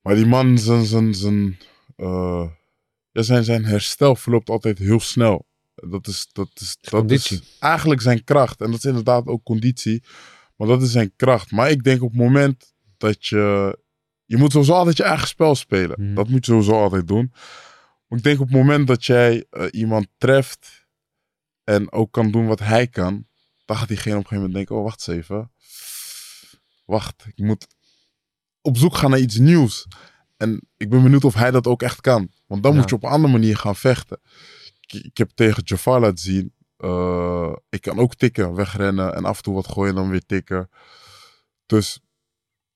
Maar 0.00 0.14
die 0.14 0.26
man, 0.26 0.58
zijn, 0.58 0.84
zijn, 0.84 1.14
zijn, 1.14 1.58
eh, 1.96 2.50
ja, 3.10 3.22
zijn, 3.22 3.44
zijn 3.44 3.64
herstel 3.64 4.16
verloopt 4.16 4.50
altijd 4.50 4.78
heel 4.78 5.00
snel. 5.00 5.46
Dat 5.74 6.06
is, 6.06 6.28
dat 6.32 6.50
is, 6.54 6.76
dat 6.80 6.90
conditie. 6.90 7.40
is 7.40 7.56
eigenlijk 7.58 8.00
zijn 8.00 8.24
kracht. 8.24 8.60
En 8.60 8.70
dat 8.70 8.78
is 8.78 8.84
inderdaad 8.84 9.26
ook 9.26 9.42
conditie. 9.42 10.02
Maar 10.56 10.68
dat 10.68 10.82
is 10.82 10.92
zijn 10.92 11.12
kracht. 11.16 11.50
Maar 11.50 11.70
ik 11.70 11.84
denk 11.84 12.02
op 12.02 12.10
het 12.10 12.20
moment 12.20 12.72
dat 12.96 13.26
je... 13.26 13.78
Je 14.24 14.36
moet 14.36 14.52
sowieso 14.52 14.72
altijd 14.72 14.96
je 14.96 15.02
eigen 15.02 15.28
spel 15.28 15.54
spelen. 15.54 16.02
Mhm. 16.02 16.14
Dat 16.14 16.28
moet 16.28 16.46
je 16.46 16.52
sowieso 16.52 16.82
altijd 16.82 17.08
doen. 17.08 17.32
Maar 18.08 18.18
ik 18.18 18.24
denk 18.24 18.40
op 18.40 18.46
het 18.48 18.56
moment 18.56 18.86
dat 18.86 19.04
jij 19.04 19.46
eh, 19.50 19.66
iemand 19.70 20.08
treft... 20.18 20.86
en 21.64 21.92
ook 21.92 22.12
kan 22.12 22.30
doen 22.30 22.46
wat 22.46 22.58
hij 22.58 22.86
kan... 22.86 23.26
dan 23.64 23.76
gaat 23.76 23.88
diegene 23.88 24.14
op 24.16 24.20
een 24.20 24.26
gegeven 24.28 24.46
moment 24.50 24.54
denken... 24.54 24.76
oh, 24.76 24.82
wacht 24.84 25.08
eens 25.08 25.16
even. 25.18 25.52
Wacht, 26.84 27.24
ik 27.34 27.44
moet 27.44 27.66
op 28.60 28.76
zoek 28.76 28.94
gaan 28.96 29.10
naar 29.10 29.18
iets 29.18 29.38
nieuws. 29.38 29.86
En 30.36 30.68
ik 30.76 30.88
ben 30.90 31.02
benieuwd 31.02 31.24
of 31.24 31.34
hij 31.34 31.50
dat 31.50 31.66
ook 31.66 31.82
echt 31.82 32.00
kan. 32.00 32.30
Want 32.46 32.62
dan 32.62 32.72
Ja. 32.72 32.78
moet 32.80 32.88
je 32.88 32.94
op 32.94 33.02
een 33.02 33.10
andere 33.10 33.32
manier 33.32 33.56
gaan 33.56 33.76
vechten. 33.76 34.20
Ik, 34.80 34.92
ik 35.04 35.16
heb 35.18 35.30
tegen 35.34 35.62
Jafar 35.64 36.00
laten 36.00 36.18
zien... 36.18 36.52
eh, 36.76 37.52
ik 37.68 37.80
kan 37.80 37.98
ook 37.98 38.14
tikken, 38.14 38.54
wegrennen 38.54 39.14
en 39.14 39.24
af 39.24 39.36
en 39.36 39.42
toe 39.42 39.54
wat 39.54 39.68
gooien 39.68 39.90
en 39.90 40.00
dan 40.00 40.10
weer 40.10 40.26
tikken. 40.26 40.70
Dus 41.66 42.00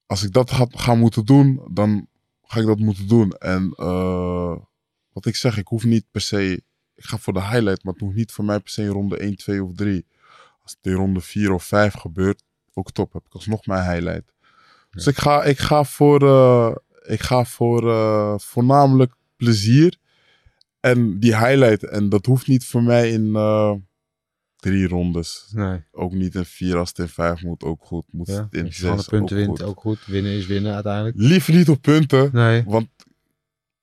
als 0.06 0.22
ik 0.22 0.32
dat 0.32 0.50
ga, 0.50 0.66
ga 0.70 0.94
moeten 0.94 1.24
doen, 1.24 1.68
dan 1.70 2.08
ga 2.42 2.60
ik 2.60 2.66
dat 2.66 2.78
moeten 2.78 3.08
doen. 3.08 3.30
En 3.32 3.72
eh, 3.76 4.56
wat 5.12 5.26
ik 5.26 5.36
zeg, 5.36 5.56
ik 5.58 5.66
hoef 5.66 5.84
niet 5.84 6.04
per 6.10 6.20
se. 6.20 6.62
Ik 6.94 7.04
ga 7.04 7.18
voor 7.18 7.32
de 7.32 7.40
highlight, 7.42 7.84
maar 7.84 7.92
het 7.92 8.02
hoeft 8.02 8.16
niet 8.16 8.32
voor 8.32 8.44
mij 8.44 8.60
per 8.60 8.70
se 8.70 8.82
in 8.82 8.88
ronde 8.88 9.16
1, 9.16 9.36
2 9.36 9.64
of 9.64 9.70
3. 9.74 10.06
Als 10.62 10.72
het 10.80 10.92
in 10.92 10.92
ronde 10.98 11.20
4 11.20 11.52
of 11.52 11.64
5 11.64 11.94
gebeurt, 11.94 12.42
ook 12.74 12.90
top. 12.92 13.12
Heb 13.12 13.26
ik 13.26 13.32
alsnog 13.32 13.66
mijn 13.66 13.90
highlight. 13.90 14.32
Dus 14.90 15.06
ik 15.06 15.16
ga, 15.18 15.42
ik 15.44 15.58
ga 15.58 15.84
voor, 15.84 16.22
eh, 16.22 16.74
ik 17.14 17.20
ga 17.20 17.44
voor 17.44 17.90
eh, 17.90 18.34
voornamelijk 18.38 19.14
plezier. 19.36 19.96
En 20.80 21.18
die 21.18 21.36
highlight. 21.38 21.84
En 21.84 22.08
dat 22.08 22.26
hoeft 22.26 22.46
niet 22.46 22.64
voor 22.66 22.82
mij 22.82 23.10
in 23.10 23.34
eh, 23.34 23.72
drie 24.56 24.88
rondes. 24.88 25.48
Nee. 25.52 25.84
Ook 25.92 26.12
niet 26.12 26.34
in 26.34 26.44
vier 26.44 26.76
als 26.76 26.88
het 26.88 26.98
in 26.98 27.08
vijf 27.08 27.42
moet. 27.42 27.62
Ook 27.64 27.84
goed. 27.84 28.04
Moet 28.12 28.26
Ja. 28.28 28.34
het 28.50 28.54
in 28.54 28.72
zes 28.72 29.06
punten 29.06 29.36
ook 29.36 29.44
wint, 29.44 29.58
goed. 29.58 29.62
ook 29.62 29.80
goed. 29.80 30.06
Winnen 30.06 30.32
is 30.32 30.46
winnen 30.46 30.74
uiteindelijk. 30.74 31.16
Liever 31.16 31.54
niet 31.54 31.68
op 31.68 31.82
punten. 31.82 32.30
Nee. 32.32 32.64
Want 32.66 32.88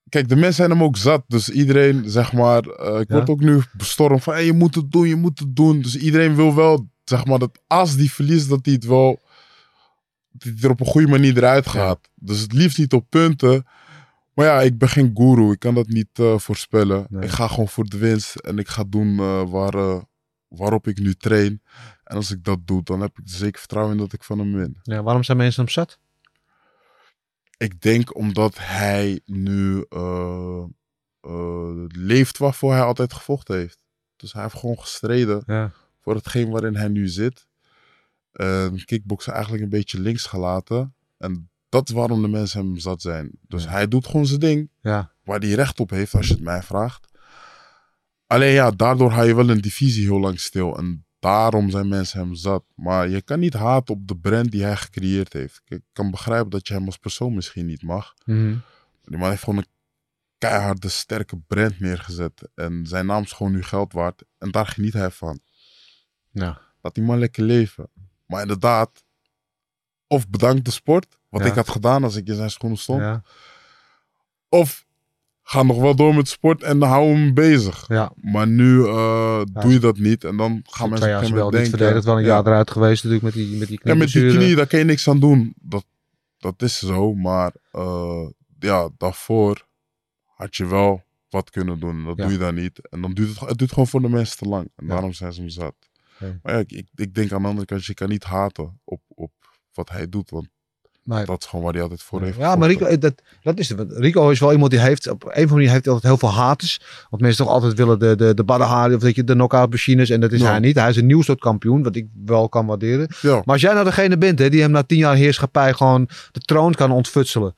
kijk, 0.10 0.30
de 0.30 0.36
mensen 0.36 0.54
zijn 0.54 0.70
hem 0.70 0.84
ook 0.84 0.98
zat. 0.98 1.24
Dus 1.28 1.50
iedereen, 1.50 2.10
zeg 2.10 2.34
maar, 2.34 2.64
eh, 2.64 3.00
ik 3.00 3.10
Ja. 3.10 3.16
word 3.16 3.30
ook 3.30 3.40
nu 3.40 3.62
bestormd 3.78 4.24
van 4.24 4.34
hey, 4.34 4.46
je 4.46 4.54
moet 4.54 4.76
het 4.76 4.92
doen, 4.92 5.08
je 5.08 5.16
moet 5.16 5.40
het 5.40 5.56
doen. 5.56 5.82
Dus 5.82 5.98
iedereen 5.98 6.36
wil 6.36 6.56
wel, 6.56 6.90
zeg 7.04 7.26
maar, 7.26 7.40
dat 7.40 7.60
als 7.68 7.96
die 7.96 8.12
verliest, 8.12 8.50
dat 8.50 8.60
hij 8.66 8.74
het 8.74 8.86
wel, 8.86 9.20
dat 10.32 10.44
hij 10.54 10.54
er 10.62 10.70
op 10.70 10.80
een 10.80 10.86
goede 10.86 11.08
manier 11.08 11.38
eruit 11.38 11.68
gaat. 11.68 12.10
Dus 12.16 12.40
het 12.40 12.54
liefst 12.54 12.78
niet 12.78 12.94
op 12.94 13.06
punten. 13.10 13.66
Maar 14.34 14.46
ja, 14.48 14.62
ik 14.62 14.78
ben 14.78 14.90
geen 14.90 15.12
guru. 15.14 15.52
Ik 15.52 15.60
kan 15.60 15.76
dat 15.76 15.88
niet 15.88 16.10
eh, 16.14 16.38
voorspellen. 16.38 17.06
Nee. 17.10 17.24
Ik 17.24 17.30
ga 17.30 17.48
gewoon 17.48 17.68
voor 17.68 17.86
de 17.86 17.98
winst 17.98 18.36
en 18.36 18.58
ik 18.58 18.68
ga 18.68 18.84
doen 18.88 19.20
eh, 19.20 19.50
waar, 19.50 20.04
waarop 20.48 20.88
ik 20.88 21.00
nu 21.00 21.14
train. 21.14 21.62
En 22.04 22.16
als 22.16 22.32
ik 22.32 22.44
dat 22.44 22.60
doe, 22.66 22.84
dan 22.84 23.02
heb 23.02 23.10
ik 23.18 23.24
er 23.24 23.36
zeker 23.36 23.60
vertrouwen 23.60 23.94
in 23.94 24.00
dat 24.00 24.14
ik 24.14 24.24
van 24.24 24.40
hem 24.40 24.54
win. 24.54 24.78
Ja, 24.84 25.04
waarom 25.04 25.24
zijn 25.24 25.38
mensen 25.38 25.64
hem 25.64 25.72
zat? 25.72 26.00
Ik 27.60 27.82
denk 27.82 28.16
omdat 28.16 28.58
hij 28.58 29.22
nu 29.26 29.86
eh, 29.90 30.64
eh, 31.22 31.86
leeft 31.88 32.38
waarvoor 32.38 32.72
hij 32.72 32.82
altijd 32.82 33.14
gevochten 33.14 33.56
heeft. 33.58 33.84
Dus 34.16 34.34
hij 34.34 34.42
heeft 34.44 34.56
gewoon 34.56 34.80
gestreden 34.80 35.44
Ja. 35.46 35.72
voor 36.02 36.16
hetgeen 36.16 36.50
waarin 36.50 36.76
hij 36.76 36.88
nu 36.88 37.08
zit. 37.08 37.48
En 38.32 38.86
kickboksen 38.86 39.34
eigenlijk 39.34 39.64
een 39.64 39.70
beetje 39.70 40.00
links 40.00 40.26
gelaten. 40.26 40.96
En 41.18 41.50
dat 41.70 41.90
is 41.90 41.96
waarom 41.96 42.22
de 42.22 42.28
mensen 42.28 42.60
hem 42.66 42.78
zat 42.78 43.02
zijn. 43.02 43.32
Dus 43.48 43.64
Ja. 43.64 43.70
hij 43.70 43.88
doet 43.88 44.06
gewoon 44.08 44.26
zijn 44.26 44.40
ding 44.40 44.70
Ja. 44.82 45.12
waar 45.24 45.40
hij 45.40 45.50
recht 45.50 45.80
op 45.80 45.90
heeft, 45.90 46.14
als 46.14 46.28
je 46.28 46.34
het 46.34 46.44
mij 46.44 46.64
vraagt. 46.64 47.08
Alleen 48.28 48.54
ja, 48.54 48.72
daardoor 48.72 49.12
hou 49.12 49.28
je 49.28 49.36
wel 49.36 49.50
een 49.50 49.62
divisie 49.62 50.04
heel 50.04 50.20
lang 50.20 50.40
stil. 50.40 50.78
En 50.78 51.06
daarom 51.20 51.70
zijn 51.70 51.88
mensen 51.88 52.20
hem 52.20 52.36
zat. 52.36 52.64
Maar 52.76 53.10
je 53.10 53.22
kan 53.22 53.40
niet 53.40 53.54
haten 53.54 53.96
op 53.96 54.08
de 54.08 54.18
brand 54.18 54.52
die 54.52 54.64
hij 54.64 54.76
gecreëerd 54.76 55.34
heeft. 55.34 55.62
Ik 55.66 55.82
kan 55.94 56.12
begrijpen 56.12 56.50
dat 56.50 56.68
je 56.68 56.74
hem 56.74 56.86
als 56.86 56.98
persoon 56.98 57.34
misschien 57.34 57.66
niet 57.66 57.82
mag. 57.84 58.14
Mhm. 58.26 58.56
Die 59.04 59.18
man 59.18 59.30
heeft 59.30 59.44
gewoon 59.44 59.60
een 59.60 59.68
keiharde, 60.38 60.90
sterke 60.90 61.38
brand 61.38 61.80
neergezet. 61.80 62.50
En 62.56 62.86
zijn 62.88 63.06
naam 63.06 63.24
is 63.24 63.32
gewoon 63.32 63.52
nu 63.52 63.64
geld 63.64 63.94
waard. 63.94 64.24
En 64.38 64.52
daar 64.52 64.68
geniet 64.68 64.94
hij 64.94 65.12
van. 65.12 65.40
Ja. 66.32 66.62
Laat 66.82 66.96
die 66.96 67.04
man 67.04 67.20
lekker 67.20 67.44
leven. 67.44 67.90
Maar 68.26 68.42
inderdaad, 68.42 69.04
of 70.08 70.30
bedankt 70.30 70.66
de 70.66 70.72
sport. 70.72 71.18
Wat 71.30 71.42
Ja. 71.42 71.48
ik 71.48 71.54
had 71.54 71.70
gedaan 71.70 72.04
als 72.04 72.16
ik 72.16 72.28
in 72.28 72.36
zijn 72.36 72.50
schoenen 72.52 72.78
stond. 72.78 73.02
Ja. 73.02 73.22
Of 74.50 74.86
ga 75.50 75.64
nog 75.64 75.80
wel 75.80 75.96
door 75.96 76.16
met 76.16 76.28
sport 76.28 76.64
en 76.64 76.82
hou 76.82 77.14
hem 77.14 77.34
bezig. 77.34 77.86
Ja. 77.88 78.12
Maar 78.16 78.48
nu 78.48 78.86
eh, 78.86 79.42
doe 79.54 79.72
je 79.72 79.80
dat 79.80 79.98
niet. 79.98 80.24
En 80.24 80.38
dan 80.38 80.62
gaan 80.64 80.90
mensen 80.90 81.18
op 81.18 81.24
een 81.24 81.34
wel 81.34 81.44
moment 81.44 81.44
niet 81.44 81.52
denken... 81.52 81.78
verdedigd. 81.78 82.06
Wel 82.06 82.18
een 82.18 82.22
ja. 82.22 82.28
jaar 82.28 82.46
eruit 82.48 82.72
geweest 82.72 83.04
natuurlijk 83.04 83.36
met 83.36 83.46
die, 83.46 83.58
met 83.58 83.68
die 83.68 83.80
Ja, 83.84 83.96
met 83.96 84.12
die 84.12 84.38
knie, 84.38 84.56
daar 84.56 84.68
kan 84.68 84.80
je 84.80 84.86
niks 84.86 85.08
aan 85.08 85.20
doen. 85.20 85.54
Dat, 85.62 85.86
dat 86.38 86.62
is 86.62 86.80
zo. 86.80 87.14
Maar 87.14 87.54
eh, 87.72 88.28
ja, 88.60 88.90
daarvoor 88.98 89.68
had 90.26 90.56
je 90.56 90.66
wel 90.66 91.04
wat 91.30 91.50
kunnen 91.50 91.80
doen. 91.80 92.06
Dat 92.06 92.18
Ja. 92.18 92.24
doe 92.24 92.32
je 92.32 92.40
dan 92.40 92.56
niet. 92.56 92.90
En 92.90 93.02
dan 93.02 93.14
duurt 93.14 93.30
het, 93.30 93.50
het 93.50 93.58
duurt 93.58 93.72
gewoon 93.72 93.88
voor 93.88 94.02
de 94.02 94.10
mensen 94.10 94.38
te 94.38 94.46
lang. 94.46 94.72
En 94.76 94.88
daarom 94.88 95.14
zijn 95.14 95.34
ze 95.34 95.40
hem 95.40 95.50
zat. 95.50 95.76
Maar 96.20 96.54
ja, 96.54 96.60
ik, 96.60 96.72
ik, 96.72 96.88
ik 96.96 97.14
denk 97.14 97.32
aan 97.32 97.42
de 97.42 97.48
andere 97.48 97.66
kant, 97.66 97.86
je 97.86 97.94
kan 97.94 98.10
niet 98.10 98.24
haten 98.24 98.80
op, 98.84 99.02
op 99.08 99.32
wat 99.74 99.90
hij 99.90 100.10
doet. 100.10 100.30
Want 100.30 100.50
Nee. 101.10 101.26
dat 101.26 101.42
is 101.42 101.46
gewoon 101.48 101.66
waar 101.66 101.74
hij 101.74 101.82
altijd 101.82 102.02
voor 102.02 102.22
heeft 102.22 102.38
Ja, 102.38 102.56
maar. 102.56 102.68
Rico, 102.70 102.98
dat, 102.98 103.14
dat 103.42 103.60
is 103.60 103.70
het. 103.70 103.92
Rico 103.92 104.30
is 104.30 104.40
wel 104.40 104.52
iemand 104.52 104.72
die 104.72 104.80
heeft, 104.80 105.08
op 105.08 105.24
een 105.24 105.30
of 105.30 105.36
andere 105.36 105.54
manier 105.54 105.70
heeft 105.70 105.86
hij 105.86 105.94
altijd 105.94 106.14
heel 106.20 106.30
veel 106.30 106.38
haters. 106.40 106.82
Want 107.10 107.22
mensen 107.22 107.46
toch 107.46 107.54
altijd 107.54 107.74
willen 107.74 108.00
de, 108.00 108.16
de, 108.16 108.34
de 108.34 108.44
of 108.96 109.02
dat 109.02 109.16
je 109.16 109.24
de 109.24 109.34
knockout 109.34 109.70
machines. 109.70 110.10
En 110.10 110.20
dat 110.20 110.32
is 110.32 110.42
Ja. 110.42 110.50
hij 110.50 110.60
niet. 110.60 110.76
Hij 110.76 110.90
is 110.90 110.96
een 110.96 111.06
nieuw 111.06 111.22
soort 111.22 111.40
kampioen, 111.40 111.84
wat 111.84 111.96
ik 111.96 112.08
wel 112.26 112.50
kan 112.50 112.66
waarderen. 112.66 113.08
Ja, 113.22 113.34
Maar 113.36 113.44
als 113.46 113.62
jij 113.62 113.74
nou 113.74 113.86
degene 113.86 114.18
bent 114.18 114.40
hè, 114.40 114.50
die 114.50 114.62
hem 114.62 114.72
na 114.72 114.84
tien 114.84 114.98
jaar 114.98 115.16
heerschappij 115.16 115.74
gewoon 115.74 116.10
de 116.32 116.40
troon 116.40 116.74
kan 116.74 116.92
ontfutselen. 116.92 117.56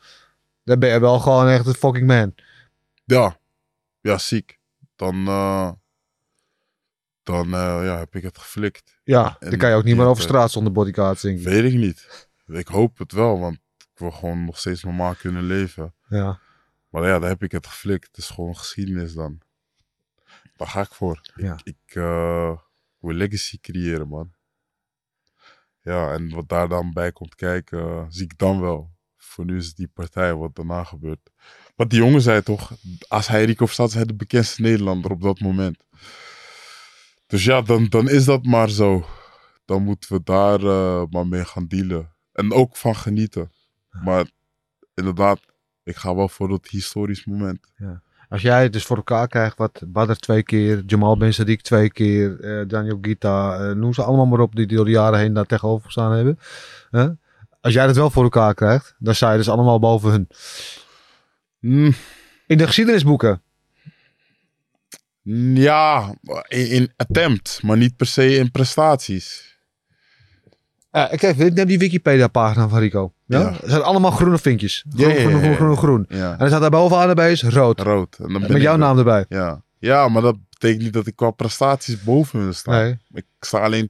Dan 0.63 0.79
ben 0.79 0.89
je 0.89 0.99
wel 0.99 1.19
gewoon 1.19 1.47
echt 1.47 1.65
een 1.65 1.73
fucking 1.73 2.07
man. 2.07 2.33
ja, 3.05 3.37
ja, 4.01 4.17
ziek. 4.17 4.59
Dan, 4.95 5.27
eh, 5.27 5.69
dan 7.23 7.45
eh, 7.45 7.79
ja, 7.83 7.97
heb 7.97 8.15
ik 8.15 8.23
het 8.23 8.37
geflikt. 8.37 8.99
Ja, 9.03 9.35
En 9.39 9.49
dan 9.49 9.59
kan 9.59 9.69
je 9.69 9.75
ook 9.75 9.83
niet 9.83 9.93
meer 9.95 10.03
die 10.03 10.11
over 10.11 10.23
straat 10.23 10.51
zonder 10.51 10.73
bodyguards 10.73 11.21
denk 11.21 11.37
ik. 11.39 11.43
Weet 11.45 11.63
ik 11.73 11.73
niet. 11.79 12.29
Ik 12.51 12.67
hoop 12.67 12.97
het 12.97 13.11
wel, 13.11 13.39
want 13.39 13.55
ik 13.77 13.99
wil 13.99 14.11
gewoon 14.11 14.45
nog 14.45 14.57
steeds 14.57 14.83
normaal 14.83 15.15
kunnen 15.15 15.43
leven. 15.43 15.93
Ja. 16.07 16.39
Maar 16.89 17.07
ja, 17.07 17.19
daar 17.19 17.29
heb 17.29 17.43
ik 17.43 17.51
het 17.51 17.67
geflikt. 17.67 18.07
Het 18.07 18.17
is 18.17 18.29
gewoon 18.29 18.57
geschiedenis 18.57 19.13
dan. 19.13 19.41
Daar 20.55 20.67
ga 20.67 20.81
ik 20.81 20.93
voor. 20.93 21.21
Ja. 21.35 21.53
Ik, 21.53 21.75
ik 21.75 21.95
eh, 21.95 22.57
wil 22.99 23.13
legacy 23.13 23.59
creëren, 23.59 24.07
man. 24.07 24.33
Ja, 25.81 26.13
en 26.13 26.29
wat 26.29 26.49
daar 26.49 26.67
dan 26.67 26.93
bij 26.93 27.11
komt 27.11 27.35
kijken, 27.35 27.79
eh, 27.79 28.05
zie 28.09 28.23
ik 28.23 28.37
dan 28.37 28.61
wel. 28.61 28.91
Voor 29.17 29.45
nu 29.45 29.57
is 29.57 29.67
het 29.67 29.75
die 29.75 29.87
partij 29.87 30.35
wat 30.35 30.55
daarna 30.55 30.83
gebeurt. 30.83 31.31
Wat 31.75 31.89
die 31.89 31.99
jongen 31.99 32.21
zei 32.21 32.41
toch, 32.41 32.71
als 33.07 33.27
hij 33.27 33.45
Rico 33.45 33.65
staat, 33.65 33.87
is 33.87 33.93
hij 33.93 34.05
de 34.05 34.15
bekendste 34.15 34.61
Nederlander 34.61 35.11
op 35.11 35.21
dat 35.21 35.39
moment. 35.39 35.83
Dus 37.27 37.43
ja, 37.43 37.61
dan, 37.61 37.85
dan 37.85 38.09
is 38.09 38.25
dat 38.25 38.45
maar 38.45 38.69
zo. 38.69 39.05
Dan 39.65 39.83
moeten 39.83 40.13
we 40.15 40.23
daar 40.23 40.63
eh, 40.63 41.03
maar 41.09 41.27
mee 41.27 41.45
gaan 41.45 41.67
dealen. 41.67 42.10
En 42.33 42.53
ook 42.53 42.77
van 42.77 42.95
genieten. 42.95 43.51
Maar 44.03 44.29
inderdaad, 44.93 45.39
ik 45.83 45.95
ga 45.95 46.15
wel 46.15 46.29
voor 46.29 46.47
dat 46.47 46.67
historisch 46.67 47.25
moment. 47.25 47.71
Als 48.29 48.41
jij 48.41 48.63
het 48.63 48.73
dus 48.73 48.85
voor 48.85 48.95
elkaar 48.97 49.27
krijgt, 49.27 49.57
wat 49.57 49.81
Badr 49.87 50.11
twee 50.13 50.43
keer, 50.43 50.83
Jamal 50.85 51.17
Ben 51.17 51.33
Sadiq 51.33 51.61
twee 51.61 51.91
keer, 51.91 52.39
eh, 52.39 52.67
Daniel 52.67 52.97
Gita, 53.01 53.57
eh, 53.59 53.75
noem 53.75 53.93
ze 53.93 54.03
allemaal 54.03 54.25
maar 54.25 54.39
op 54.39 54.55
die 54.55 54.67
door 54.67 54.85
de 54.85 54.91
jaren 54.91 55.19
heen 55.19 55.33
daar 55.33 55.45
tegenover 55.45 55.85
gestaan 55.85 56.11
hebben. 56.11 56.39
Als 57.61 57.73
jij 57.73 57.85
dat 57.85 57.95
wel 57.95 58.09
voor 58.09 58.23
elkaar 58.23 58.53
krijgt, 58.53 58.95
dan 58.99 59.15
sta 59.15 59.31
je 59.31 59.37
dus 59.37 59.49
allemaal 59.49 59.79
boven 59.79 60.11
hun. 60.11 60.27
Mm, 61.59 61.93
In 62.47 62.57
de 62.57 62.65
geschiedenisboeken. 62.67 63.41
ja, 65.53 66.15
in, 66.47 66.69
in 66.69 66.93
attempt, 66.95 67.59
maar 67.63 67.77
niet 67.77 67.95
per 67.95 68.05
se 68.07 68.35
in 68.35 68.51
prestaties. 68.51 69.50
Uh, 70.91 71.09
kijk, 71.09 71.37
ik 71.37 71.53
neem 71.53 71.67
die 71.67 71.79
Wikipedia-pagina 71.79 72.67
van 72.67 72.79
Rico. 72.79 73.13
Ja? 73.25 73.39
Ja. 73.39 73.51
Het 73.51 73.69
zijn 73.69 73.81
allemaal 73.81 74.11
groene 74.11 74.37
vinkjes. 74.37 74.85
Groen, 74.89 75.09
Ja, 75.09 75.15
ja, 75.15 75.29
ja, 75.29 75.37
groen, 75.37 75.55
groen, 75.55 75.77
groen, 75.77 76.05
En 76.07 76.39
er 76.39 76.47
staat 76.47 76.61
daar 76.61 76.69
bovenaan 76.69 77.09
erbij 77.09 77.31
is 77.31 77.43
rood. 77.43 77.79
rood. 77.79 78.15
En 78.19 78.31
dan 78.31 78.41
ben 78.41 78.51
Met 78.51 78.61
jouw 78.61 78.75
naam 78.75 78.97
erbij. 78.97 79.25
Ja. 79.29 79.63
ja, 79.79 80.07
maar 80.07 80.21
dat 80.21 80.37
betekent 80.49 80.83
niet 80.83 80.93
dat 80.93 81.07
ik 81.07 81.15
qua 81.15 81.31
prestaties 81.31 82.03
boven 82.03 82.39
hun 82.39 82.53
sta. 82.53 82.71
Nee. 82.71 82.97
Ik 83.13 83.25
sta 83.39 83.59
alleen 83.59 83.89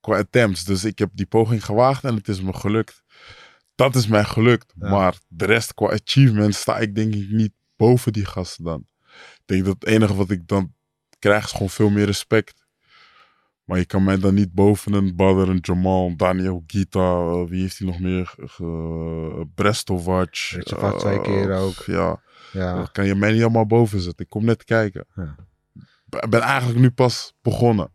qua 0.00 0.18
attempts. 0.18 0.64
Dus 0.64 0.84
ik 0.84 0.98
heb 0.98 1.10
die 1.12 1.26
poging 1.26 1.64
gewaagd 1.64 2.04
en 2.04 2.14
het 2.14 2.28
is 2.28 2.42
me 2.42 2.52
gelukt. 2.52 3.02
Dat 3.74 3.94
is 3.94 4.06
mij 4.06 4.24
gelukt. 4.24 4.72
Maar 4.76 5.14
de 5.28 5.44
rest 5.44 5.74
qua 5.74 5.86
achievement 5.86 6.54
sta 6.54 6.78
ik 6.78 6.94
denk 6.94 7.14
ik 7.14 7.30
niet 7.30 7.52
boven 7.76 8.12
die 8.12 8.24
gasten 8.24 8.64
dan. 8.64 8.86
Ik 9.34 9.42
denk 9.44 9.64
dat 9.64 9.74
het 9.78 9.86
enige 9.86 10.14
wat 10.14 10.30
ik 10.30 10.48
dan 10.48 10.72
krijg 11.18 11.44
is 11.44 11.50
gewoon 11.50 11.70
veel 11.70 11.90
meer 11.90 12.06
respect. 12.06 12.66
Maar 13.68 13.78
je 13.78 13.84
kan 13.84 14.04
mij 14.04 14.18
dan 14.18 14.34
niet 14.34 14.52
boven 14.52 14.92
een 14.92 15.16
Badr, 15.16 15.50
een 15.50 15.58
Jamal, 15.62 16.16
Daniel 16.16 16.62
Gita, 16.66 17.00
eh, 17.20 17.44
wie 17.48 17.60
heeft 17.60 17.78
hij 17.78 17.86
nog 17.86 18.00
meer? 18.00 18.34
Uh, 18.60 19.40
Brestovac. 19.54 20.30
Brestovac 20.30 20.98
twee 20.98 21.16
eh, 21.16 21.22
keer 21.22 21.52
ook. 21.56 21.74
Ja, 21.86 22.20
Ja. 22.52 22.74
dan 22.74 22.88
kan 22.92 23.06
je 23.06 23.14
mij 23.14 23.32
niet 23.32 23.42
allemaal 23.42 23.66
boven 23.66 24.00
zetten. 24.00 24.24
Ik 24.24 24.30
kom 24.30 24.44
net 24.44 24.64
kijken. 24.64 25.04
Ja. 25.14 25.36
Ik 26.20 26.30
ben 26.30 26.40
eigenlijk 26.40 26.78
nu 26.80 26.90
pas 26.90 27.34
begonnen. 27.42 27.90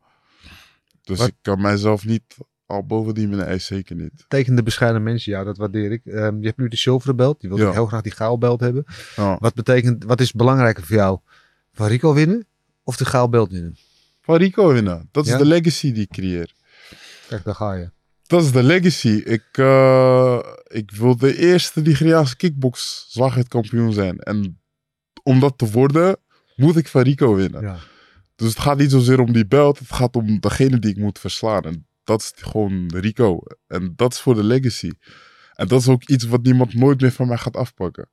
Dus 1.03 1.17
Wat- 1.17 1.27
ik 1.27 1.35
kan 1.41 1.61
mijzelf 1.61 2.05
niet 2.05 2.37
al 2.65 2.85
boven 2.85 3.13
die 3.13 3.27
meneer 3.27 3.59
zeker 3.59 3.95
niet. 3.95 4.25
Tekende 4.27 4.63
bescheiden 4.63 5.03
mensen, 5.03 5.31
ja, 5.31 5.43
dat 5.43 5.57
waardeer 5.57 5.91
ik. 5.91 6.05
Ehm, 6.05 6.39
je 6.39 6.45
hebt 6.45 6.57
nu 6.57 6.67
de 6.67 6.75
zilveren 6.77 7.15
belt. 7.15 7.41
Die 7.41 7.49
wil 7.49 7.59
Ja. 7.59 7.65
ook 7.67 7.73
heel 7.73 7.85
graag 7.85 8.01
die 8.01 8.11
gouden 8.11 8.39
belt 8.39 8.59
hebben. 8.59 8.85
Ja. 9.15 9.37
Wat 9.39 9.53
betekent, 9.53 10.03
wat 10.03 10.21
is 10.21 10.31
belangrijker 10.31 10.83
voor 10.83 10.95
jou? 10.95 11.19
Van 11.71 11.87
Rico 11.87 12.13
winnen 12.13 12.45
of 12.83 12.95
de 12.97 13.05
gouden 13.05 13.31
belt 13.31 13.51
winnen? 13.51 13.75
Van 14.23 14.35
Rico 14.35 14.73
winnen. 14.73 15.09
Dat 15.11 15.25
is 15.25 15.31
Ja? 15.31 15.37
de 15.37 15.45
legacy 15.45 15.91
die 15.91 16.03
ik 16.03 16.09
creëer. 16.09 16.53
Kijk, 17.27 17.43
daar 17.43 17.55
ga 17.55 17.73
je. 17.73 17.91
Dat 18.27 18.43
is 18.43 18.51
de 18.51 18.63
legacy. 18.63 19.07
Ik, 19.07 19.47
eh, 19.51 20.39
ik 20.67 20.91
wil 20.91 21.17
de 21.17 21.37
eerste 21.37 21.81
Nigeriaanse 21.81 22.35
kickbox 22.35 23.07
kampioen 23.47 23.93
zijn. 23.93 24.19
En 24.19 24.61
om 25.23 25.39
dat 25.39 25.57
te 25.57 25.71
worden, 25.71 26.17
moet 26.55 26.75
ik 26.77 26.87
van 26.87 27.01
Rico 27.01 27.35
winnen. 27.35 27.61
Ja. 27.61 27.77
Dus 28.35 28.49
het 28.49 28.59
gaat 28.59 28.77
niet 28.77 28.91
zozeer 28.91 29.19
om 29.19 29.33
die 29.33 29.47
belt. 29.47 29.79
Het 29.79 29.93
gaat 29.93 30.15
om 30.15 30.39
degene 30.39 30.79
die 30.79 30.91
ik 30.91 30.97
moet 30.97 31.19
verslaan. 31.19 31.63
En 31.63 31.87
dat 32.03 32.21
is 32.21 32.31
gewoon 32.35 32.91
Rico. 32.95 33.39
En 33.67 33.93
dat 33.95 34.13
is 34.13 34.19
voor 34.19 34.35
de 34.35 34.43
legacy. 34.43 34.91
En 35.53 35.67
dat 35.67 35.81
is 35.81 35.87
ook 35.87 36.03
iets 36.03 36.25
wat 36.25 36.43
niemand 36.43 36.73
nooit 36.73 37.01
meer 37.01 37.11
van 37.11 37.27
mij 37.27 37.37
gaat 37.37 37.55
afpakken. 37.55 38.09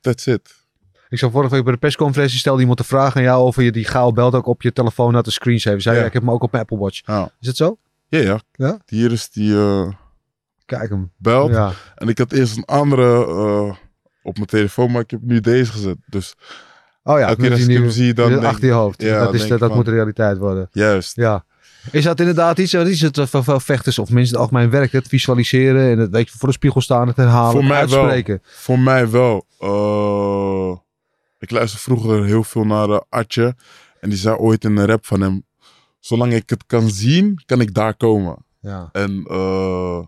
That's 0.00 0.26
it. 0.26 0.59
Ik 1.10 1.18
zou 1.18 1.32
vorige 1.32 1.54
week 1.54 1.64
bij 1.64 1.72
de 1.72 1.78
persconferentie 1.78 2.38
stelde 2.38 2.60
iemand 2.60 2.78
de 2.78 2.84
vraag 2.84 3.16
aan 3.16 3.22
jou 3.22 3.42
of 3.44 3.56
je 3.56 3.72
die 3.72 3.84
gouden 3.84 4.14
belt 4.14 4.34
ook 4.34 4.46
op 4.46 4.62
je 4.62 4.72
telefoon 4.72 5.14
had 5.14 5.24
te 5.24 5.30
screensaven. 5.30 5.82
Zei 5.82 5.98
Ja. 5.98 6.04
ik 6.04 6.12
heb 6.12 6.22
hem 6.22 6.30
ook 6.30 6.42
op 6.42 6.50
mijn 6.52 6.62
Apple 6.64 6.78
Watch. 6.78 7.00
Ja, 7.06 7.30
Is 7.40 7.46
het 7.46 7.56
zo? 7.56 7.76
ja. 8.08 8.18
ja. 8.18 8.40
Ja? 8.52 8.78
Hier 8.86 9.12
is 9.12 9.30
die 9.30 9.54
eh, 9.56 9.88
Kijk 10.64 10.90
hem. 10.90 11.12
belt. 11.16 11.50
Ja. 11.50 11.72
En 11.94 12.08
ik 12.08 12.18
had 12.18 12.32
eerst 12.32 12.56
een 12.56 12.64
andere 12.64 13.26
eh, 13.26 13.74
op 14.22 14.34
mijn 14.34 14.46
telefoon, 14.46 14.90
maar 14.90 15.00
ik 15.02 15.10
heb 15.10 15.20
nu 15.22 15.40
deze 15.40 15.72
gezet. 15.72 15.96
Dus 16.06 16.34
Oh 17.02 17.18
ja, 17.18 17.26
Elke 17.28 17.40
keer 17.40 17.50
als 17.50 17.60
ik 17.60 17.66
hem 17.66 17.76
nieuwe- 17.76 17.92
zie, 17.92 18.14
dan 18.14 18.28
denk- 18.30 18.42
achter 18.44 18.66
je 18.66 18.72
hoofd. 18.72 19.02
Ja, 19.02 19.24
dat 19.24 19.34
is, 19.34 19.48
dat 19.48 19.74
moet 19.74 19.84
de 19.84 19.90
realiteit 19.90 20.38
worden. 20.38 20.68
juist. 20.72 21.16
Ja. 21.16 21.44
Is 21.90 22.04
dat 22.04 22.20
inderdaad 22.20 22.58
iets, 22.58 22.72
wat 22.72 22.86
is 22.86 23.00
het 23.00 23.18
eh, 23.18 23.26
van, 23.26 23.44
van 23.44 23.60
vechters 23.60 23.98
of 23.98 24.10
mensen 24.10 24.34
in 24.34 24.40
het 24.40 24.50
algemeen 24.50 24.70
werkt? 24.70 24.92
Het 24.92 25.08
visualiseren 25.08 25.90
en 25.90 25.98
het 25.98 26.10
weet 26.10 26.30
je, 26.30 26.38
voor 26.38 26.48
de 26.48 26.54
spiegel 26.54 26.80
staan, 26.80 27.06
het 27.06 27.16
herhalen, 27.16 27.50
Voor 27.52 27.64
mij 27.64 27.88
wel. 27.88 27.98
uitspreken. 27.98 28.40
Voor 28.44 28.78
mij 28.78 29.10
wel. 29.10 29.46
Eh, 29.58 30.76
ik 31.40 31.50
luister 31.50 31.80
vroeger 31.80 32.24
heel 32.24 32.44
veel 32.44 32.64
naar 32.64 32.88
uh, 32.88 33.00
Atje. 33.08 33.56
En 34.00 34.08
die 34.08 34.18
zei 34.18 34.36
ooit 34.36 34.64
in 34.64 34.76
een 34.76 34.86
rap 34.86 35.06
van 35.06 35.20
hem... 35.20 35.48
Zolang 35.98 36.32
ik 36.32 36.50
het 36.50 36.66
kan 36.66 36.88
zien, 36.90 37.42
kan 37.46 37.60
ik 37.60 37.74
daar 37.74 37.94
komen. 37.94 38.44
Ja. 38.60 38.88
En 38.92 39.24
eh, 39.28 40.04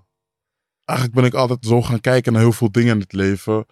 eigenlijk 0.84 1.18
ben 1.20 1.24
ik 1.24 1.34
altijd 1.34 1.64
zo 1.64 1.82
gaan 1.82 2.00
kijken 2.00 2.32
naar 2.32 2.42
heel 2.42 2.52
veel 2.52 2.72
dingen 2.72 2.94
in 2.94 3.00
het 3.00 3.12
leven. 3.12 3.66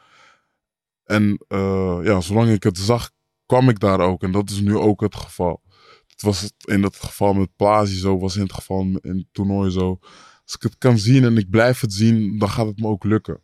En 1.04 1.44
eh, 1.48 1.98
ja, 2.02 2.20
zolang 2.20 2.50
ik 2.50 2.62
het 2.62 2.78
zag, 2.78 3.11
kwam 3.46 3.68
ik 3.68 3.80
daar 3.80 4.00
ook. 4.00 4.22
En 4.22 4.32
dat 4.32 4.50
is 4.50 4.61
nu 4.61 4.76
ook 4.76 5.00
het 5.00 5.16
geval. 5.16 5.62
Het 6.06 6.22
was 6.22 6.52
in 6.64 6.82
het 6.82 6.96
geval 6.96 7.32
met 7.32 7.56
Plazi 7.56 7.98
zo, 7.98 8.18
was 8.18 8.36
in 8.36 8.42
het 8.42 8.52
geval 8.52 8.80
in 8.80 9.16
het 9.16 9.26
toernooi 9.32 9.70
zo. 9.70 9.98
Als 10.44 10.54
ik 10.54 10.62
het 10.62 10.78
kan 10.78 10.98
zien 10.98 11.24
en 11.24 11.36
ik 11.36 11.50
blijf 11.50 11.80
het 11.80 11.92
zien, 11.92 12.38
dan 12.38 12.50
gaat 12.50 12.66
het 12.66 12.78
me 12.78 12.86
ook 12.86 13.04
lukken. 13.04 13.42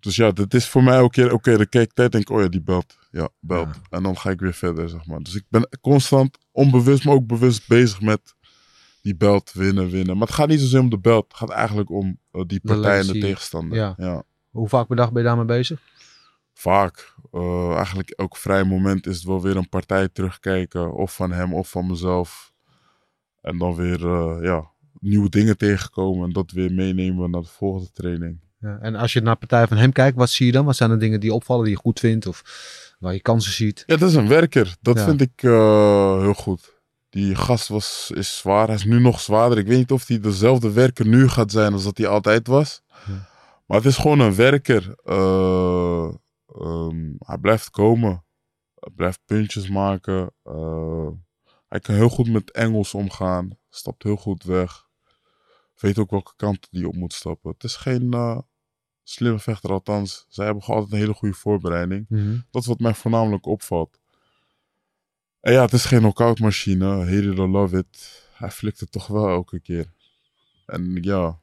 Dus 0.00 0.16
ja, 0.16 0.30
dit 0.30 0.54
is 0.54 0.68
voor 0.68 0.82
mij 0.82 1.00
ook 1.00 1.12
keer, 1.12 1.32
oké, 1.32 1.56
de 1.56 1.66
kijktijd 1.66 2.12
denk 2.12 2.28
ik, 2.28 2.36
oh 2.36 2.42
ja, 2.42 2.48
die 2.48 2.62
belt. 2.62 2.98
Ja, 3.12 3.28
belt. 3.40 3.68
En 3.90 4.02
dan 4.02 4.18
ga 4.18 4.30
ik 4.30 4.40
weer 4.40 4.54
verder, 4.54 4.88
zeg 4.88 5.06
maar. 5.06 5.20
Dus 5.20 5.34
ik 5.34 5.44
ben 5.48 5.68
constant, 5.80 6.38
onbewust, 6.52 7.04
maar 7.04 7.14
ook 7.14 7.26
bewust 7.26 7.68
bezig 7.68 8.00
met 8.00 8.34
die 9.02 9.16
belt 9.16 9.52
winnen, 9.52 9.90
winnen. 9.90 10.18
Maar 10.18 10.26
het 10.26 10.36
gaat 10.36 10.48
niet 10.48 10.60
zozeer 10.60 10.80
om 10.80 10.90
de 10.90 10.98
belt. 10.98 11.24
Het 11.28 11.36
gaat 11.36 11.50
eigenlijk 11.50 11.90
om 11.90 12.18
eh, 12.30 12.42
die 12.46 12.60
partij 12.60 13.00
en 13.00 13.06
de 13.06 13.18
tegenstander. 13.18 13.78
Ja. 13.78 13.94
ja. 13.96 14.22
Hoe 14.50 14.68
vaak 14.68 14.86
per 14.86 14.96
dag 14.96 15.12
ben 15.12 15.22
je 15.22 15.28
daarmee 15.28 15.44
bezig? 15.44 15.80
Vaak. 16.54 17.14
Eh, 17.32 17.74
eigenlijk 17.74 18.10
elk 18.10 18.36
vrij 18.36 18.64
moment 18.64 19.06
is 19.06 19.16
het 19.16 19.24
wel 19.24 19.42
weer 19.42 19.56
een 19.56 19.68
partij 19.68 20.08
terugkijken. 20.08 20.94
Of 20.94 21.14
van 21.14 21.32
hem 21.32 21.54
of 21.54 21.70
van 21.70 21.86
mezelf. 21.86 22.52
En 23.40 23.58
dan 23.58 23.74
weer 23.74 24.06
eh, 24.06 24.38
ja, 24.42 24.70
nieuwe 24.98 25.28
dingen 25.28 25.56
tegenkomen. 25.56 26.26
En 26.26 26.32
dat 26.32 26.50
weer 26.50 26.72
meenemen 26.72 27.30
naar 27.30 27.42
de 27.42 27.48
volgende 27.48 27.90
training. 27.92 28.40
Ja. 28.58 28.78
En 28.80 28.94
als 28.94 29.12
je 29.12 29.20
naar 29.20 29.36
partij 29.36 29.66
van 29.66 29.76
hem 29.76 29.92
kijkt, 29.92 30.16
wat 30.16 30.30
zie 30.30 30.46
je 30.46 30.52
dan? 30.52 30.64
Wat 30.64 30.76
zijn 30.76 30.90
de 30.90 30.96
dingen 30.96 31.20
die 31.20 31.34
opvallen, 31.34 31.64
die 31.64 31.74
je 31.74 31.80
goed 31.80 32.00
vindt 32.00 32.26
of 32.26 32.42
waar 33.02 33.12
je 33.12 33.20
kansen 33.22 33.52
ziet? 33.52 33.82
Ja, 33.86 33.96
dat 33.96 34.08
is 34.08 34.14
een 34.14 34.28
werker. 34.28 34.76
Dat 34.80 34.98
Ja. 34.98 35.04
vind 35.04 35.20
ik 35.20 35.42
eh, 35.42 36.20
heel 36.20 36.34
goed. 36.34 36.80
Die 37.10 37.34
gast 37.34 37.68
was, 37.68 38.10
is 38.14 38.36
zwaar. 38.38 38.66
Hij 38.66 38.74
is 38.76 38.84
nu 38.84 39.00
nog 39.00 39.20
zwaarder. 39.20 39.58
Ik 39.58 39.66
weet 39.66 39.78
niet 39.78 39.92
of 39.92 40.06
hij 40.06 40.20
dezelfde 40.20 40.72
werker 40.72 41.06
nu 41.06 41.28
gaat 41.28 41.50
zijn 41.50 41.72
als 41.72 41.84
dat 41.84 41.98
hij 41.98 42.06
altijd 42.06 42.46
was. 42.46 42.82
Ja. 43.06 43.28
Maar 43.66 43.76
het 43.76 43.86
is 43.86 43.96
gewoon 43.96 44.20
een 44.20 44.34
werker. 44.34 44.94
Eh, 45.04 46.08
ehm, 46.46 47.12
hij 47.18 47.38
blijft 47.40 47.70
komen. 47.70 48.24
Hij 48.74 48.92
blijft 48.96 49.20
puntjes 49.24 49.68
maken. 49.68 50.30
Eh, 50.42 51.08
hij 51.68 51.80
kan 51.80 51.94
heel 51.94 52.08
goed 52.08 52.28
met 52.28 52.50
Engels 52.50 52.94
omgaan. 52.94 53.58
Stapt 53.70 54.02
heel 54.02 54.16
goed 54.16 54.42
weg. 54.44 54.86
Weet 55.74 55.98
ook 55.98 56.10
welke 56.10 56.32
kant 56.36 56.68
hij 56.70 56.84
op 56.84 56.94
moet 56.94 57.12
stappen. 57.12 57.50
Het 57.50 57.64
is 57.64 57.76
geen 57.76 58.08
slimme 59.02 59.38
vechter, 59.38 59.70
althans. 59.70 60.26
Zij 60.28 60.44
hebben 60.44 60.62
gewoon 60.62 60.80
altijd 60.80 60.94
een 60.96 61.06
hele 61.06 61.18
goede 61.18 61.34
voorbereiding. 61.34 62.06
Dat 62.50 62.62
is 62.62 62.68
wat 62.68 62.78
mij 62.80 62.94
voornamelijk 62.94 63.46
opvalt. 63.46 64.00
En 65.40 65.52
ja, 65.52 65.62
het 65.62 65.72
is 65.72 65.84
geen 65.84 65.98
knockout 65.98 66.38
machine. 66.38 66.86
Hate 66.86 67.30
it 67.32 67.38
or 67.38 67.48
love 67.48 67.78
it. 67.78 68.26
Hij 68.34 68.50
flikt 68.50 68.80
het 68.80 68.92
toch 68.92 69.06
wel 69.06 69.28
elke 69.28 69.60
keer. 69.60 69.92
En 70.66 70.98
ja. 71.02 71.40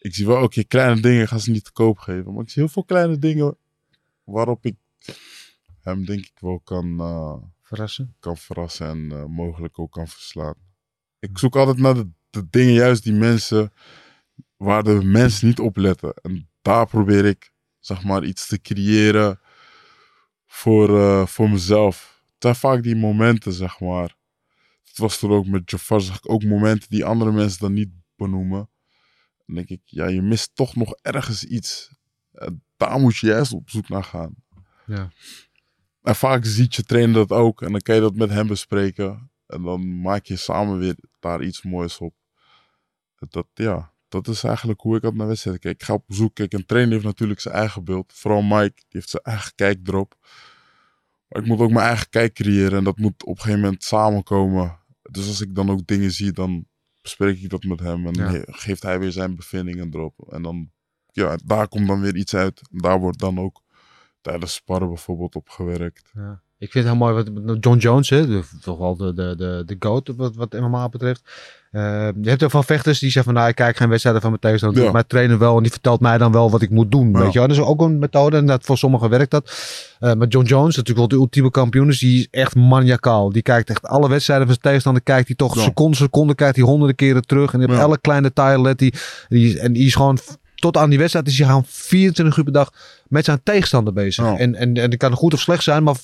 Ik 0.00 0.14
zie 0.14 0.26
wel 0.26 0.36
elke 0.36 0.48
keer 0.48 0.66
kleine 0.66 1.00
dingen. 1.00 1.22
Ik 1.22 1.28
ga 1.28 1.38
ze 1.38 1.50
niet 1.50 1.64
te 1.64 1.72
koop 1.72 1.98
geven. 1.98 2.32
Maar 2.32 2.42
ik 2.42 2.50
zie 2.50 2.62
heel 2.62 2.72
veel 2.72 2.84
kleine 2.84 3.18
dingen. 3.18 3.56
Waarop 4.24 4.64
ik 4.64 4.76
hem 5.80 6.04
denk 6.04 6.20
ik 6.20 6.38
wel 6.40 6.60
kan, 6.64 7.00
eh, 7.00 7.34
Verrassen. 7.62 8.14
kan 8.20 8.36
verrassen. 8.36 8.86
En 8.86 9.12
eh, 9.12 9.24
mogelijk 9.24 9.78
ook 9.78 9.92
kan 9.92 10.08
verslaan. 10.08 10.54
Ik 11.18 11.38
zoek 11.38 11.56
altijd 11.56 11.78
naar 11.78 11.94
de, 11.94 12.08
de 12.30 12.46
dingen 12.50 12.72
juist 12.72 13.02
die 13.02 13.12
mensen. 13.12 13.72
Waar 14.62 14.82
de 14.82 15.04
mensen 15.04 15.46
niet 15.46 15.58
op 15.58 15.76
letten. 15.76 16.14
En 16.14 16.48
daar 16.60 16.86
probeer 16.86 17.24
ik 17.24 17.52
zeg 17.78 18.04
maar 18.04 18.24
iets 18.24 18.46
te 18.46 18.60
creëren 18.60 19.40
voor, 20.46 20.98
eh, 20.98 21.26
voor 21.26 21.50
mezelf. 21.50 22.22
Het 22.24 22.36
zijn 22.38 22.54
vaak 22.54 22.82
die 22.82 22.96
momenten, 22.96 23.52
zeg 23.52 23.80
maar. 23.80 24.16
Het 24.84 24.98
was 24.98 25.18
toen 25.18 25.30
ook 25.30 25.46
met 25.46 25.70
Jafar, 25.70 26.00
zag 26.00 26.16
ik 26.16 26.30
ook 26.30 26.44
momenten 26.44 26.88
die 26.90 27.04
andere 27.04 27.32
mensen 27.32 27.60
dan 27.60 27.72
niet 27.72 27.90
benoemen. 28.16 28.70
Dan 29.46 29.56
denk 29.56 29.68
ik, 29.68 29.80
ja, 29.84 30.06
je 30.06 30.22
mist 30.22 30.50
toch 30.54 30.76
nog 30.76 30.94
ergens 31.00 31.44
iets. 31.44 31.94
En 32.32 32.64
daar 32.76 33.00
moet 33.00 33.16
je 33.16 33.26
juist 33.26 33.52
op 33.52 33.70
zoek 33.70 33.88
naar 33.88 34.04
gaan. 34.04 34.34
Ja. 34.86 35.12
En 36.02 36.16
vaak 36.16 36.44
ziet 36.44 36.74
je 36.74 36.82
trainer 36.82 37.14
dat 37.14 37.30
ook. 37.30 37.62
En 37.62 37.70
dan 37.72 37.80
kan 37.80 37.94
je 37.94 38.00
dat 38.00 38.14
met 38.14 38.30
hem 38.30 38.46
bespreken. 38.46 39.30
En 39.46 39.62
dan 39.62 40.00
maak 40.00 40.24
je 40.24 40.36
samen 40.36 40.78
weer 40.78 40.96
daar 41.20 41.42
iets 41.42 41.62
moois 41.62 41.98
op. 41.98 42.14
Dat, 43.28 43.46
ja, 43.54 43.91
dat 44.12 44.28
is 44.28 44.44
eigenlijk 44.44 44.80
hoe 44.80 44.96
ik 44.96 45.02
altijd 45.02 45.18
naar 45.20 45.28
wedstrijden 45.28 45.62
kijk. 45.62 45.74
Ik 45.80 45.82
ga 45.82 45.92
op 45.92 46.04
zoek. 46.06 46.34
Kijk, 46.34 46.52
een 46.52 46.66
trainer 46.66 46.92
heeft 46.92 47.04
natuurlijk 47.04 47.40
zijn 47.40 47.54
eigen 47.54 47.84
beeld. 47.84 48.12
Vooral 48.12 48.42
Mike, 48.42 48.74
die 48.74 48.84
heeft 48.88 49.08
zijn 49.10 49.22
eigen 49.22 49.52
kijk 49.54 49.88
erop. 49.88 50.14
Maar 51.28 51.42
ik 51.42 51.48
moet 51.48 51.58
ook 51.60 51.70
mijn 51.70 51.86
eigen 51.86 52.08
kijk 52.08 52.34
creëren. 52.34 52.78
En 52.78 52.84
dat 52.84 52.98
moet 52.98 53.24
op 53.24 53.34
een 53.36 53.40
gegeven 53.42 53.60
moment 53.60 53.84
samenkomen. 53.84 54.78
Dus 55.10 55.26
als 55.28 55.40
ik 55.40 55.54
dan 55.54 55.70
ook 55.70 55.86
dingen 55.86 56.10
zie, 56.10 56.32
dan 56.32 56.66
bespreek 57.00 57.40
ik 57.42 57.50
dat 57.50 57.62
met 57.62 57.80
hem. 57.80 58.06
En 58.06 58.14
Ja. 58.14 58.42
geeft 58.46 58.82
hij 58.82 58.98
weer 58.98 59.12
zijn 59.12 59.36
bevindingen 59.36 59.88
erop. 59.94 60.32
En 60.32 60.42
dan, 60.42 60.70
ja, 61.06 61.36
daar 61.44 61.68
komt 61.68 61.86
dan 61.88 62.00
weer 62.00 62.16
iets 62.16 62.34
uit. 62.34 62.60
En 62.70 62.78
daar 62.78 62.98
wordt 63.00 63.18
dan 63.18 63.38
ook 63.38 63.62
tijdens 64.20 64.54
sparren 64.54 64.88
bijvoorbeeld 64.88 65.34
op 65.34 65.48
gewerkt. 65.48 66.10
Ja. 66.14 66.42
Ik 66.62 66.70
vind 66.70 66.84
het 66.84 66.94
heel 66.96 67.06
mooi 67.06 67.14
wat 67.14 67.56
John 67.64 67.78
Jones, 67.78 68.10
hè, 68.10 68.26
de, 68.26 68.42
toch 68.60 68.78
wel 68.78 68.96
de, 68.96 69.14
de, 69.14 69.34
de, 69.36 69.62
de 69.66 69.76
GOAT 69.78 70.10
wat, 70.16 70.36
wat 70.36 70.52
MMA 70.52 70.88
betreft. 70.88 71.22
Eh, 71.70 72.08
je 72.22 72.28
hebt 72.28 72.42
ook 72.42 72.50
van 72.50 72.64
vechters 72.64 72.98
die 72.98 73.10
zeggen 73.10 73.24
van 73.32 73.34
nou, 73.34 73.48
ik 73.48 73.54
kijk 73.56 73.76
geen 73.76 73.88
wedstrijden 73.88 74.20
van 74.22 74.30
mijn 74.30 74.42
tegenstander. 74.42 74.82
Ja. 74.82 74.90
Maar 74.90 75.06
trainen 75.06 75.38
wel 75.38 75.56
en 75.56 75.62
die 75.62 75.72
vertelt 75.72 76.00
mij 76.00 76.18
dan 76.18 76.32
wel 76.32 76.50
wat 76.50 76.62
ik 76.62 76.70
moet 76.70 76.90
doen. 76.90 77.10
Ja. 77.12 77.18
Weet 77.18 77.32
je 77.32 77.38
wel? 77.38 77.48
Dat 77.48 77.56
is 77.56 77.62
ook 77.62 77.80
een 77.80 77.98
methode 77.98 78.36
en 78.36 78.46
dat 78.46 78.64
voor 78.64 78.78
sommigen 78.78 79.10
werkt 79.10 79.30
dat. 79.30 79.52
Eh 80.00 80.12
maar 80.14 80.26
John 80.28 80.46
Jones, 80.46 80.76
natuurlijk 80.76 80.98
wel 80.98 81.08
de 81.08 81.24
ultieme 81.24 81.50
kampioen, 81.50 81.86
dus 81.86 81.98
die 81.98 82.18
is 82.18 82.28
echt 82.30 82.54
maniacaal. 82.54 83.32
Die 83.32 83.42
kijkt 83.42 83.70
echt 83.70 83.86
alle 83.86 84.08
wedstrijden 84.08 84.46
van 84.46 84.54
zijn 84.54 84.66
tegenstander, 84.66 85.02
kijkt 85.02 85.26
hij 85.26 85.36
toch 85.36 85.54
Ja. 85.54 85.62
seconde, 85.62 85.96
seconde, 85.96 86.34
kijkt 86.34 86.56
hij 86.56 86.64
honderden 86.64 86.96
keren 86.96 87.22
terug. 87.26 87.52
En 87.52 87.64
op 87.64 87.70
elke 87.70 88.00
kleine 88.00 88.26
detail 88.26 88.62
let 88.62 88.80
hij. 88.80 88.92
Die, 89.28 89.48
is- 89.48 89.56
en 89.56 89.72
die 89.72 89.86
is 89.86 89.94
gewoon 89.94 90.18
tot 90.54 90.76
aan 90.76 90.90
die 90.90 90.98
wedstrijd 90.98 91.26
is 91.26 91.38
hij 91.38 91.46
gewoon 91.46 91.64
24 91.66 92.36
uur 92.36 92.44
per 92.44 92.52
dag 92.52 92.72
met 93.08 93.24
zijn 93.24 93.40
tegenstander 93.42 93.92
bezig. 93.92 94.24
En, 94.24 94.54
en, 94.54 94.74
en 94.76 94.90
dat 94.90 94.96
kan 94.96 95.12
goed 95.12 95.34
of 95.34 95.40
slecht 95.40 95.62
zijn, 95.62 95.82
maar 95.82 95.94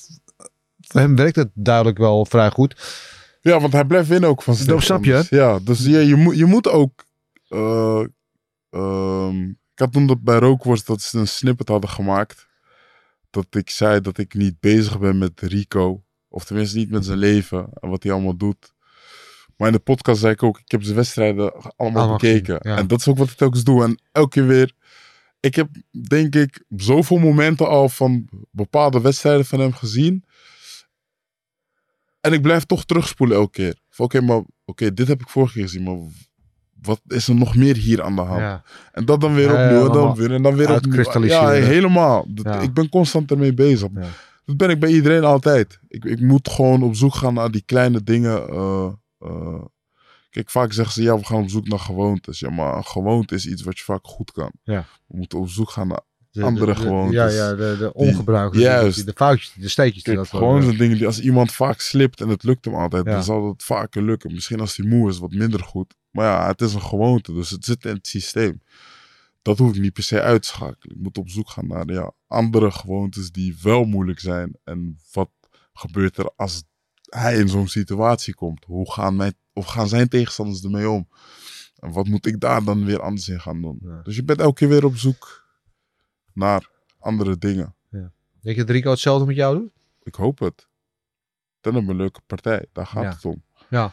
voor 0.88 1.00
hem 1.00 1.16
werkt 1.16 1.36
het 1.36 1.50
duidelijk 1.54 1.98
wel 1.98 2.24
vrij 2.26 2.50
goed. 2.50 2.76
Ja, 3.40 3.60
want 3.60 3.72
hij 3.72 3.84
blijft 3.84 4.08
winnen 4.08 4.28
ook 4.28 4.42
van 4.42 4.54
zijn 4.54 4.68
Dat 4.68 4.82
snap 4.82 5.04
je. 5.04 5.26
Ja, 5.30 5.58
dus 5.58 5.84
ja, 5.84 5.98
je, 5.98 6.14
moet, 6.16 6.36
je 6.36 6.44
moet 6.44 6.68
ook... 6.68 7.04
eh, 7.48 8.04
ehm, 8.70 9.42
ik 9.48 9.84
had 9.84 9.92
toen 9.92 10.06
dat 10.06 10.22
bij 10.22 10.38
Rookworst 10.38 10.86
dat 10.86 11.02
ze 11.02 11.18
een 11.18 11.28
snippet 11.28 11.68
hadden 11.68 11.90
gemaakt. 11.90 12.46
Dat 13.30 13.46
ik 13.50 13.70
zei 13.70 14.00
dat 14.00 14.18
ik 14.18 14.34
niet 14.34 14.60
bezig 14.60 14.98
ben 14.98 15.18
met 15.18 15.40
Rico. 15.40 16.02
Of 16.28 16.44
tenminste 16.44 16.78
niet 16.78 16.90
met 16.90 17.04
zijn 17.04 17.18
leven 17.18 17.68
en 17.80 17.88
wat 17.88 18.02
hij 18.02 18.12
allemaal 18.12 18.36
doet. 18.36 18.74
Maar 19.56 19.66
in 19.68 19.72
de 19.74 19.78
podcast 19.80 20.20
zei 20.20 20.32
ik 20.32 20.42
ook, 20.42 20.58
ik 20.58 20.70
heb 20.70 20.82
zijn 20.82 20.96
wedstrijden 20.96 21.52
allemaal 21.52 21.72
Allemaal 21.76 22.16
bekeken. 22.18 22.58
ja. 22.62 22.76
En 22.76 22.86
dat 22.86 22.98
is 23.00 23.08
ook 23.08 23.18
wat 23.18 23.30
ik 23.30 23.36
telkens 23.36 23.64
doe. 23.64 23.84
En 23.84 24.00
elke 24.12 24.28
keer 24.30 24.46
weer... 24.46 24.72
Ik 25.40 25.54
heb, 25.54 25.68
denk 26.08 26.34
ik, 26.34 26.64
zoveel 26.76 27.18
momenten 27.18 27.68
al 27.68 27.88
van 27.88 28.28
bepaalde 28.50 29.00
wedstrijden 29.00 29.44
van 29.46 29.60
hem 29.60 29.72
gezien. 29.72 30.24
En 32.20 32.32
ik 32.32 32.42
blijf 32.42 32.64
toch 32.64 32.84
terugspoelen 32.84 33.36
elke 33.36 33.50
keer. 33.50 33.74
Oké, 33.96 34.20
maar 34.20 34.42
oké, 34.64 34.94
dit 34.94 35.08
heb 35.08 35.20
ik 35.20 35.28
vorige 35.28 35.52
keer 35.52 35.62
gezien, 35.62 35.82
maar 35.82 35.98
wat 36.82 37.00
is 37.06 37.28
er 37.28 37.34
nog 37.34 37.54
meer 37.56 37.76
hier 37.76 38.02
aan 38.02 38.16
de 38.16 38.22
hand? 38.22 38.40
Ja. 38.40 38.62
En 38.92 39.04
dat 39.04 39.20
dan 39.20 39.34
weer 39.34 39.50
opnieuw, 39.52 39.86
en 39.86 39.92
dan 39.92 40.14
weer, 40.14 40.32
en 40.32 40.42
dan 40.42 40.54
weer 40.54 40.66
opnieuw. 40.76 40.94
Ja, 41.30 41.50
helemaal. 41.66 42.24
Dat-. 42.28 42.44
Ik 42.62 42.74
ben 42.74 42.88
constant 42.88 43.30
ermee 43.30 43.54
bezig. 43.54 43.88
Dat 44.44 44.56
ben 44.56 44.70
ik 44.70 44.80
bij 44.80 44.90
iedereen 44.90 45.24
altijd. 45.24 45.80
Ik, 45.88 46.04
ik 46.04 46.20
moet 46.20 46.48
gewoon 46.50 46.82
op 46.82 46.94
zoek 46.94 47.14
gaan 47.14 47.34
naar 47.34 47.50
die 47.50 47.62
kleine 47.66 48.02
dingen. 48.02 48.48
eh, 48.48 48.92
eh. 49.18 49.62
Kijk, 50.30 50.50
vaak 50.50 50.72
zeggen 50.72 50.94
ze, 50.94 51.02
ja, 51.02 51.18
we 51.18 51.24
gaan 51.24 51.42
op 51.42 51.48
zoek 51.48 51.68
naar 51.68 51.78
gewoontes. 51.78 52.38
Ja, 52.38 52.50
maar 52.50 52.76
een 52.76 52.84
gewoonte 52.86 53.34
is 53.34 53.46
iets 53.46 53.62
wat 53.62 53.78
je 53.78 53.84
vaak 53.84 54.06
goed 54.06 54.32
kan. 54.32 54.50
Ja. 54.62 54.84
We 55.06 55.16
moeten 55.16 55.38
op 55.38 55.48
zoek 55.48 55.70
gaan 55.70 55.88
naar 55.88 56.00
De- 56.40 56.46
Andere 56.46 56.66
de- 56.74 56.80
de- 56.80 56.86
gewoontes. 56.86 57.14
Ja, 57.14 57.28
ja, 57.28 57.54
de, 57.54 57.76
de 57.78 57.92
ongebruikelijke. 57.94 58.70
juist. 58.70 59.06
De 59.06 59.12
foutjes, 59.16 59.52
de 59.56 59.68
steekjes. 59.68 60.02
die 60.02 60.14
Kijk, 60.14 60.16
dat 60.30 60.40
gewoon 60.40 60.62
zo'n 60.62 60.76
dingen 60.76 60.96
die 60.96 61.06
als 61.06 61.20
iemand 61.20 61.52
vaak 61.52 61.80
slipt 61.80 62.20
en 62.20 62.28
het 62.28 62.42
lukt 62.42 62.64
hem 62.64 62.74
altijd, 62.74 63.04
Ja. 63.04 63.10
dan 63.12 63.22
zal 63.24 63.48
het 63.48 63.62
vaker 63.62 64.02
lukken. 64.02 64.32
Misschien 64.32 64.60
als 64.60 64.76
hij 64.76 64.86
moe 64.86 65.08
is, 65.10 65.18
wat 65.18 65.32
minder 65.32 65.60
goed. 65.64 65.94
Maar 66.10 66.24
ja, 66.24 66.46
het 66.46 66.60
is 66.60 66.74
een 66.74 66.82
gewoonte, 66.82 67.32
dus 67.32 67.50
het 67.50 67.64
zit 67.64 67.84
in 67.84 67.94
het 67.94 68.06
systeem. 68.06 68.62
Dat 69.42 69.58
hoef 69.58 69.74
ik 69.74 69.80
niet 69.80 69.92
per 69.92 70.02
se 70.02 70.20
uit 70.20 70.42
te 70.42 70.48
schakelen. 70.48 70.96
Ik 70.96 71.02
moet 71.02 71.18
op 71.18 71.28
zoek 71.30 71.50
gaan 71.50 71.66
naar 71.66 71.92
ja, 71.92 72.12
andere 72.26 72.70
gewoontes 72.70 73.30
die 73.32 73.56
wel 73.62 73.84
moeilijk 73.84 74.20
zijn. 74.20 74.56
En 74.64 74.98
wat 75.12 75.30
gebeurt 75.72 76.16
er 76.18 76.30
als 76.36 76.62
hij 77.08 77.38
in 77.38 77.48
zo'n 77.48 77.68
situatie 77.68 78.34
komt? 78.34 78.64
Hoe 78.64 78.92
gaan, 78.92 79.16
mijn, 79.16 79.34
of 79.52 79.66
gaan 79.66 79.88
zijn 79.88 80.08
tegenstanders 80.08 80.62
ermee 80.64 80.90
om? 80.90 81.08
En 81.78 81.92
wat 81.92 82.06
moet 82.06 82.26
ik 82.26 82.40
daar 82.40 82.64
dan 82.64 82.84
weer 82.84 83.00
anders 83.00 83.28
in 83.28 83.40
gaan 83.40 83.62
doen? 83.62 83.78
Ja. 83.82 84.00
Dus 84.02 84.16
je 84.16 84.24
bent 84.24 84.40
elke 84.40 84.54
keer 84.54 84.68
weer 84.68 84.84
op 84.84 84.96
zoek 84.96 85.46
naar 86.38 86.70
andere 86.98 87.38
dingen. 87.38 87.74
Denk 88.40 88.56
je 88.56 88.64
dat 88.64 88.70
Rico 88.74 88.90
hetzelfde 88.90 89.26
met 89.26 89.36
jou 89.36 89.58
doet? 89.58 89.70
Ik 90.02 90.14
hoop 90.14 90.38
het. 90.38 90.68
Dan 91.60 91.72
hebben 91.74 91.84
we 91.84 91.90
een 91.90 91.96
leuke 91.96 92.20
partij. 92.26 92.66
Daar 92.72 92.86
gaat 92.86 93.02
Ja. 93.02 93.10
het 93.10 93.24
om. 93.24 93.42
Ja. 93.70 93.92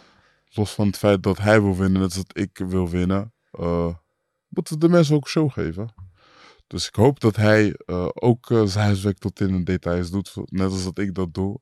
Los 0.50 0.74
van 0.74 0.88
het 0.88 0.98
feit 0.98 1.24
dat 1.24 1.38
hij 1.38 1.62
wil 1.62 1.76
winnen, 1.76 2.02
net 2.02 2.16
als 2.16 2.26
dat 2.26 2.38
ik 2.38 2.58
wil 2.58 2.89
winnen. 2.89 3.34
eh, 3.52 3.93
moeten 4.48 4.74
we 4.74 4.80
de 4.80 4.89
mensen 4.89 5.16
ook 5.16 5.24
een 5.24 5.30
show 5.30 5.52
geven. 5.52 5.93
Dus 6.68 6.88
ik 6.88 6.96
hoop 6.96 7.20
dat 7.20 7.36
hij 7.36 7.74
eh, 7.86 8.08
ook 8.14 8.52
eh, 8.52 8.64
zijn 8.66 8.86
huiswerk 8.86 9.18
tot 9.18 9.39
in 9.39 9.58
de 9.58 9.64
details 9.64 10.12
doet. 10.12 10.34
Net 10.46 10.72
als 10.72 10.84
dat 10.84 10.98
ik 10.98 11.14
dat 11.14 11.34
doe. 11.34 11.60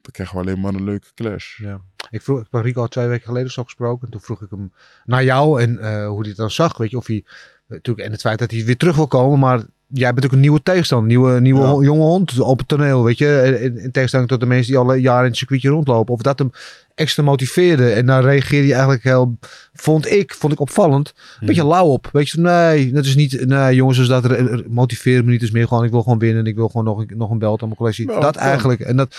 Dan 0.00 0.10
krijgen 0.12 0.36
we 0.36 0.42
alleen 0.42 0.60
maar 0.60 0.74
een 0.74 0.84
leuke 0.84 1.14
clash. 1.14 1.58
Ja. 1.58 1.80
Ik 2.10 2.22
vroeg, 2.22 2.40
ik 2.40 2.46
heb 2.50 2.62
Rico 2.62 2.80
al 2.80 2.88
twee 2.88 3.06
weken 3.06 3.26
geleden 3.26 3.50
zo 3.50 3.64
gesproken. 3.64 4.04
En 4.04 4.10
toen 4.12 4.20
vroeg 4.20 4.42
ik 4.42 4.50
hem 4.50 4.72
naar 5.04 5.24
jou 5.24 5.62
en 5.62 5.70
hoe 6.06 6.18
hij 6.20 6.28
het 6.28 6.36
dan 6.36 6.50
zag. 6.50 6.76
Weet 6.76 6.90
je, 6.90 6.96
of 6.96 7.06
hij, 7.06 7.24
natuurlijk, 7.66 8.06
en 8.06 8.12
het 8.12 8.20
feit 8.20 8.38
dat 8.38 8.50
hij 8.50 8.64
weer 8.64 8.76
terug 8.76 8.96
wil 8.96 9.06
komen. 9.08 9.38
Maar 9.38 9.64
jij 9.92 10.12
bent 10.12 10.24
ook 10.26 10.32
een 10.32 10.40
nieuwe 10.40 10.62
tegenstander. 10.62 11.08
Nieuwe, 11.08 11.40
nieuwe 11.40 11.60
Ja. 11.60 11.66
jonge 11.80 12.02
hond 12.02 12.40
op 12.40 12.58
het 12.58 12.68
toneel. 12.68 13.04
Weet 13.04 13.18
je, 13.18 13.58
in, 13.62 13.78
in 13.78 13.90
tegenstelling 13.90 14.28
tot 14.28 14.40
de 14.40 14.46
mensen 14.46 14.66
die 14.72 14.78
al 14.80 14.94
jaren 14.94 15.22
in 15.22 15.28
het 15.28 15.36
circuitje 15.36 15.68
rondlopen. 15.68 16.14
Of 16.14 16.20
dat 16.22 16.38
hem 16.38 16.50
extra 16.94 17.22
motiveerde. 17.22 17.90
En 17.92 18.06
daar 18.06 18.22
reageerde 18.22 18.64
hij 18.64 18.72
eigenlijk 18.74 19.02
heel, 19.04 19.38
vond 19.72 20.10
ik, 20.10 20.34
vond 20.34 20.52
ik 20.52 20.60
opvallend. 20.60 21.12
Een 21.40 21.46
beetje 21.46 21.66
lauw 21.66 21.86
op. 21.86 22.08
Weet 22.12 22.28
je, 22.28 22.40
nee, 22.40 22.92
dat 22.92 23.04
is 23.04 23.14
niet, 23.16 23.46
nee 23.46 23.74
jongens, 23.74 23.98
dus 23.98 24.08
dat 24.08 24.24
re- 24.24 24.64
motiveert 24.68 25.24
me 25.24 25.30
niet. 25.30 25.42
Is 25.42 25.50
meer 25.50 25.68
gewoon, 25.68 25.84
ik 25.84 25.90
wil 25.90 26.02
gewoon 26.02 26.18
winnen. 26.18 26.46
Ik 26.46 26.54
wil 26.56 26.68
gewoon 26.68 26.84
nog, 26.84 26.98
een- 26.98 27.16
nog 27.16 27.30
een 27.30 27.38
belt 27.38 27.60
aan 27.60 27.66
mijn 27.66 27.78
collectie. 27.78 28.06
Dat 28.06 28.36
eigenlijk. 28.36 28.80
En 28.80 28.96
dat, 28.96 29.16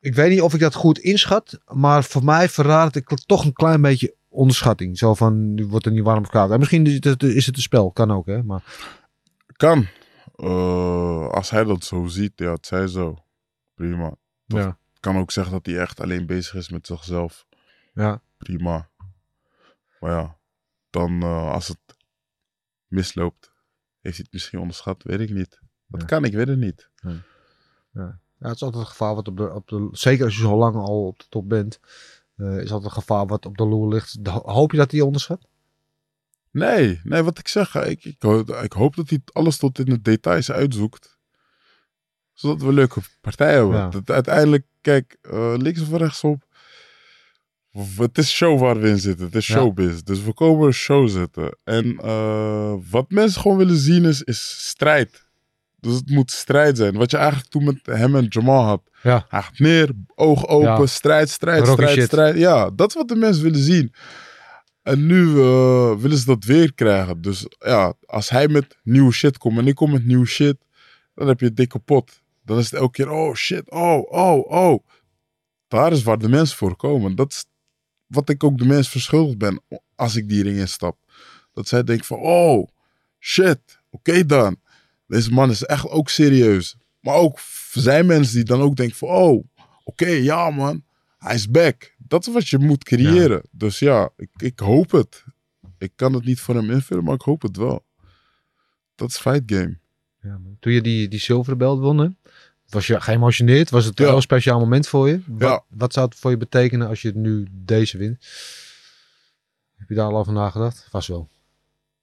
ik 0.00 0.14
weet 0.14 0.30
niet 0.30 0.40
of 0.40 0.54
ik 0.54 0.60
dat 0.60 0.74
goed 0.74 0.98
inschat, 0.98 1.58
maar 1.72 2.04
voor 2.04 2.24
mij 2.24 2.48
verraadt 2.48 2.96
ik 2.96 3.08
toch 3.26 3.44
een 3.44 3.52
klein 3.52 3.80
beetje 3.80 4.14
onderschatting. 4.28 4.98
Zo 4.98 5.14
van, 5.14 5.62
wordt 5.68 5.86
er 5.86 5.92
niet 5.92 6.04
warm 6.04 6.22
of 6.22 6.28
koud. 6.30 6.50
En 6.50 6.58
misschien 6.58 6.86
is 6.86 6.98
het, 7.04 7.22
is 7.22 7.46
het 7.46 7.56
een 7.56 7.62
spel, 7.62 7.90
kan 7.90 8.12
ook 8.12 8.26
hè. 8.26 8.42
Maar 8.42 8.62
Kan. 9.58 9.86
Eh, 10.36 11.28
als 11.28 11.50
hij 11.50 11.64
dat 11.64 11.84
zo 11.84 12.06
ziet, 12.06 12.32
ja, 12.36 12.52
het 12.52 12.66
zij 12.66 12.86
zo. 12.86 13.24
Prima. 13.74 14.14
Ja, 14.46 14.78
Kan 15.00 15.16
ook 15.16 15.30
zeggen 15.30 15.52
dat 15.52 15.66
hij 15.66 15.78
echt 15.78 16.00
alleen 16.00 16.26
bezig 16.26 16.54
is 16.54 16.68
met 16.68 16.86
zichzelf. 16.86 17.46
ja, 17.94 18.20
prima. 18.36 18.88
Maar 20.00 20.10
ja, 20.10 20.36
dan 20.90 21.22
eh, 21.22 21.52
als 21.52 21.68
het 21.68 21.78
misloopt, 22.86 23.52
heeft 24.00 24.16
hij 24.16 24.24
het 24.24 24.32
misschien 24.32 24.58
onderschat, 24.58 25.02
weet 25.02 25.20
ik 25.20 25.30
niet. 25.30 25.60
Dat 25.86 26.00
Ja. 26.00 26.06
kan, 26.06 26.24
ik 26.24 26.32
weet 26.34 26.48
het 26.48 26.58
niet. 26.58 26.88
ja. 27.92 28.18
het 28.38 28.54
is 28.54 28.62
altijd 28.62 28.74
een 28.74 28.86
gevaar 28.86 29.14
wat 29.14 29.28
op 29.28 29.36
de, 29.36 29.52
op 29.52 29.68
de 29.68 29.88
zeker 29.92 30.24
als 30.24 30.34
je 30.34 30.40
zo 30.40 30.56
lang 30.56 30.74
al 30.76 31.06
op 31.06 31.18
de 31.18 31.26
top 31.28 31.48
bent, 31.48 31.80
eh, 32.36 32.56
is 32.56 32.72
altijd 32.72 32.84
een 32.84 33.00
gevaar 33.02 33.26
wat 33.26 33.46
op 33.46 33.56
de 33.56 33.66
loer 33.66 33.88
ligt. 33.92 34.18
Hoop 34.28 34.70
je 34.72 34.76
dat 34.78 34.90
hij 34.90 35.00
onderschat? 35.00 35.46
Nee, 36.58 37.00
nee, 37.04 37.22
wat 37.22 37.38
ik 37.38 37.48
zeg, 37.48 37.74
ik, 37.74 38.04
ik, 38.04 38.16
hoop- 38.18 38.50
ik 38.62 38.72
hoop 38.72 38.96
dat 38.96 39.08
hij 39.08 39.20
alles 39.32 39.56
tot 39.56 39.78
in 39.78 39.84
de 39.84 40.00
details 40.02 40.50
uitzoekt. 40.50 41.16
Zodat 42.32 42.62
we 42.62 42.72
leuke 42.72 43.00
partij 43.20 43.52
hebben. 43.52 43.76
Ja. 43.76 43.88
Dat 43.88 44.10
uiteindelijk, 44.10 44.64
kijk, 44.80 45.16
eh, 45.22 45.54
links 45.56 45.80
of 45.80 45.90
rechtsop. 45.92 46.46
Het 47.96 48.18
is 48.18 48.30
show 48.34 48.60
waar 48.60 48.80
we 48.80 48.88
in 48.88 48.98
zitten. 48.98 49.26
Het 49.26 49.34
is 49.34 49.46
Ja. 49.46 49.54
showbiz. 49.54 50.00
Dus 50.00 50.22
we 50.22 50.32
komen 50.32 50.66
een 50.66 50.72
show 50.72 51.08
zetten. 51.08 51.56
En 51.64 51.98
eh, 51.98 52.74
wat 52.90 53.10
mensen 53.10 53.40
gewoon 53.40 53.56
willen 53.56 53.76
zien 53.76 54.04
is, 54.04 54.22
is 54.22 54.66
strijd. 54.68 55.26
Dus 55.80 55.94
het 55.94 56.10
moet 56.10 56.30
strijd 56.30 56.76
zijn. 56.76 56.94
Wat 56.96 57.10
je 57.10 57.16
eigenlijk 57.16 57.48
toen 57.50 57.64
met 57.64 57.78
hem 57.82 58.16
en 58.16 58.26
Jamal 58.28 58.64
had. 58.64 58.82
Ja. 59.02 59.26
Hij 59.28 59.42
gaat 59.42 59.58
neer, 59.58 59.90
oog 60.14 60.46
open, 60.46 60.68
Ja. 60.68 60.86
strijd, 60.86 61.30
strijd, 61.30 61.58
Rocky 61.64 61.72
strijd, 61.72 61.94
shit. 61.96 62.04
strijd. 62.06 62.36
Ja, 62.36 62.70
dat 62.70 62.88
is 62.88 62.94
wat 62.94 63.08
de 63.08 63.16
mensen 63.16 63.42
willen 63.42 63.62
zien. 63.62 63.94
En 64.88 65.06
nu 65.06 65.40
eh, 65.40 65.96
willen 65.96 66.18
ze 66.18 66.24
dat 66.24 66.44
weer 66.44 66.74
krijgen. 66.74 67.22
Dus 67.22 67.46
ja, 67.58 67.94
als 68.06 68.28
hij 68.28 68.48
met 68.48 68.76
nieuwe 68.82 69.12
shit 69.12 69.38
komt 69.38 69.58
en 69.58 69.66
ik 69.66 69.74
kom 69.74 69.90
met 69.90 70.04
nieuwe 70.04 70.26
shit, 70.26 70.56
dan 71.14 71.28
heb 71.28 71.40
je 71.40 71.46
het 71.46 71.56
dik 71.56 71.68
kapot. 71.68 72.22
Dan 72.44 72.58
is 72.58 72.70
het 72.70 72.80
elke 72.80 72.92
keer, 72.92 73.10
oh 73.10 73.34
shit, 73.34 73.70
oh, 73.70 74.12
oh, 74.12 74.50
oh. 74.50 74.84
Daar 75.66 75.92
is 75.92 76.02
waar 76.02 76.18
de 76.18 76.28
mensen 76.28 76.56
voor 76.56 76.76
komen. 76.76 77.14
Dat 77.14 77.32
is 77.32 77.44
wat 78.06 78.28
ik 78.28 78.44
ook 78.44 78.58
de 78.58 78.64
mensen 78.64 78.92
verschuldigd 78.92 79.38
ben 79.38 79.62
als 79.94 80.16
ik 80.16 80.28
die 80.28 80.42
ring 80.42 80.58
instap. 80.58 80.98
Dat 81.52 81.68
zij 81.68 81.84
denken 81.84 82.06
van, 82.06 82.18
oh, 82.18 82.68
shit, 83.18 83.60
oké 83.90 84.26
dan. 84.26 84.56
Deze 85.06 85.30
man 85.30 85.50
is 85.50 85.64
echt 85.64 85.88
ook 85.88 86.08
serieus. 86.08 86.76
Maar 87.00 87.14
ook 87.14 87.38
zijn 87.72 88.06
mensen 88.06 88.34
die 88.34 88.44
dan 88.44 88.60
ook 88.60 88.76
denken 88.76 88.96
van, 88.96 89.08
oh, 89.08 89.44
oké, 89.84 90.08
ja 90.08 90.50
man, 90.50 90.84
hij 91.18 91.34
is 91.34 91.50
back. 91.50 91.94
Dat 91.98 92.26
is 92.26 92.32
wat 92.32 92.48
je 92.48 92.58
moet 92.58 92.84
creëren. 92.84 93.42
Dus 93.50 93.78
ja, 93.78 94.10
ik, 94.16 94.28
ik 94.36 94.58
hoop 94.58 94.90
het. 94.90 95.24
Ik 95.78 95.92
kan 95.96 96.12
het 96.12 96.24
niet 96.24 96.40
voor 96.40 96.54
hem 96.54 96.70
invullen, 96.70 97.04
maar 97.04 97.14
ik 97.14 97.20
hoop 97.22 97.42
het 97.42 97.56
wel. 97.56 97.84
Dat 98.94 99.08
is 99.08 99.18
fight 99.18 99.42
game. 99.46 99.78
Ja. 100.22 100.40
Toen 100.60 100.72
je 100.72 100.80
die, 100.80 101.08
die 101.08 101.20
zilveren 101.20 101.58
belt 101.58 101.80
won, 101.80 101.98
hè, 101.98 102.08
was 102.68 102.86
je 102.86 103.00
geëmotioneerd? 103.00 103.70
Was 103.70 103.84
het 103.84 103.98
een 103.98 104.04
Ja. 104.04 104.10
heel 104.10 104.20
speciaal 104.20 104.58
moment 104.58 104.88
voor 104.88 105.08
je? 105.08 105.20
Wat, 105.26 105.40
Ja. 105.40 105.64
wat 105.68 105.92
zou 105.92 106.06
het 106.08 106.18
voor 106.18 106.30
je 106.30 106.36
betekenen 106.36 106.88
als 106.88 107.02
je 107.02 107.12
nu 107.14 107.46
deze 107.50 107.98
wint? 107.98 108.26
Heb 109.76 109.88
je 109.88 109.94
daar 109.94 110.06
al 110.10 110.18
over 110.18 110.32
nagedacht? 110.32 110.86
Vast 110.90 111.08
wel. 111.08 111.28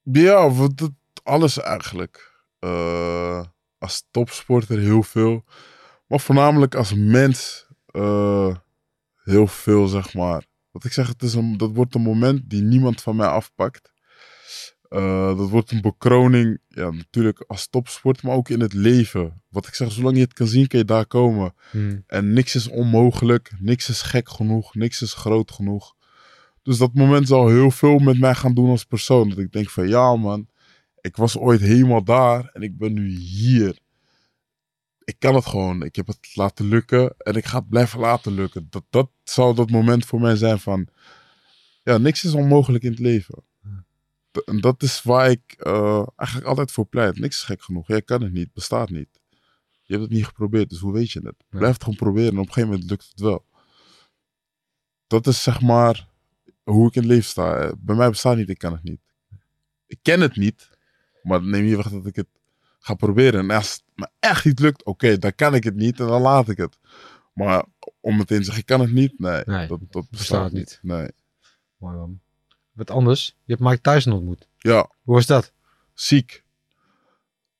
Ja, 0.02 0.50
wat 0.50 0.80
het, 0.80 0.90
alles 1.22 1.58
eigenlijk. 1.58 2.32
Eh, 2.58 3.44
als 3.78 4.06
topsporter 4.10 4.78
heel 4.78 5.02
veel. 5.02 5.44
Maar 6.06 6.20
voornamelijk 6.20 6.74
als 6.74 6.94
mens 6.94 7.66
eh, 7.86 8.56
heel 9.26 9.46
veel, 9.46 9.86
zeg 9.86 10.14
maar. 10.14 10.46
Wat 10.70 10.84
ik 10.84 10.92
zeg, 10.92 11.08
het 11.08 11.22
is 11.22 11.34
een, 11.34 11.56
dat 11.56 11.70
wordt 11.74 11.94
een 11.94 12.02
moment 12.02 12.50
die 12.50 12.62
niemand 12.62 13.00
van 13.00 13.16
mij 13.16 13.26
afpakt. 13.26 13.92
Eh, 14.88 15.36
dat 15.36 15.48
wordt 15.48 15.70
een 15.70 15.80
bekroning, 15.80 16.58
ja, 16.68 16.90
natuurlijk 16.90 17.44
als 17.46 17.68
topsporter, 17.68 18.26
maar 18.26 18.36
ook 18.36 18.48
in 18.48 18.60
het 18.60 18.72
leven. 18.72 19.42
Wat 19.48 19.66
ik 19.66 19.74
zeg, 19.74 19.92
zolang 19.92 20.16
je 20.16 20.22
het 20.22 20.32
kan 20.32 20.46
zien, 20.46 20.66
kan 20.66 20.78
je 20.78 20.84
daar 20.84 21.06
komen. 21.06 21.54
Hmm. 21.70 22.02
En 22.06 22.32
niks 22.32 22.54
is 22.54 22.68
onmogelijk, 22.68 23.52
niks 23.58 23.88
is 23.88 24.02
gek 24.02 24.28
genoeg, 24.28 24.74
niks 24.74 25.02
is 25.02 25.14
groot 25.14 25.50
genoeg. 25.50 25.94
Dus 26.62 26.78
dat 26.78 26.94
moment 26.94 27.28
zal 27.28 27.48
heel 27.48 27.70
veel 27.70 27.98
met 27.98 28.18
mij 28.18 28.34
gaan 28.34 28.54
doen 28.54 28.70
als 28.70 28.84
persoon. 28.84 29.28
Dat 29.28 29.38
ik 29.38 29.52
denk 29.52 29.70
van 29.70 29.88
ja 29.88 30.16
man, 30.16 30.48
ik 31.00 31.16
was 31.16 31.38
ooit 31.38 31.60
helemaal 31.60 32.04
daar 32.04 32.50
en 32.52 32.62
ik 32.62 32.78
ben 32.78 32.92
nu 32.92 33.08
hier. 33.08 33.78
Ik 35.04 35.18
kan 35.18 35.34
het 35.34 35.46
gewoon, 35.46 35.82
ik 35.82 35.96
heb 35.96 36.06
het 36.06 36.30
laten 36.34 36.68
lukken 36.68 37.14
en 37.18 37.34
ik 37.34 37.44
ga 37.44 37.58
het 37.58 37.68
blijven 37.68 38.00
laten 38.00 38.32
lukken. 38.32 38.66
Dat, 38.70 38.84
dat 38.90 39.10
zal 39.30 39.54
dat 39.54 39.70
moment 39.70 40.06
voor 40.06 40.20
mij 40.20 40.36
zijn 40.36 40.58
van, 40.58 40.88
ja, 41.82 41.98
niks 41.98 42.24
is 42.24 42.34
onmogelijk 42.34 42.84
in 42.84 42.90
het 42.90 43.00
leven. 43.00 43.44
En 44.44 44.60
dat 44.60 44.82
is 44.82 45.02
waar 45.02 45.30
ik 45.30 45.54
eh, 45.58 46.06
eigenlijk 46.16 46.48
altijd 46.48 46.72
voor 46.72 46.86
pleit. 46.86 47.18
Niks 47.18 47.36
is 47.36 47.42
gek 47.42 47.62
genoeg. 47.62 47.86
Jij 47.86 48.02
kan 48.02 48.22
het 48.22 48.32
niet, 48.32 48.52
bestaat 48.52 48.90
niet. 48.90 49.08
Je 49.82 49.92
hebt 49.92 50.02
het 50.02 50.12
niet 50.12 50.26
geprobeerd, 50.26 50.70
dus 50.70 50.78
hoe 50.78 50.92
weet 50.92 51.10
je 51.10 51.20
het? 51.24 51.44
Blijf 51.48 51.72
het 51.72 51.82
gewoon 51.82 51.98
proberen 51.98 52.32
en 52.32 52.38
op 52.38 52.46
een 52.46 52.52
gegeven 52.52 52.70
moment 52.70 52.90
lukt 52.90 53.08
het 53.08 53.20
wel. 53.20 53.44
Dat 55.06 55.26
is 55.26 55.42
zeg 55.42 55.60
maar 55.60 56.08
hoe 56.62 56.88
ik 56.88 56.94
in 56.94 57.02
het 57.02 57.10
leven 57.10 57.24
sta. 57.24 57.72
Bij 57.78 57.96
mij 57.96 58.08
bestaat 58.08 58.36
niet, 58.36 58.48
ik 58.48 58.58
kan 58.58 58.72
het 58.72 58.82
niet. 58.82 59.00
Ik 59.86 59.98
ken 60.02 60.20
het 60.20 60.36
niet, 60.36 60.70
maar 61.22 61.42
neem 61.42 61.64
niet 61.64 61.76
weg 61.76 61.88
dat 61.88 62.06
ik 62.06 62.16
het 62.16 62.28
ga 62.78 62.94
proberen. 62.94 63.40
En 63.40 63.50
als 63.50 63.72
het 63.72 63.82
me 63.94 64.08
echt 64.18 64.44
niet 64.44 64.58
lukt, 64.58 64.84
oké, 64.84 65.18
dan 65.18 65.34
kan 65.34 65.54
ik 65.54 65.64
het 65.64 65.74
niet 65.74 66.00
en 66.00 66.06
dan 66.06 66.22
laat 66.22 66.48
ik 66.48 66.56
het. 66.56 66.78
Maar 67.32 67.64
om 68.06 68.16
meteen 68.16 68.38
te 68.38 68.44
zeggen, 68.44 68.60
ik 68.62 68.66
kan 68.68 68.80
het 68.80 68.92
niet, 68.92 69.18
nee, 69.18 69.42
Nee, 69.46 69.66
dat, 69.66 69.80
dat 69.90 70.10
bestaat, 70.10 70.52
niet. 70.52 70.78
Nee. 70.82 71.10
Mooi 71.76 71.96
man. 71.96 72.20
Wat 72.72 72.90
anders? 72.90 73.36
Je 73.44 73.52
hebt 73.52 73.64
Mike 73.68 73.80
Tyson 73.80 74.12
ontmoet. 74.12 74.48
Ja, 74.58 74.90
Hoe 75.02 75.14
was 75.14 75.26
dat? 75.26 75.52
ziek. 75.94 76.44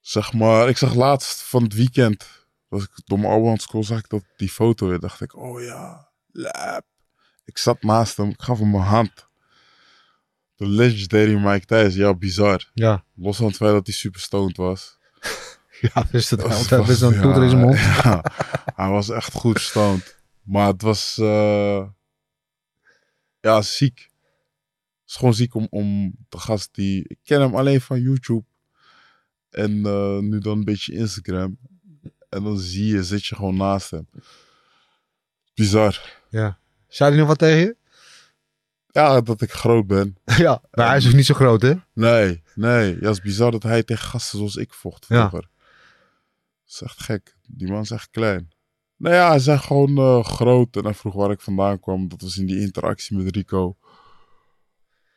Zeg 0.00 0.32
maar, 0.32 0.68
ik 0.68 0.76
zag 0.76 0.94
laatst 0.94 1.42
van 1.42 1.62
het 1.62 1.74
weekend, 1.74 2.26
was 2.68 2.82
ik 2.82 2.90
door 3.04 3.18
mijn 3.18 3.32
oude 3.32 3.60
school, 3.60 3.84
zag 3.84 3.98
ik 3.98 4.08
dat 4.08 4.22
die 4.36 4.48
foto 4.50 4.88
weer, 4.88 5.00
dacht 5.00 5.20
ik, 5.20 5.36
oh 5.36 5.62
ja, 5.62 6.08
lap. 6.32 6.84
Ik 7.44 7.58
zat 7.58 7.82
naast 7.82 8.16
hem, 8.16 8.28
ik 8.28 8.42
gaf 8.42 8.58
hem 8.58 8.70
mijn 8.70 8.82
hand. 8.82 9.26
De 10.56 10.66
legendary 10.66 11.34
Mike 11.34 11.66
Tyson, 11.66 12.00
ja, 12.00 12.14
bizar. 12.14 12.70
Ja. 12.74 13.04
Los 13.14 13.36
van 13.36 13.46
het 13.46 13.56
feit 13.56 13.72
dat 13.72 13.86
hij 13.86 13.94
super 13.94 14.20
stoned 14.20 14.56
was. 14.56 14.94
Ja, 15.80 16.06
is 16.12 16.30
het 16.30 16.40
Dat 16.40 16.48
was- 16.48 16.58
altijd 16.58 16.86
best 16.86 17.02
een 17.02 17.12
ja, 17.14 17.20
toeter 17.22 17.42
in 17.42 17.48
zijn 17.50 17.62
mond. 17.62 17.78
ja. 17.78 18.24
hij 18.74 18.88
was 18.90 19.08
echt 19.10 19.32
goed 19.32 19.60
stoned. 19.60 20.15
Maar 20.46 20.66
het 20.66 20.82
was, 20.82 21.18
eh, 21.18 21.88
ja, 23.40 23.62
ziek. 23.62 23.98
Het 23.98 25.10
is 25.10 25.16
gewoon 25.16 25.34
ziek 25.34 25.54
om, 25.54 25.66
om 25.70 26.14
de 26.28 26.38
gast 26.38 26.74
die, 26.74 27.04
ik 27.08 27.18
ken 27.24 27.40
hem 27.40 27.54
alleen 27.54 27.80
van 27.80 28.00
YouTube. 28.00 28.44
En 29.50 29.86
eh, 29.86 30.18
nu 30.18 30.38
dan 30.38 30.58
een 30.58 30.64
beetje 30.64 30.92
Instagram. 30.92 31.58
En 32.28 32.42
dan 32.42 32.58
zie 32.58 32.86
je, 32.86 33.04
zit 33.04 33.26
je 33.26 33.34
gewoon 33.34 33.56
naast 33.56 33.90
hem. 33.90 34.08
Bizar. 35.54 36.20
Zei 36.88 37.10
hij 37.10 37.18
nog 37.18 37.28
wat 37.28 37.38
tegen 37.38 37.58
je? 37.58 37.76
Ja, 38.90 39.20
dat 39.20 39.42
ik 39.42 39.52
groot 39.52 39.86
ben. 39.86 40.16
ja. 40.36 40.62
Maar 40.70 40.86
hij 40.88 40.96
is 40.96 41.04
dus 41.04 41.14
niet 41.14 41.26
zo 41.26 41.34
groot, 41.34 41.62
hè? 41.62 41.74
Nee, 41.92 42.42
nee. 42.54 42.88
Ja, 42.94 43.06
het 43.06 43.16
is 43.16 43.20
bizar 43.20 43.50
dat 43.50 43.62
hij 43.62 43.82
tegen 43.82 44.08
gasten 44.08 44.38
zoals 44.38 44.56
ik 44.56 44.72
vocht 44.74 45.06
Ja. 45.08 45.28
vroeger. 45.28 45.48
Dat 46.64 46.74
is 46.74 46.80
echt 46.82 47.02
gek. 47.02 47.36
Die 47.46 47.68
man 47.68 47.80
is 47.80 47.90
echt 47.90 48.10
klein. 48.10 48.50
Nou 48.96 49.14
ja, 49.14 49.28
hij 49.28 49.54
echt 49.54 49.64
gewoon 49.64 49.96
eh, 49.96 50.24
groot. 50.24 50.76
En 50.76 50.84
hij 50.84 50.94
vroeg 50.94 51.14
waar 51.14 51.30
ik 51.30 51.40
vandaan 51.40 51.80
kwam. 51.80 52.08
Dat 52.08 52.20
was 52.20 52.38
in 52.38 52.46
die 52.46 52.60
interactie 52.60 53.16
met 53.16 53.36
Rico. 53.36 53.76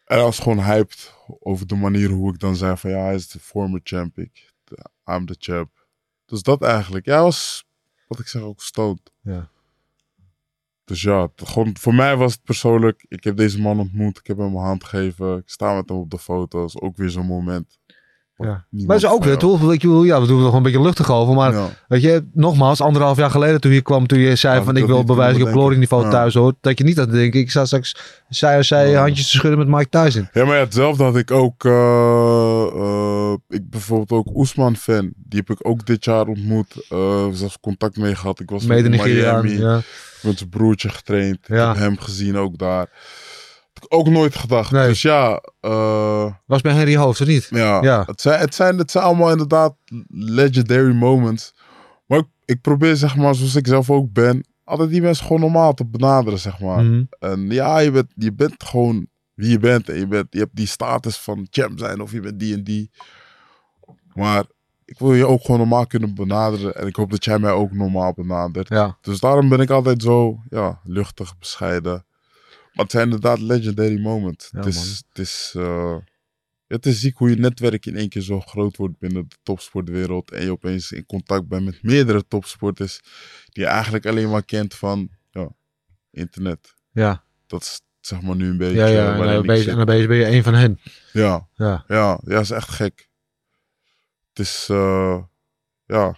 En 0.05 0.15
hij 0.15 0.23
was 0.23 0.39
gewoon 0.39 0.63
hyped 0.63 1.13
over 1.39 1.67
de 1.67 1.75
manier 1.75 2.09
hoe 2.09 2.33
ik 2.33 2.39
dan 2.39 2.55
zei 2.55 2.77
van... 2.77 2.89
Ja, 2.89 3.03
hij 3.03 3.15
is 3.15 3.29
de 3.29 3.39
former 3.39 3.79
champ. 3.83 4.17
Ik, 4.17 4.53
I'm 5.05 5.25
the 5.25 5.35
champ. 5.39 5.87
Dus 6.25 6.41
dat 6.41 6.63
eigenlijk. 6.63 7.05
Ja, 7.05 7.13
hij 7.13 7.23
was, 7.23 7.67
wat 8.07 8.19
ik 8.19 8.27
zeg, 8.27 8.41
ook 8.41 8.61
stoned. 8.61 9.11
Ja. 9.21 9.49
Dus 10.83 11.01
ja, 11.01 11.29
gewoon, 11.35 11.77
voor 11.77 11.93
mij 11.93 12.17
was 12.17 12.33
het 12.33 12.43
persoonlijk. 12.43 13.05
Ik 13.07 13.23
heb 13.23 13.37
deze 13.37 13.61
man 13.61 13.79
ontmoet. 13.79 14.17
Ik 14.17 14.27
heb 14.27 14.37
hem 14.37 14.51
mijn 14.51 14.65
hand 14.65 14.83
gegeven. 14.83 15.37
Ik 15.37 15.49
sta 15.49 15.75
met 15.75 15.89
hem 15.89 15.97
op 15.97 16.09
de 16.09 16.19
foto's. 16.19 16.81
Ook 16.81 16.97
weer 16.97 17.09
zo'n 17.09 17.25
moment. 17.25 17.78
Ja. 18.41 18.65
Maar 18.69 18.99
ze 18.99 19.07
ook 19.11 19.23
weer, 19.23 19.37
toch? 19.37 19.61
Ja, 20.05 20.21
we 20.21 20.27
doen 20.27 20.37
er 20.37 20.43
gewoon 20.43 20.53
een 20.55 20.61
beetje 20.63 20.81
luchtig 20.81 21.11
over. 21.11 21.33
Maar 21.35 21.53
Ja. 21.53 21.67
weet 21.87 22.01
je, 22.01 22.25
nogmaals, 22.33 22.81
anderhalf 22.81 23.17
jaar 23.17 23.31
geleden 23.31 23.61
toen 23.61 23.71
je 23.71 23.81
kwam, 23.81 24.07
toen 24.07 24.19
je 24.19 24.35
zei 24.35 24.63
van 24.63 24.77
ik 24.77 24.85
wil 24.85 25.03
bewijzen 25.03 25.39
dat 25.39 25.41
ik 25.41 25.47
op 25.47 25.47
kunnen 25.47 25.61
glory 25.61 25.77
niveau 25.77 26.03
bedenken. 26.03 26.31
thuis 26.31 26.43
hoor. 26.43 26.53
Dat 26.61 26.77
je 26.77 26.83
niet 26.83 26.97
had 26.97 27.11
denken, 27.11 27.39
ik 27.39 27.49
sta 27.49 27.65
straks 27.65 27.95
zij 28.29 28.57
of 28.59 28.65
zij 28.65 28.89
Ja. 28.89 29.01
handjes 29.01 29.29
te 29.31 29.37
schudden 29.37 29.59
met 29.59 29.67
Mike 29.67 29.89
Tyson. 29.89 30.29
Ja, 30.33 30.45
maar 30.45 30.55
ja, 30.55 30.61
hetzelfde 30.63 31.03
had 31.03 31.15
ik 31.17 31.31
ook. 31.31 31.65
eh, 31.65 32.67
eh, 32.75 33.33
ik 33.49 33.69
bijvoorbeeld 33.69 34.11
ook 34.11 34.35
Oesman 34.37 34.75
fan. 34.75 35.11
Die 35.15 35.39
heb 35.45 35.49
ik 35.59 35.67
ook 35.67 35.85
dit 35.85 36.05
jaar 36.05 36.27
ontmoet. 36.27 36.85
eh 36.89 37.25
zelfs 37.31 37.57
contact 37.61 37.97
mee 37.97 38.15
gehad. 38.15 38.39
Ik 38.39 38.49
was 38.49 38.65
met 38.65 38.83
Mede 38.89 38.97
in. 39.09 39.13
Miami. 39.15 39.59
Ja. 39.59 39.81
Met 40.21 40.37
zijn 40.37 40.49
broertje 40.49 40.89
getraind. 40.89 41.37
Ja. 41.45 41.69
Ik 41.71 41.77
heb 41.77 41.85
hem 41.87 41.99
gezien 41.99 42.37
ook 42.37 42.57
daar. 42.57 42.87
Ook 43.87 44.09
nooit 44.09 44.35
gedacht. 44.35 44.71
Nee. 44.71 44.87
Dus 44.87 45.01
ja, 45.01 45.41
eh, 45.59 46.33
Was 46.45 46.61
bij 46.61 46.73
Henry 46.73 46.95
Hoofd, 46.95 47.21
of 47.21 47.27
niet? 47.27 47.47
ja, 47.49 47.81
Ja. 47.81 48.03
Het, 48.05 48.21
zijn, 48.21 48.39
het, 48.39 48.55
zijn, 48.55 48.77
het 48.77 48.91
zijn 48.91 49.03
allemaal 49.03 49.31
inderdaad 49.31 49.75
legendary 50.09 50.93
moments. 50.93 51.53
Maar 52.05 52.19
ik, 52.19 52.27
ik 52.45 52.61
probeer, 52.61 52.95
zeg 52.95 53.15
maar, 53.15 53.35
zoals 53.35 53.55
ik 53.55 53.67
zelf 53.67 53.89
ook 53.89 54.13
ben, 54.13 54.45
altijd 54.63 54.89
die 54.89 55.01
mensen 55.01 55.25
gewoon 55.25 55.41
normaal 55.41 55.73
te 55.73 55.85
benaderen, 55.85 56.39
zeg 56.39 56.59
maar. 56.59 56.83
Mhm. 56.83 57.03
En 57.19 57.49
ja, 57.49 57.79
je 57.79 57.91
bent, 57.91 58.11
je 58.15 58.33
bent 58.33 58.63
gewoon 58.63 59.07
wie 59.33 59.49
je 59.49 59.59
bent. 59.59 59.89
En 59.89 59.95
je, 59.99 60.07
bent, 60.07 60.27
je 60.29 60.39
hebt 60.39 60.55
die 60.55 60.67
status 60.67 61.17
van 61.17 61.47
champ 61.49 61.79
zijn 61.79 62.01
of 62.01 62.11
je 62.11 62.19
bent 62.19 62.39
die 62.39 62.53
en 62.53 62.63
die. 62.63 62.91
Maar 64.13 64.43
ik 64.85 64.99
wil 64.99 65.13
je 65.13 65.27
ook 65.27 65.41
gewoon 65.41 65.59
normaal 65.59 65.87
kunnen 65.87 66.15
benaderen. 66.15 66.75
En 66.75 66.87
ik 66.87 66.95
hoop 66.95 67.11
dat 67.11 67.25
jij 67.25 67.39
mij 67.39 67.51
ook 67.51 67.71
normaal 67.71 68.13
benadert. 68.13 68.69
Ja. 68.69 68.97
Dus 69.01 69.19
daarom 69.19 69.49
ben 69.49 69.59
ik 69.59 69.69
altijd 69.69 70.01
zo 70.01 70.39
ja, 70.49 70.79
luchtig, 70.83 71.37
bescheiden. 71.37 72.05
Maar 72.79 72.87
het 72.87 72.97
zijn 72.97 73.09
inderdaad 73.09 73.39
legendary 73.39 74.01
moments. 74.01 74.49
Ja, 74.51 74.59
het, 74.59 74.67
is, 74.67 75.03
het, 75.09 75.19
is, 75.19 75.53
eh, 75.55 75.97
het 76.67 76.85
is 76.85 76.99
ziek 76.99 77.17
hoe 77.17 77.29
je 77.29 77.35
netwerk 77.35 77.85
in 77.85 77.95
één 77.95 78.09
keer 78.09 78.21
zo 78.21 78.39
groot 78.39 78.77
wordt 78.77 78.97
binnen 78.97 79.29
de 79.29 79.35
topsportwereld. 79.43 80.31
En 80.31 80.43
je 80.43 80.51
opeens 80.51 80.91
in 80.91 81.05
contact 81.05 81.47
bent 81.47 81.65
met 81.65 81.83
meerdere 81.83 82.27
topsporters. 82.27 82.99
Die 83.45 83.63
je 83.63 83.69
eigenlijk 83.69 84.05
alleen 84.05 84.29
maar 84.29 84.43
kent 84.43 84.75
van 84.75 85.09
ja, 85.31 85.49
internet. 86.11 86.73
Ja, 86.91 87.23
Dat 87.47 87.61
is 87.61 87.81
zeg 87.99 88.21
maar 88.21 88.35
nu 88.35 88.49
een 88.49 88.57
beetje 88.57 88.75
ja, 88.75 89.13
En 89.13 89.27
dan 89.27 89.45
ben 89.45 89.57
je, 89.57 89.69
en 89.69 89.75
dan 89.77 89.85
ben 89.85 89.97
je, 89.97 90.07
ben 90.07 90.17
je 90.17 90.25
een 90.25 90.43
van 90.43 90.53
hen. 90.53 90.79
Ja, 91.13 91.47
Ja. 91.55 91.83
ja, 91.87 92.19
ja, 92.25 92.39
is 92.39 92.51
echt 92.51 92.69
gek. 92.69 93.09
Het 94.29 94.39
is, 94.39 94.67
eh, 94.69 95.23
ja, 95.85 96.15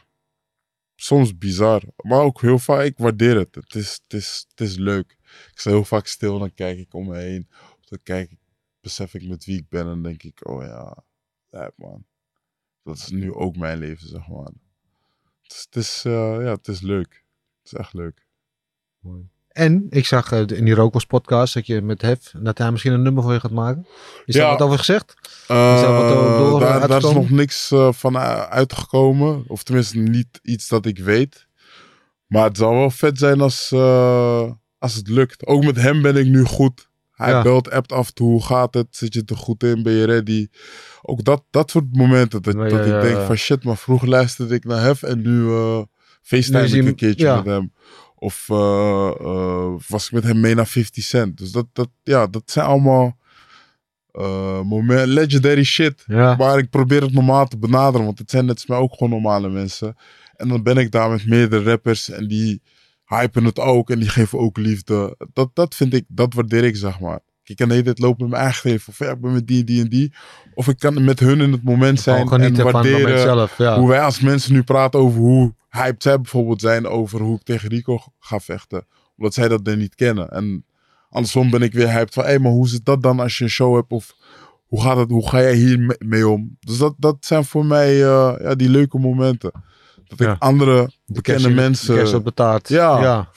soms 0.95 1.37
bizar. 1.37 1.81
Maar 1.95 2.19
ook 2.19 2.41
heel 2.41 2.59
vaak, 2.59 2.83
ik 2.83 2.97
waardeer 2.97 3.37
het. 3.37 3.55
Het 3.55 3.75
is, 3.75 3.99
het 4.03 4.13
is, 4.13 4.45
het 4.49 4.61
is 4.61 4.75
leuk. 4.77 5.19
Ik 5.51 5.59
sta 5.59 5.69
heel 5.69 5.85
vaak 5.85 6.07
stil 6.07 6.33
en 6.33 6.39
dan 6.39 6.53
kijk 6.53 6.77
ik 6.77 6.93
om 6.93 7.07
me 7.07 7.17
heen. 7.17 7.47
Of 7.79 7.85
dan 7.85 7.99
kijk 8.03 8.31
ik, 8.31 8.37
besef 8.81 9.13
ik 9.13 9.27
met 9.27 9.45
wie 9.45 9.57
ik 9.57 9.69
ben 9.69 9.81
en 9.81 9.87
dan 9.87 10.03
denk 10.03 10.23
ik, 10.23 10.47
oh 10.49 10.63
ja, 10.63 11.03
lijp 11.49 11.73
man. 11.75 12.05
Dat 12.83 12.97
is 12.97 13.07
nu 13.09 13.33
ook 13.33 13.55
mijn 13.55 13.77
leven, 13.77 14.07
zeg 14.07 14.27
maar. 14.27 14.49
Het 15.41 15.51
is, 15.53 15.65
het 15.69 15.75
is, 15.75 16.03
eh, 16.05 16.11
ja, 16.43 16.51
het 16.51 16.67
is 16.67 16.81
leuk. 16.81 17.23
Het 17.63 17.71
is 17.71 17.77
echt 17.79 17.93
leuk. 17.93 18.25
En 19.47 19.87
ik 19.89 20.05
zag 20.05 20.31
eh, 20.31 20.39
in 20.39 20.65
die 20.65 20.73
Rokos 20.73 21.05
podcast 21.05 21.53
dat 21.53 21.65
je 21.67 21.81
met 21.81 22.01
Hef, 22.01 22.31
dat 22.37 22.57
hij 22.57 22.71
misschien 22.71 22.93
een 22.93 23.01
nummer 23.01 23.23
voor 23.23 23.33
je 23.33 23.39
gaat 23.39 23.51
maken. 23.51 23.87
Is 24.25 24.35
daar 24.35 24.43
Ja. 24.45 24.51
wat 24.51 24.61
over 24.61 24.77
gezegd? 24.77 25.15
Eh, 25.47 25.81
daar 25.81 25.93
wat 25.93 26.13
door- 26.13 26.37
door 26.37 26.59
daar, 26.59 26.87
daar 26.87 26.97
is 27.03 27.13
nog 27.13 27.29
niks 27.29 27.71
eh, 27.71 27.91
van 27.93 28.17
uitgekomen. 28.17 29.43
Of 29.47 29.63
tenminste 29.63 29.97
niet 29.97 30.39
iets 30.43 30.67
dat 30.67 30.85
ik 30.85 30.97
weet. 30.99 31.47
Maar 32.27 32.43
het 32.43 32.57
zou 32.57 32.75
wel 32.75 32.89
vet 32.89 33.17
zijn 33.17 33.41
als, 33.41 33.71
eh, 33.71 34.51
als 34.81 34.95
het 34.95 35.07
lukt. 35.07 35.45
Ook 35.45 35.63
met 35.63 35.75
hem 35.75 36.01
ben 36.01 36.15
ik 36.15 36.25
nu 36.25 36.43
goed. 36.43 36.89
Hij 37.11 37.31
Ja. 37.31 37.41
belt, 37.41 37.71
appt 37.71 37.91
af 37.91 38.07
en 38.07 38.13
toe. 38.13 38.29
Hoe 38.29 38.43
gaat 38.43 38.73
het? 38.73 38.87
Zit 38.89 39.13
je 39.13 39.23
er 39.25 39.37
goed 39.37 39.63
in? 39.63 39.83
Ben 39.83 39.93
je 39.93 40.05
ready? 40.05 40.47
Ook 41.01 41.23
dat, 41.23 41.43
dat 41.49 41.71
soort 41.71 41.95
momenten. 41.95 42.41
Dat, 42.41 42.53
Ja, 42.53 42.59
dat 42.67 42.85
ja, 42.85 42.95
ik 42.95 43.01
denk 43.01 43.25
van 43.25 43.35
shit, 43.35 43.63
maar 43.63 43.77
vroeger 43.77 44.07
luisterde 44.09 44.55
ik 44.55 44.63
naar 44.63 44.81
Hef. 44.81 45.03
En 45.03 45.21
nu 45.21 45.47
eh 45.49 45.81
facetime 46.21 46.67
ik 46.77 46.85
een 46.85 46.95
keertje 46.95 47.35
met 47.35 47.45
hem. 47.45 47.73
Of 48.15 48.45
eh, 48.49 49.11
eh, 49.19 49.73
was 49.87 50.05
ik 50.05 50.11
met 50.11 50.23
hem 50.23 50.39
mee 50.39 50.55
naar 50.55 50.67
50 50.67 51.03
Cent. 51.03 51.37
Dus 51.37 51.51
dat, 51.51 51.65
dat, 51.73 51.89
ja, 52.03 52.27
dat 52.27 52.43
zijn 52.45 52.65
allemaal 52.65 53.17
moment, 54.63 55.07
legendary 55.07 55.63
shit. 55.63 56.03
Ja. 56.07 56.35
Maar 56.35 56.57
ik 56.57 56.69
probeer 56.69 57.01
het 57.01 57.13
normaal 57.13 57.47
te 57.47 57.57
benaderen, 57.57 58.05
want 58.05 58.19
het 58.19 58.29
zijn 58.29 58.45
net 58.45 58.55
als 58.55 58.65
mij 58.65 58.77
ook 58.77 58.93
gewoon 58.93 59.09
normale 59.09 59.49
mensen. 59.49 59.95
En 60.35 60.47
dan 60.47 60.63
ben 60.63 60.77
ik 60.77 60.91
daar 60.91 61.09
met 61.09 61.25
meerdere 61.25 61.63
rappers 61.63 62.09
en 62.09 62.27
die 62.27 62.61
hypen 63.19 63.43
het 63.43 63.59
ook 63.59 63.89
en 63.89 63.99
die 63.99 64.09
geven 64.09 64.39
ook 64.39 64.57
liefde. 64.57 65.15
Dat, 65.33 65.49
dat 65.53 65.75
vind 65.75 65.93
ik, 65.93 66.05
dat 66.07 66.33
waardeer 66.33 66.63
ik 66.63 66.75
zeg 66.75 66.99
maar. 66.99 67.19
Ik 67.43 67.55
kan 67.57 67.67
de 67.67 67.73
hele 67.73 67.85
tijd 67.85 67.99
lopen 67.99 68.21
met 68.21 68.29
mijn 68.29 68.43
eigen 68.43 68.69
leven. 68.69 68.93
Of 68.93 68.99
ja, 68.99 69.11
ik 69.11 69.21
ben 69.21 69.33
met 69.33 69.47
die, 69.47 69.63
die 69.63 69.81
en 69.81 69.89
die. 69.89 70.13
Of 70.53 70.67
ik 70.67 70.79
kan 70.79 71.03
met 71.03 71.19
hun 71.19 71.41
in 71.41 71.51
het 71.51 71.63
moment 71.63 71.99
zijn 71.99 72.27
en 72.41 72.53
waarderen 72.73 73.19
zelf. 73.21 73.57
Ja. 73.57 73.79
hoe 73.79 73.87
wij 73.89 74.01
als 74.01 74.19
mensen 74.19 74.53
nu 74.53 74.63
praten 74.63 74.99
over 74.99 75.19
hoe 75.19 75.53
hyped 75.69 76.03
zij 76.03 76.15
bijvoorbeeld 76.15 76.61
zijn 76.61 76.87
over 76.87 77.19
hoe 77.21 77.35
ik 77.35 77.43
tegen 77.43 77.69
Rico 77.69 77.99
ga 78.19 78.39
vechten. 78.39 78.85
Omdat 79.17 79.33
zij 79.33 79.47
dat 79.47 79.65
dan 79.65 79.77
niet 79.77 79.95
kennen. 79.95 80.29
En 80.29 80.65
andersom 81.09 81.49
ben 81.49 81.61
ik 81.61 81.73
weer 81.73 81.91
hyped 81.91 82.13
van, 82.13 82.25
hé, 82.25 82.39
maar 82.39 82.51
hoe 82.51 82.67
zit 82.67 82.85
dat 82.85 83.01
dan 83.03 83.19
als 83.19 83.37
je 83.37 83.43
een 83.43 83.49
show 83.49 83.75
hebt? 83.75 83.91
Of 83.91 84.15
hoe, 84.65 84.81
gaat 84.81 84.97
het, 84.97 85.09
hoe 85.09 85.29
ga 85.29 85.41
jij 85.41 85.55
hier 85.55 85.79
me- 85.79 85.99
mee 86.05 86.27
om? 86.27 86.57
Dus 86.59 86.77
dat, 86.77 86.93
dat 86.97 87.17
zijn 87.19 87.45
voor 87.45 87.65
mij 87.65 88.03
eh, 88.03 88.33
ja, 88.41 88.55
die 88.55 88.69
leuke 88.69 88.99
momenten. 88.99 89.51
Dat 90.11 90.19
ik 90.19 90.27
Ja. 90.27 90.35
andere 90.39 90.89
De 91.05 91.13
bekende 91.13 91.49
mensen... 91.49 91.93
de 91.93 91.99
kerst 91.99 92.13
op 92.13 92.25
de 92.25 92.33
taart. 92.33 92.69
Ja. 92.69 93.01
ja. 93.01 93.29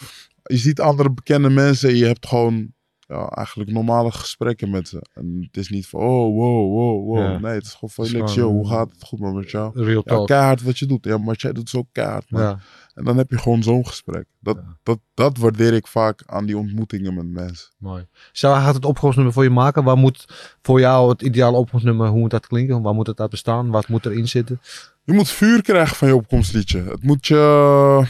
Je 0.42 0.56
ziet 0.56 0.80
andere 0.80 1.10
bekende 1.10 1.50
mensen 1.50 1.88
en 1.88 1.96
je 1.96 2.04
hebt 2.06 2.26
gewoon 2.26 2.72
ja, 3.08 3.28
eigenlijk 3.28 3.70
normale 3.70 4.10
gesprekken 4.12 4.70
met 4.70 4.88
ze. 4.88 5.02
En 5.14 5.38
het 5.46 5.56
is 5.56 5.68
niet 5.68 5.86
van, 5.86 6.00
oh, 6.00 6.34
wow, 6.34 6.72
wow, 6.72 7.06
wow. 7.06 7.18
Ja. 7.18 7.38
Nee, 7.38 7.52
het 7.54 7.64
is 7.64 7.72
gewoon 7.72 7.90
van, 7.90 8.18
Lex, 8.18 8.34
yo, 8.34 8.50
hoe 8.50 8.68
gaat 8.68 8.90
het? 8.92 9.02
Goed 9.04 9.18
man 9.18 9.34
met 9.34 9.50
jou? 9.50 9.84
Real 9.84 10.02
Ja, 10.04 10.14
talk. 10.14 10.26
keihard 10.26 10.62
wat 10.62 10.78
je 10.78 10.86
doet. 10.86 11.04
Ja, 11.04 11.18
maar 11.18 11.34
jij 11.38 11.52
doet 11.52 11.68
zo 11.70 11.86
keihard, 11.92 12.30
man. 12.30 12.42
Ja. 12.42 12.58
En 12.94 13.04
dan 13.04 13.16
heb 13.16 13.30
je 13.30 13.38
gewoon 13.38 13.62
zo'n 13.62 13.86
gesprek. 13.86 14.26
Dat, 14.40 14.58
dat, 14.82 14.98
dat 15.14 15.38
waardeer 15.38 15.72
ik 15.72 15.86
vaak 15.86 16.22
aan 16.26 16.46
die 16.46 16.58
ontmoetingen 16.58 17.14
met 17.14 17.26
mensen. 17.28 17.68
Mooi. 17.78 18.06
Zou 18.32 18.54
hij 18.54 18.64
gaat 18.64 18.74
het 18.74 18.84
opkomstnummer 18.84 19.34
voor 19.34 19.42
je 19.44 19.50
maken? 19.50 19.84
Waar 19.84 19.96
moet 19.96 20.24
voor 20.62 20.80
jou 20.80 21.08
het 21.10 21.22
ideale 21.22 21.56
opkomstnummer, 21.56 22.08
hoe 22.08 22.20
moet 22.20 22.30
dat 22.30 22.46
klinken? 22.46 22.82
Waar 22.82 22.94
moet 22.94 23.06
het 23.06 23.20
uit 23.20 23.30
bestaan? 23.30 23.70
Wat 23.70 23.88
moet 23.88 24.06
erin 24.06 24.28
zitten? 24.28 24.60
Je 25.04 25.12
moet 25.12 25.30
vuur 25.30 25.62
krijgen 25.62 25.96
van 25.96 26.08
je 26.08 26.14
opkomstliedje. 26.14 26.82
Het 26.82 27.02
moet 27.02 27.26
je... 27.26 28.06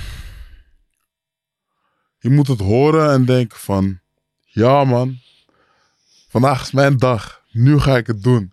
Je 2.18 2.30
moet 2.30 2.47
het 2.47 2.61
horen 2.61 3.11
en 3.11 3.24
denken 3.24 3.59
van... 3.59 4.01
Ja 4.42 4.84
man, 4.84 5.18
vandaag 6.28 6.62
is 6.62 6.70
mijn 6.70 6.97
dag. 6.97 7.42
Nu 7.51 7.78
ga 7.78 7.97
ik 7.97 8.07
het 8.07 8.22
doen. 8.22 8.53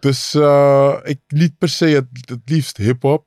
Dus 0.00 0.34
eh, 0.34 0.98
ik 1.02 1.20
niet 1.26 1.58
per 1.58 1.68
se 1.68 1.84
het, 1.86 2.06
het 2.12 2.40
liefst 2.44 2.76
hip-hop. 2.76 3.26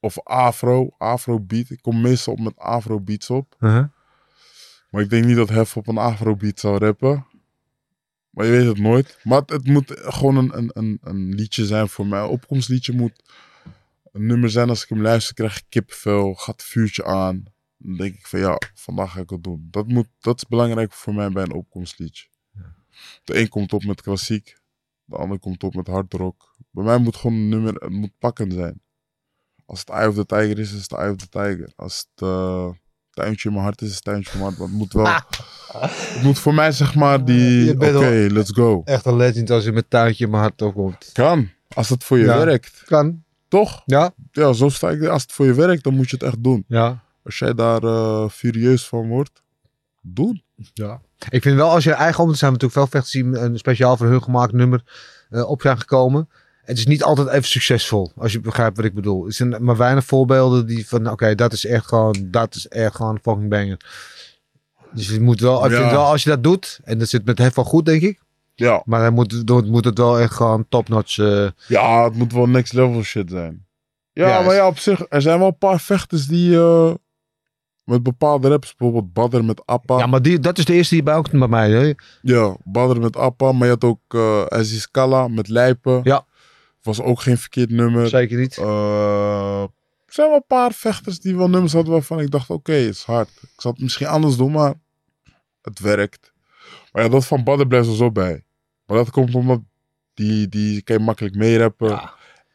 Of 0.00 0.18
afro, 0.22 0.94
afrobeat. 0.98 1.70
Ik 1.70 1.82
kom 1.82 2.00
meestal 2.00 2.32
op 2.32 2.40
met 2.40 2.58
afrobeats 2.58 3.30
op. 3.30 3.56
Uh-huh. 3.60 3.84
Maar 4.90 5.02
ik 5.02 5.10
denk 5.10 5.24
niet 5.24 5.36
dat 5.36 5.48
Hef 5.48 5.76
op 5.76 5.88
een 5.88 5.98
afrobeat 5.98 6.60
zou 6.60 6.78
rappen. 6.78 7.26
Maar 8.30 8.46
je 8.46 8.50
weet 8.50 8.66
het 8.66 8.78
nooit. 8.78 9.18
Maar 9.24 9.40
het, 9.40 9.50
het 9.50 9.66
moet 9.66 9.92
gewoon 9.96 10.36
een, 10.36 10.56
een, 10.56 10.70
een, 10.72 10.98
een 11.02 11.34
liedje 11.34 11.66
zijn 11.66 11.88
voor 11.88 12.06
mij. 12.06 12.20
Een 12.20 12.28
opkomstliedje 12.28 12.92
moet 12.92 13.22
een 14.12 14.26
nummer 14.26 14.50
zijn. 14.50 14.68
Als 14.68 14.82
ik 14.82 14.88
hem 14.88 15.02
luister, 15.02 15.34
krijg 15.34 15.56
ik 15.56 15.64
kippenvel. 15.68 16.34
Gaat 16.34 16.60
het 16.60 16.70
vuurtje 16.70 17.04
aan. 17.04 17.44
Dan 17.76 17.96
denk 17.96 18.14
ik 18.14 18.26
van 18.26 18.40
ja, 18.40 18.58
vandaag 18.74 19.12
ga 19.12 19.20
ik 19.20 19.30
het 19.30 19.42
doen. 19.42 19.68
Dat, 19.70 19.86
moet, 19.86 20.08
dat 20.20 20.36
is 20.36 20.48
belangrijk 20.48 20.92
voor 20.92 21.14
mij 21.14 21.30
bij 21.30 21.42
een 21.42 21.52
opkomstliedje. 21.52 22.28
De 23.24 23.40
een 23.40 23.48
komt 23.48 23.72
op 23.72 23.84
met 23.84 24.02
klassiek, 24.02 24.56
de 25.04 25.16
ander 25.16 25.38
komt 25.38 25.62
op 25.62 25.74
met 25.74 25.86
hard 25.86 26.12
rock. 26.12 26.56
Bij 26.70 26.84
mij 26.84 26.98
moet 26.98 27.16
gewoon 27.16 27.36
een 27.36 27.48
nummer, 27.48 27.74
het 27.74 27.90
moet 27.90 28.18
pakkend 28.18 28.52
zijn. 28.52 28.82
Als 29.64 29.80
het 29.80 29.88
Eye 29.88 30.08
of 30.08 30.14
the 30.14 30.26
Tiger 30.26 30.58
is, 30.58 30.72
is 30.72 30.82
het 30.82 30.92
Eye 30.92 31.10
of 31.10 31.16
the 31.16 31.28
Tiger. 31.28 31.72
Als 31.76 31.98
het 31.98 32.22
eh, 32.22 32.70
tuintje 33.10 33.48
in 33.48 33.54
mijn 33.54 33.64
hart 33.66 33.82
is, 33.82 33.94
het 33.94 34.04
tuintje 34.04 34.32
in 34.32 34.38
mijn 34.38 34.48
hart. 34.54 34.58
Maar 34.58 34.68
het 34.68 34.76
moet 34.78 34.92
wel, 34.92 35.06
het 35.82 36.22
moet 36.22 36.38
voor 36.38 36.54
mij 36.54 36.72
zeg 36.72 36.94
maar 36.94 37.24
die, 37.24 37.72
oké, 37.74 38.26
let's 38.30 38.50
go. 38.52 38.82
Echt 38.84 39.06
een 39.06 39.16
legend 39.16 39.50
als 39.50 39.64
je 39.64 39.72
met 39.72 39.90
tuintje 39.90 40.24
in 40.24 40.30
mijn 40.30 40.42
hart 40.42 40.62
opkomt. 40.62 41.10
Kan, 41.12 41.48
als 41.74 41.88
het 41.88 42.04
voor 42.04 42.18
je 42.18 42.24
Ja. 42.24 42.44
werkt. 42.44 42.82
Kan. 42.84 43.22
Toch? 43.48 43.82
Ja. 43.86 44.10
Ja, 44.32 44.52
zo 44.52 44.68
sta 44.68 44.90
ik 44.90 45.02
er. 45.02 45.08
Als 45.10 45.22
het 45.22 45.32
voor 45.32 45.46
je 45.46 45.54
werkt, 45.54 45.84
dan 45.84 45.94
moet 45.94 46.10
je 46.10 46.16
het 46.16 46.24
echt 46.24 46.42
doen. 46.44 46.64
Ja. 46.68 47.02
Als 47.24 47.38
jij 47.38 47.54
daar 47.54 47.82
eh, 47.82 48.28
furieus 48.28 48.86
van 48.86 49.08
wordt, 49.08 49.42
doen. 50.02 50.42
Ja. 50.72 51.00
Ik 51.28 51.42
vind 51.42 51.56
wel, 51.56 51.70
als 51.70 51.84
je 51.84 51.92
eigen 51.92 52.24
om, 52.24 52.34
zijn 52.34 52.52
natuurlijk 52.52 52.80
veel 52.80 53.00
vechters 53.00 53.12
die 53.12 53.38
een 53.38 53.58
speciaal 53.58 53.96
voor 53.96 54.06
hun 54.06 54.22
gemaakt 54.22 54.52
nummer 54.52 54.82
eh, 55.30 55.48
op 55.50 55.62
zijn 55.62 55.78
gekomen. 55.78 56.28
Het 56.70 56.78
is 56.78 56.86
niet 56.86 57.02
altijd 57.04 57.28
even 57.28 57.44
succesvol, 57.48 58.12
als 58.16 58.32
je 58.32 58.40
begrijpt 58.40 58.76
wat 58.76 58.84
ik 58.86 58.94
bedoel. 58.94 59.26
Er 59.26 59.32
zijn 59.32 59.64
maar 59.64 59.76
weinig 59.76 60.04
voorbeelden 60.04 60.66
die 60.66 60.88
van, 60.88 61.10
oké, 61.10 61.34
dat 61.34 61.52
is 61.52 61.66
echt 61.66 61.86
gewoon, 61.86 62.16
dat 62.20 62.54
is 62.54 62.68
echt 62.68 62.94
gewoon 62.96 63.18
fucking 63.22 63.48
banger. 63.50 63.76
Dus 64.92 65.08
je 65.08 65.20
moet 65.20 65.40
wel, 65.40 65.64
ik 65.64 65.70
Ja. 65.70 65.78
vind 65.78 65.90
wel, 65.90 66.04
als 66.04 66.22
je 66.22 66.28
dat 66.30 66.42
doet, 66.42 66.80
en 66.84 66.98
dat 66.98 67.08
zit 67.08 67.24
met 67.24 67.38
heel 67.38 67.50
veel 67.50 67.64
goed, 67.64 67.84
denk 67.86 68.02
ik. 68.02 68.20
Ja. 68.54 68.82
Maar 68.84 69.00
dan 69.02 69.12
moet, 69.14 69.46
dan 69.46 69.68
moet 69.70 69.84
het 69.84 69.98
wel 69.98 70.18
echt 70.18 70.32
gewoon 70.34 70.66
topnotch. 70.68 71.18
eh 71.18 71.48
ja, 71.66 72.04
het 72.04 72.14
moet 72.14 72.32
wel 72.32 72.46
next 72.48 72.72
level 72.72 73.02
shit 73.02 73.30
zijn. 73.30 73.66
Ja, 74.12 74.40
maar 74.40 74.54
ja, 74.54 74.66
op 74.66 74.78
zich, 74.78 75.06
er 75.08 75.22
zijn 75.22 75.38
wel 75.38 75.46
een 75.48 75.58
paar 75.58 75.80
vechters 75.80 76.26
die 76.26 76.56
eh, 76.56 76.94
met 77.84 78.02
bepaalde 78.02 78.48
raps, 78.48 78.74
bijvoorbeeld 78.76 79.12
Badr 79.12 79.44
met 79.44 79.62
Appa. 79.66 79.98
ja, 79.98 80.06
maar 80.06 80.22
die, 80.22 80.38
dat 80.38 80.58
is 80.58 80.64
de 80.64 80.72
eerste 80.74 80.94
die 80.94 81.02
bij 81.02 81.14
ook 81.14 81.30
bij 81.30 81.48
mij. 81.48 81.70
Hè? 81.70 81.92
Ja, 82.22 82.56
Badr 82.64 83.00
met 83.00 83.16
Appa, 83.16 83.52
maar 83.52 83.66
je 83.66 83.72
had 83.72 83.84
ook 83.84 84.00
uh, 84.14 84.44
Aziz 84.46 84.84
Kala 84.90 85.28
met 85.28 85.48
Lijpen. 85.48 86.00
Ja. 86.02 86.24
Was 86.82 87.00
ook 87.00 87.20
geen 87.20 87.38
verkeerd 87.38 87.70
nummer. 87.70 88.08
Zeker 88.08 88.38
niet. 88.38 88.58
Eh, 88.58 89.62
er 90.06 90.12
zijn 90.14 90.26
wel 90.28 90.36
een 90.36 90.44
paar 90.46 90.72
vechters 90.72 91.20
die 91.20 91.36
wel 91.36 91.48
nummers 91.48 91.72
hadden 91.72 91.92
waarvan 91.92 92.20
ik 92.20 92.30
dacht, 92.30 92.50
oké, 92.50 92.72
het 92.72 92.94
is 92.94 93.02
hard. 93.02 93.28
Ik 93.42 93.60
zal 93.60 93.70
het 93.72 93.80
misschien 93.80 94.06
anders 94.06 94.36
doen, 94.36 94.52
maar 94.52 94.74
het 95.62 95.78
werkt. 95.78 96.32
Maar 96.92 97.02
ja, 97.02 97.08
dat 97.08 97.26
van 97.26 97.44
Badr 97.44 97.66
blijft 97.66 97.88
er 97.88 97.94
zo 97.94 98.10
bij. 98.12 98.44
Maar 98.86 98.96
dat 98.96 99.10
komt 99.10 99.34
omdat 99.34 99.60
die, 100.14 100.48
die 100.48 100.82
kan 100.82 100.96
je 100.98 101.02
makkelijk 101.04 101.34
meerappen. 101.34 101.88
Ja. 101.88 102.14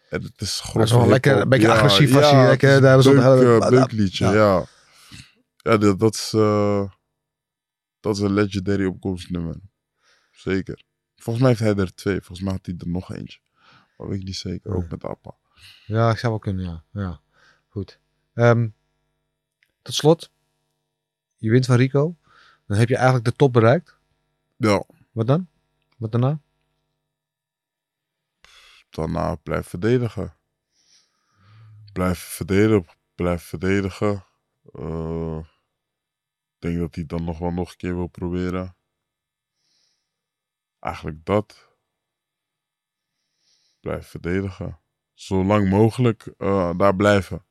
En 0.09 0.21
het 0.23 0.41
is 0.41 0.63
is 0.73 0.91
wel 0.91 1.07
lekker, 1.07 1.37
een 1.41 1.49
beetje 1.49 1.71
agressief 1.71 2.13
hij. 2.13 2.39
het 2.39 2.47
lekker, 2.49 2.73
is 2.73 2.79
daar 2.81 2.93
een 2.93 2.99
is 2.99 3.05
een 3.05 3.15
beuk, 3.15 3.23
hele- 3.23 3.59
eh, 3.59 3.69
beukliedje, 3.69 4.25
Ja. 4.25 4.33
ja. 4.33 4.65
Ja, 5.57 5.77
dat, 5.77 5.99
dat 5.99 6.13
is, 6.13 6.31
eh, 6.35 6.83
dat 7.99 8.15
is 8.15 8.21
een 8.21 8.33
legendary 8.33 8.85
opkomstnummer. 8.85 9.55
Zeker. 10.31 10.83
Volgens 11.15 11.45
mij 11.45 11.55
heeft 11.55 11.75
hij 11.75 11.83
er 11.85 11.95
twee. 11.95 12.15
Volgens 12.15 12.41
mij 12.41 12.51
had 12.51 12.65
hij 12.65 12.75
er 12.77 12.87
nog 12.89 13.13
eentje. 13.13 13.39
Maar 13.97 14.07
weet 14.07 14.19
ik 14.19 14.25
niet 14.25 14.35
zeker. 14.35 14.75
Ook 14.75 14.89
met 14.89 15.03
Appa. 15.03 15.35
Ja, 15.85 16.11
ik 16.11 16.17
zou 16.17 16.31
wel 16.31 16.41
kunnen, 16.41 16.65
ja. 16.65 16.83
ja. 16.91 17.21
Goed. 17.69 17.99
Ehm, 18.33 18.69
tot 19.81 19.93
slot. 19.93 20.31
Je 21.37 21.49
wint 21.49 21.65
van 21.65 21.75
Rico. 21.75 22.15
Dan 22.67 22.77
heb 22.77 22.89
je 22.89 22.95
eigenlijk 22.95 23.25
de 23.25 23.35
top 23.35 23.53
bereikt. 23.53 23.97
Ja, 24.57 24.83
Wat 25.11 25.27
dan? 25.27 25.47
Wat 25.97 26.11
daarna? 26.11 26.39
daarna 28.89 29.35
blijf 29.35 29.67
verdedigen. 29.67 30.35
Blijf 31.93 32.19
verdedigen. 32.19 32.85
Blijf 33.15 33.43
verdedigen. 33.43 34.25
Eh, 34.73 35.37
Ik 36.55 36.71
denk 36.71 36.77
dat 36.79 36.95
hij 36.95 37.05
dan 37.05 37.23
nog 37.23 37.37
wel 37.37 37.51
nog 37.51 37.69
een 37.71 37.77
keer 37.77 37.95
wil 37.95 38.07
proberen. 38.07 38.75
Eigenlijk 40.79 41.25
dat. 41.25 41.64
Blijf 43.85 44.07
verdedigen. 44.07 44.79
Zo 45.13 45.43
lang 45.43 45.69
mogelijk 45.69 46.33
eh, 46.37 46.77
daar 46.77 46.95
blijven. 46.95 47.45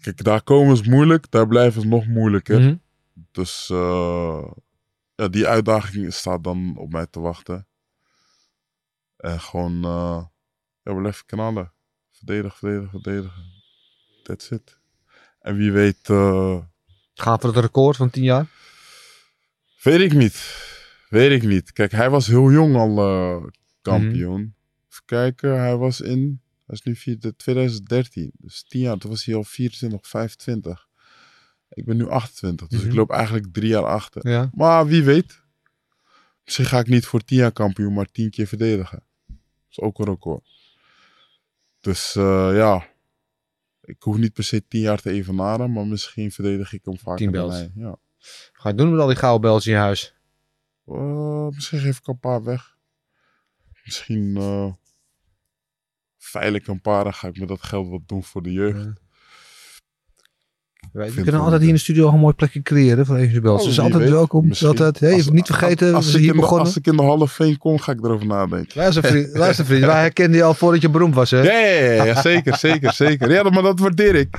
Kijk, 0.00 0.24
daar 0.24 0.42
komen 0.42 0.72
is 0.72 0.82
moeilijk. 0.82 1.30
Daar 1.30 1.46
blijven 1.46 1.82
is 1.82 1.88
nog 1.88 2.06
moeilijker. 2.06 2.60
Mhm. 2.60 2.76
Dus 3.32 3.70
eh, 3.70 4.48
ja, 5.14 5.28
die 5.28 5.46
uitdaging 5.46 6.12
staat 6.12 6.44
dan 6.44 6.76
op 6.76 6.92
mij 6.92 7.06
te 7.06 7.20
wachten. 7.20 7.66
En 9.16 9.40
gewoon 9.40 9.80
ja, 10.82 10.94
blijven 10.94 11.26
knallen. 11.26 11.72
Verdedigen, 12.10 12.58
verdedigen, 12.58 12.90
verdedigen. 12.90 13.44
That's 14.22 14.50
it. 14.50 14.78
En 15.40 15.56
wie 15.56 15.72
weet, 15.72 16.10
eh, 16.10 16.58
Gaan 17.14 17.40
voor 17.40 17.54
het 17.54 17.64
record 17.64 17.96
van 17.96 18.10
10 18.10 18.22
jaar? 18.22 18.46
weet 19.82 20.00
ik 20.00 20.12
niet. 20.12 20.64
Weet 21.08 21.42
ik 21.42 21.48
niet. 21.48 21.72
Kijk, 21.72 21.92
hij 21.92 22.10
was 22.10 22.26
heel 22.26 22.50
jong 22.50 22.76
al 22.76 23.50
kampioen. 23.82 24.55
Even 24.96 25.08
kijken, 25.08 25.58
hij 25.60 25.76
was 25.76 26.00
in, 26.00 26.40
hij 26.66 26.74
is 26.74 26.82
nu 26.82 26.96
vier, 26.96 27.18
de 27.20 27.36
2013. 27.36 28.30
Dus 28.38 28.62
10 28.68 28.80
jaar, 28.80 28.96
toen 28.96 29.10
was 29.10 29.24
hij 29.24 29.34
al 29.34 29.44
24, 29.44 30.06
25. 30.08 30.88
Ik 31.68 31.84
ben 31.84 31.96
nu 31.96 32.08
28, 32.08 32.68
dus 32.68 32.80
Mhm. 32.80 32.88
ik 32.88 32.94
loop 32.94 33.10
eigenlijk 33.10 33.52
drie 33.52 33.68
jaar 33.68 33.84
achter. 33.86 34.28
Ja. 34.28 34.50
Maar 34.54 34.86
wie 34.86 35.02
weet. 35.02 35.42
Misschien 36.44 36.66
ga 36.66 36.78
ik 36.78 36.86
niet 36.86 37.06
voor 37.06 37.20
10 37.24 37.38
jaar 37.38 37.52
kampioen, 37.52 37.92
maar 37.94 38.06
10 38.06 38.30
keer 38.30 38.46
verdedigen. 38.46 39.02
Dat 39.26 39.36
is 39.70 39.80
ook 39.80 39.98
een 39.98 40.04
record. 40.04 40.48
Dus 41.80 42.16
eh, 42.16 42.50
ja. 42.54 42.86
Ik 43.82 44.02
hoef 44.02 44.16
niet 44.16 44.32
per 44.32 44.44
se 44.44 44.66
10 44.68 44.80
jaar 44.80 45.00
te 45.00 45.10
evenaren, 45.10 45.72
maar 45.72 45.86
misschien 45.86 46.32
verdedig 46.32 46.72
ik 46.72 46.84
hem 46.84 46.98
vaker 46.98 47.16
10 47.16 47.32
dan 47.32 47.40
belts. 47.48 47.56
hij. 47.58 47.70
Ja. 47.74 47.96
Ga 48.52 48.68
je 48.68 48.74
doen 48.74 48.90
met 48.90 49.00
al 49.00 49.06
die 49.06 49.16
gouden 49.16 49.40
belts 49.50 49.66
in 49.66 49.72
je 49.72 49.78
huis? 49.78 50.14
Eh, 50.86 51.48
misschien 51.48 51.78
geef 51.80 51.98
ik 51.98 52.06
een 52.06 52.18
paar 52.18 52.42
weg. 52.44 52.76
Misschien 53.84 54.36
eh 54.36 54.72
veil 56.26 56.52
ik 56.52 56.66
een 56.66 56.80
paar 56.80 57.06
en 57.06 57.14
ga 57.14 57.28
ik 57.28 57.38
met 57.38 57.48
dat 57.48 57.62
geld 57.62 57.88
wat 57.88 58.00
doen 58.06 58.24
voor 58.24 58.42
de 58.42 58.52
jeugd. 58.52 58.84
Ja. 58.84 58.94
We 60.92 61.22
kunnen 61.22 61.40
altijd 61.40 61.60
hier 61.60 61.68
in 61.68 61.74
de 61.74 61.80
studio 61.80 62.08
een 62.08 62.18
mooi 62.18 62.34
plekje 62.34 62.62
creëren 62.62 63.06
voor 63.06 63.16
Asian 63.16 63.42
Belts. 63.42 63.62
Oh, 63.62 63.68
dus 63.68 63.80
altijd 63.80 64.02
weet. 64.02 64.10
welkom. 64.10 64.52
Altijd, 64.52 65.00
hey, 65.00 65.12
Als- 65.12 65.30
niet 65.30 65.46
vergeten, 65.46 65.94
als, 65.94 66.04
we 66.04 66.10
zijn 66.10 66.22
hier 66.22 66.32
de, 66.32 66.38
begonnen. 66.38 66.66
als 66.66 66.76
ik 66.76 66.86
in 66.86 66.96
de 66.96 67.02
halve 67.02 67.28
veen 67.28 67.58
kom, 67.58 67.78
ga 67.78 67.92
ik 67.92 68.04
erover 68.04 68.26
nadenken. 68.26 68.78
Luister 68.80 69.02
vriend, 69.04 69.36
luister 69.36 69.64
vriend, 69.64 69.84
wij 69.84 70.00
herkenden 70.00 70.36
je 70.36 70.42
al 70.42 70.54
voordat 70.54 70.80
je 70.82 70.90
beroemd 70.90 71.14
was 71.14 71.30
hè? 71.30 71.42
Ja, 71.42 71.58
ja, 71.58 71.92
ja, 71.92 72.04
ja, 72.04 72.20
zeker, 72.20 72.56
zeker, 72.56 72.92
zeker. 72.92 73.30
Ja, 73.30 73.42
maar 73.42 73.62
dat 73.62 73.78
waardeer 73.80 74.14
ik. 74.14 74.38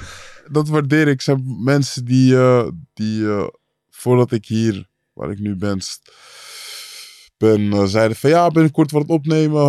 Dat 0.52 0.68
waardeer 0.68 1.08
ik. 1.08 1.22
zijn 1.22 1.64
mensen 1.64 2.06
die, 2.06 2.36
eh, 2.36 2.68
die 2.94 3.28
eh, 3.28 3.48
voordat 3.90 4.32
ik 4.32 4.46
hier, 4.46 4.88
waar 5.14 5.32
ik 5.32 5.40
nu 5.40 5.56
ben, 5.56 5.80
ben 7.38 7.72
eh, 7.74 7.84
zeiden 7.84 8.18
van 8.18 8.30
ja, 8.30 8.48
binnenkort 8.48 8.92
wat 8.92 9.08
opnemen. 9.08 9.62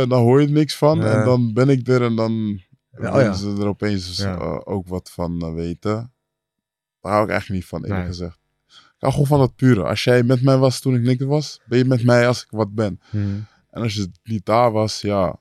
En 0.00 0.08
dan 0.08 0.22
hoor 0.22 0.40
je 0.40 0.46
er 0.46 0.52
niks 0.52 0.76
van. 0.76 0.98
Ja. 0.98 1.18
En 1.18 1.24
dan 1.24 1.52
ben 1.52 1.68
ik 1.68 1.88
er 1.88 2.02
en 2.02 2.16
dan 2.16 2.32
Ja, 2.32 3.08
oh 3.08 3.14
willen 3.14 3.24
ja. 3.24 3.32
ze 3.32 3.56
er 3.60 3.66
opeens 3.66 4.16
Ja. 4.16 4.36
eh, 4.38 4.60
ook 4.64 4.88
wat 4.88 5.10
van 5.10 5.40
eh, 5.40 5.54
weten. 5.54 6.12
Daar 7.00 7.12
hou 7.12 7.24
ik 7.24 7.30
eigenlijk 7.30 7.60
niet 7.60 7.68
van, 7.70 7.80
eerlijk 7.82 7.98
Nee. 8.00 8.08
gezegd. 8.08 8.38
Ik 8.68 9.02
hou 9.02 9.12
gewoon 9.12 9.28
van 9.28 9.38
dat 9.38 9.56
pure. 9.56 9.82
Als 9.84 10.04
jij 10.04 10.22
met 10.22 10.42
mij 10.42 10.56
was 10.56 10.80
toen 10.80 10.94
ik 10.94 11.02
niks 11.02 11.24
was, 11.24 11.60
ben 11.66 11.78
je 11.78 11.84
met 11.84 12.04
mij 12.04 12.26
als 12.26 12.42
ik 12.42 12.50
wat 12.50 12.74
ben. 12.74 13.00
Hmm. 13.10 13.46
En 13.70 13.82
als 13.82 13.94
je 13.94 14.10
niet 14.24 14.46
daar 14.46 14.72
was, 14.72 15.00
ja, 15.00 15.40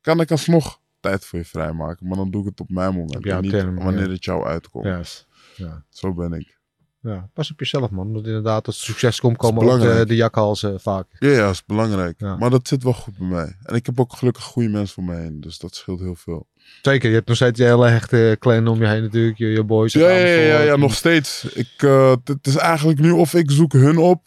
kan 0.00 0.20
ik 0.20 0.30
alsnog 0.30 0.80
tijd 1.00 1.24
voor 1.24 1.38
je 1.38 1.44
vrijmaken. 1.44 2.06
Maar 2.06 2.16
dan 2.16 2.30
doe 2.30 2.40
ik 2.42 2.48
het 2.48 2.60
op 2.60 2.68
mijn 2.70 2.94
moment. 2.94 3.16
Op 3.16 3.24
en 3.24 3.40
niet 3.42 3.52
wanneer 3.52 4.06
ja. 4.06 4.12
het 4.12 4.24
jou 4.24 4.44
uitkomt. 4.46 5.26
Ja. 5.56 5.84
Zo 5.88 6.14
ben 6.14 6.32
ik. 6.32 6.60
Ja, 7.02 7.28
pas 7.34 7.50
op 7.50 7.58
jezelf 7.58 7.90
man. 7.90 8.12
Want 8.12 8.26
inderdaad, 8.26 8.66
als 8.66 8.84
succes 8.84 9.20
komt, 9.20 9.40
Dat 9.40 9.50
komen 9.50 9.72
ook 9.72 9.80
de, 9.80 10.04
de 10.06 10.16
jakhalzen 10.16 10.80
vaak. 10.80 11.06
Ja, 11.18 11.28
ja, 11.28 11.36
dat 11.44 11.52
is 11.52 11.64
belangrijk. 11.64 12.20
Ja. 12.20 12.36
Maar 12.36 12.50
dat 12.50 12.68
zit 12.68 12.82
wel 12.82 12.92
goed 12.92 13.18
bij 13.18 13.26
mij. 13.26 13.56
En 13.62 13.74
ik 13.74 13.86
heb 13.86 14.00
ook 14.00 14.12
gelukkig 14.12 14.44
goede 14.44 14.68
mensen 14.68 14.94
voor 14.94 15.04
me 15.04 15.14
heen. 15.16 15.40
Dus 15.40 15.58
dat 15.58 15.74
scheelt 15.74 16.00
heel 16.00 16.14
veel. 16.14 16.46
Zeker, 16.82 17.08
je 17.08 17.14
hebt 17.14 17.26
nog 17.28 17.36
steeds 17.36 17.58
je 17.58 17.64
hele 17.64 17.86
hechte 17.88 18.36
clan 18.40 18.66
om 18.68 18.80
je 18.80 18.86
heen 18.86 19.02
natuurlijk. 19.02 19.38
Je, 19.38 19.46
je 19.46 19.64
boys. 19.64 19.92
Ja, 19.92 20.08
ja, 20.10 20.26
ja, 20.26 20.60
ja, 20.60 20.76
nog 20.76 20.94
steeds. 20.94 21.44
Ik, 21.44 21.72
eh, 21.76 22.14
het- 22.24 22.46
is 22.46 22.56
eigenlijk 22.56 22.98
nu 23.00 23.10
of 23.10 23.34
ik 23.34 23.50
zoek 23.50 23.72
hun 23.72 23.98
op 23.98 24.26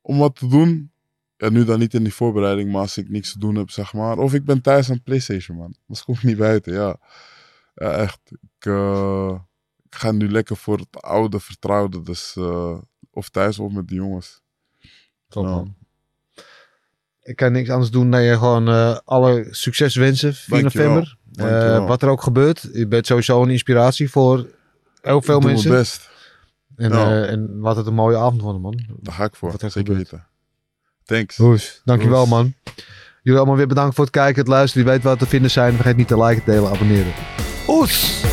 om 0.00 0.18
wat 0.18 0.36
te 0.36 0.48
doen. 0.48 0.90
Ja, 1.36 1.48
nu 1.48 1.64
dan 1.64 1.78
niet 1.78 1.94
in 1.94 2.02
die 2.02 2.14
voorbereiding, 2.14 2.72
maar 2.72 2.80
als 2.80 2.96
ik 2.98 3.08
niks 3.08 3.32
te 3.32 3.38
doen 3.38 3.54
heb, 3.54 3.70
zeg 3.70 3.92
maar. 3.92 4.18
Of 4.18 4.34
ik 4.34 4.44
ben 4.44 4.60
thuis 4.60 4.90
aan 4.90 5.02
PlayStation, 5.02 5.56
man. 5.56 5.74
Anders 5.88 6.04
kom 6.04 6.14
ik 6.14 6.22
niet 6.22 6.36
buiten, 6.38 6.72
ja. 6.72 6.96
Ja, 7.74 7.90
echt. 7.90 8.20
Ik, 8.30 8.66
eh, 8.66 9.30
ik 9.32 9.40
ga 9.90 10.12
nu 10.12 10.30
lekker 10.30 10.56
voor 10.56 10.78
het 10.78 11.02
oude, 11.02 11.40
vertrouwde. 11.40 12.02
Dus 12.02 12.34
eh, 12.36 12.78
of 13.10 13.28
thuis 13.28 13.58
of 13.58 13.72
met 13.72 13.88
de 13.88 13.94
jongens. 13.94 14.40
Top, 15.28 15.44
Ja. 15.44 15.50
man. 15.50 15.74
Ik 17.22 17.36
kan 17.36 17.52
niks 17.52 17.70
anders 17.70 17.90
doen 17.90 18.10
dan 18.10 18.22
je 18.22 18.32
gewoon 18.38 18.68
eh, 18.68 18.96
alle 19.04 19.46
succes 19.50 19.94
wensen 19.94 20.34
4 20.34 20.60
Dankjewel. 20.60 20.88
november. 20.88 21.16
Eh, 21.80 21.86
wat 21.86 22.02
er 22.02 22.08
ook 22.08 22.22
gebeurt. 22.22 22.68
Je 22.72 22.86
bent 22.86 23.06
sowieso 23.06 23.42
een 23.42 23.50
inspiratie 23.50 24.10
voor 24.10 24.46
heel 25.02 25.22
veel 25.22 25.40
doe 25.40 25.50
mensen. 25.50 25.70
best. 25.70 26.08
En, 26.76 26.90
Ja. 26.92 27.22
eh, 27.22 27.30
en 27.30 27.58
laat 27.60 27.76
het 27.76 27.86
een 27.86 27.94
mooie 27.94 28.16
avond 28.16 28.40
worden, 28.40 28.60
man. 28.60 28.84
Daar 29.00 29.14
ga 29.14 29.24
ik 29.24 29.36
voor. 29.36 29.50
Wat 29.50 29.62
er 29.62 29.70
Zeker 29.70 29.88
gebeurt. 29.94 30.10
weten. 30.10 30.26
Thanks. 31.04 31.36
Hoes. 31.36 31.80
Dankjewel, 31.84 32.18
Hoes. 32.18 32.28
man. 32.28 32.54
Jullie 33.22 33.38
allemaal 33.40 33.56
weer 33.58 33.66
bedankt 33.68 33.94
voor 33.94 34.04
het 34.04 34.12
kijken, 34.14 34.38
het 34.40 34.48
luisteren. 34.48 34.86
Je 34.86 34.92
weet 34.92 35.02
wat 35.02 35.18
te 35.18 35.26
vinden 35.26 35.50
zijn. 35.50 35.74
Vergeet 35.74 35.96
niet 35.96 36.08
te 36.08 36.22
liken, 36.24 36.44
delen, 36.44 36.70
abonneren. 36.70 37.12
Oes! 37.68 38.24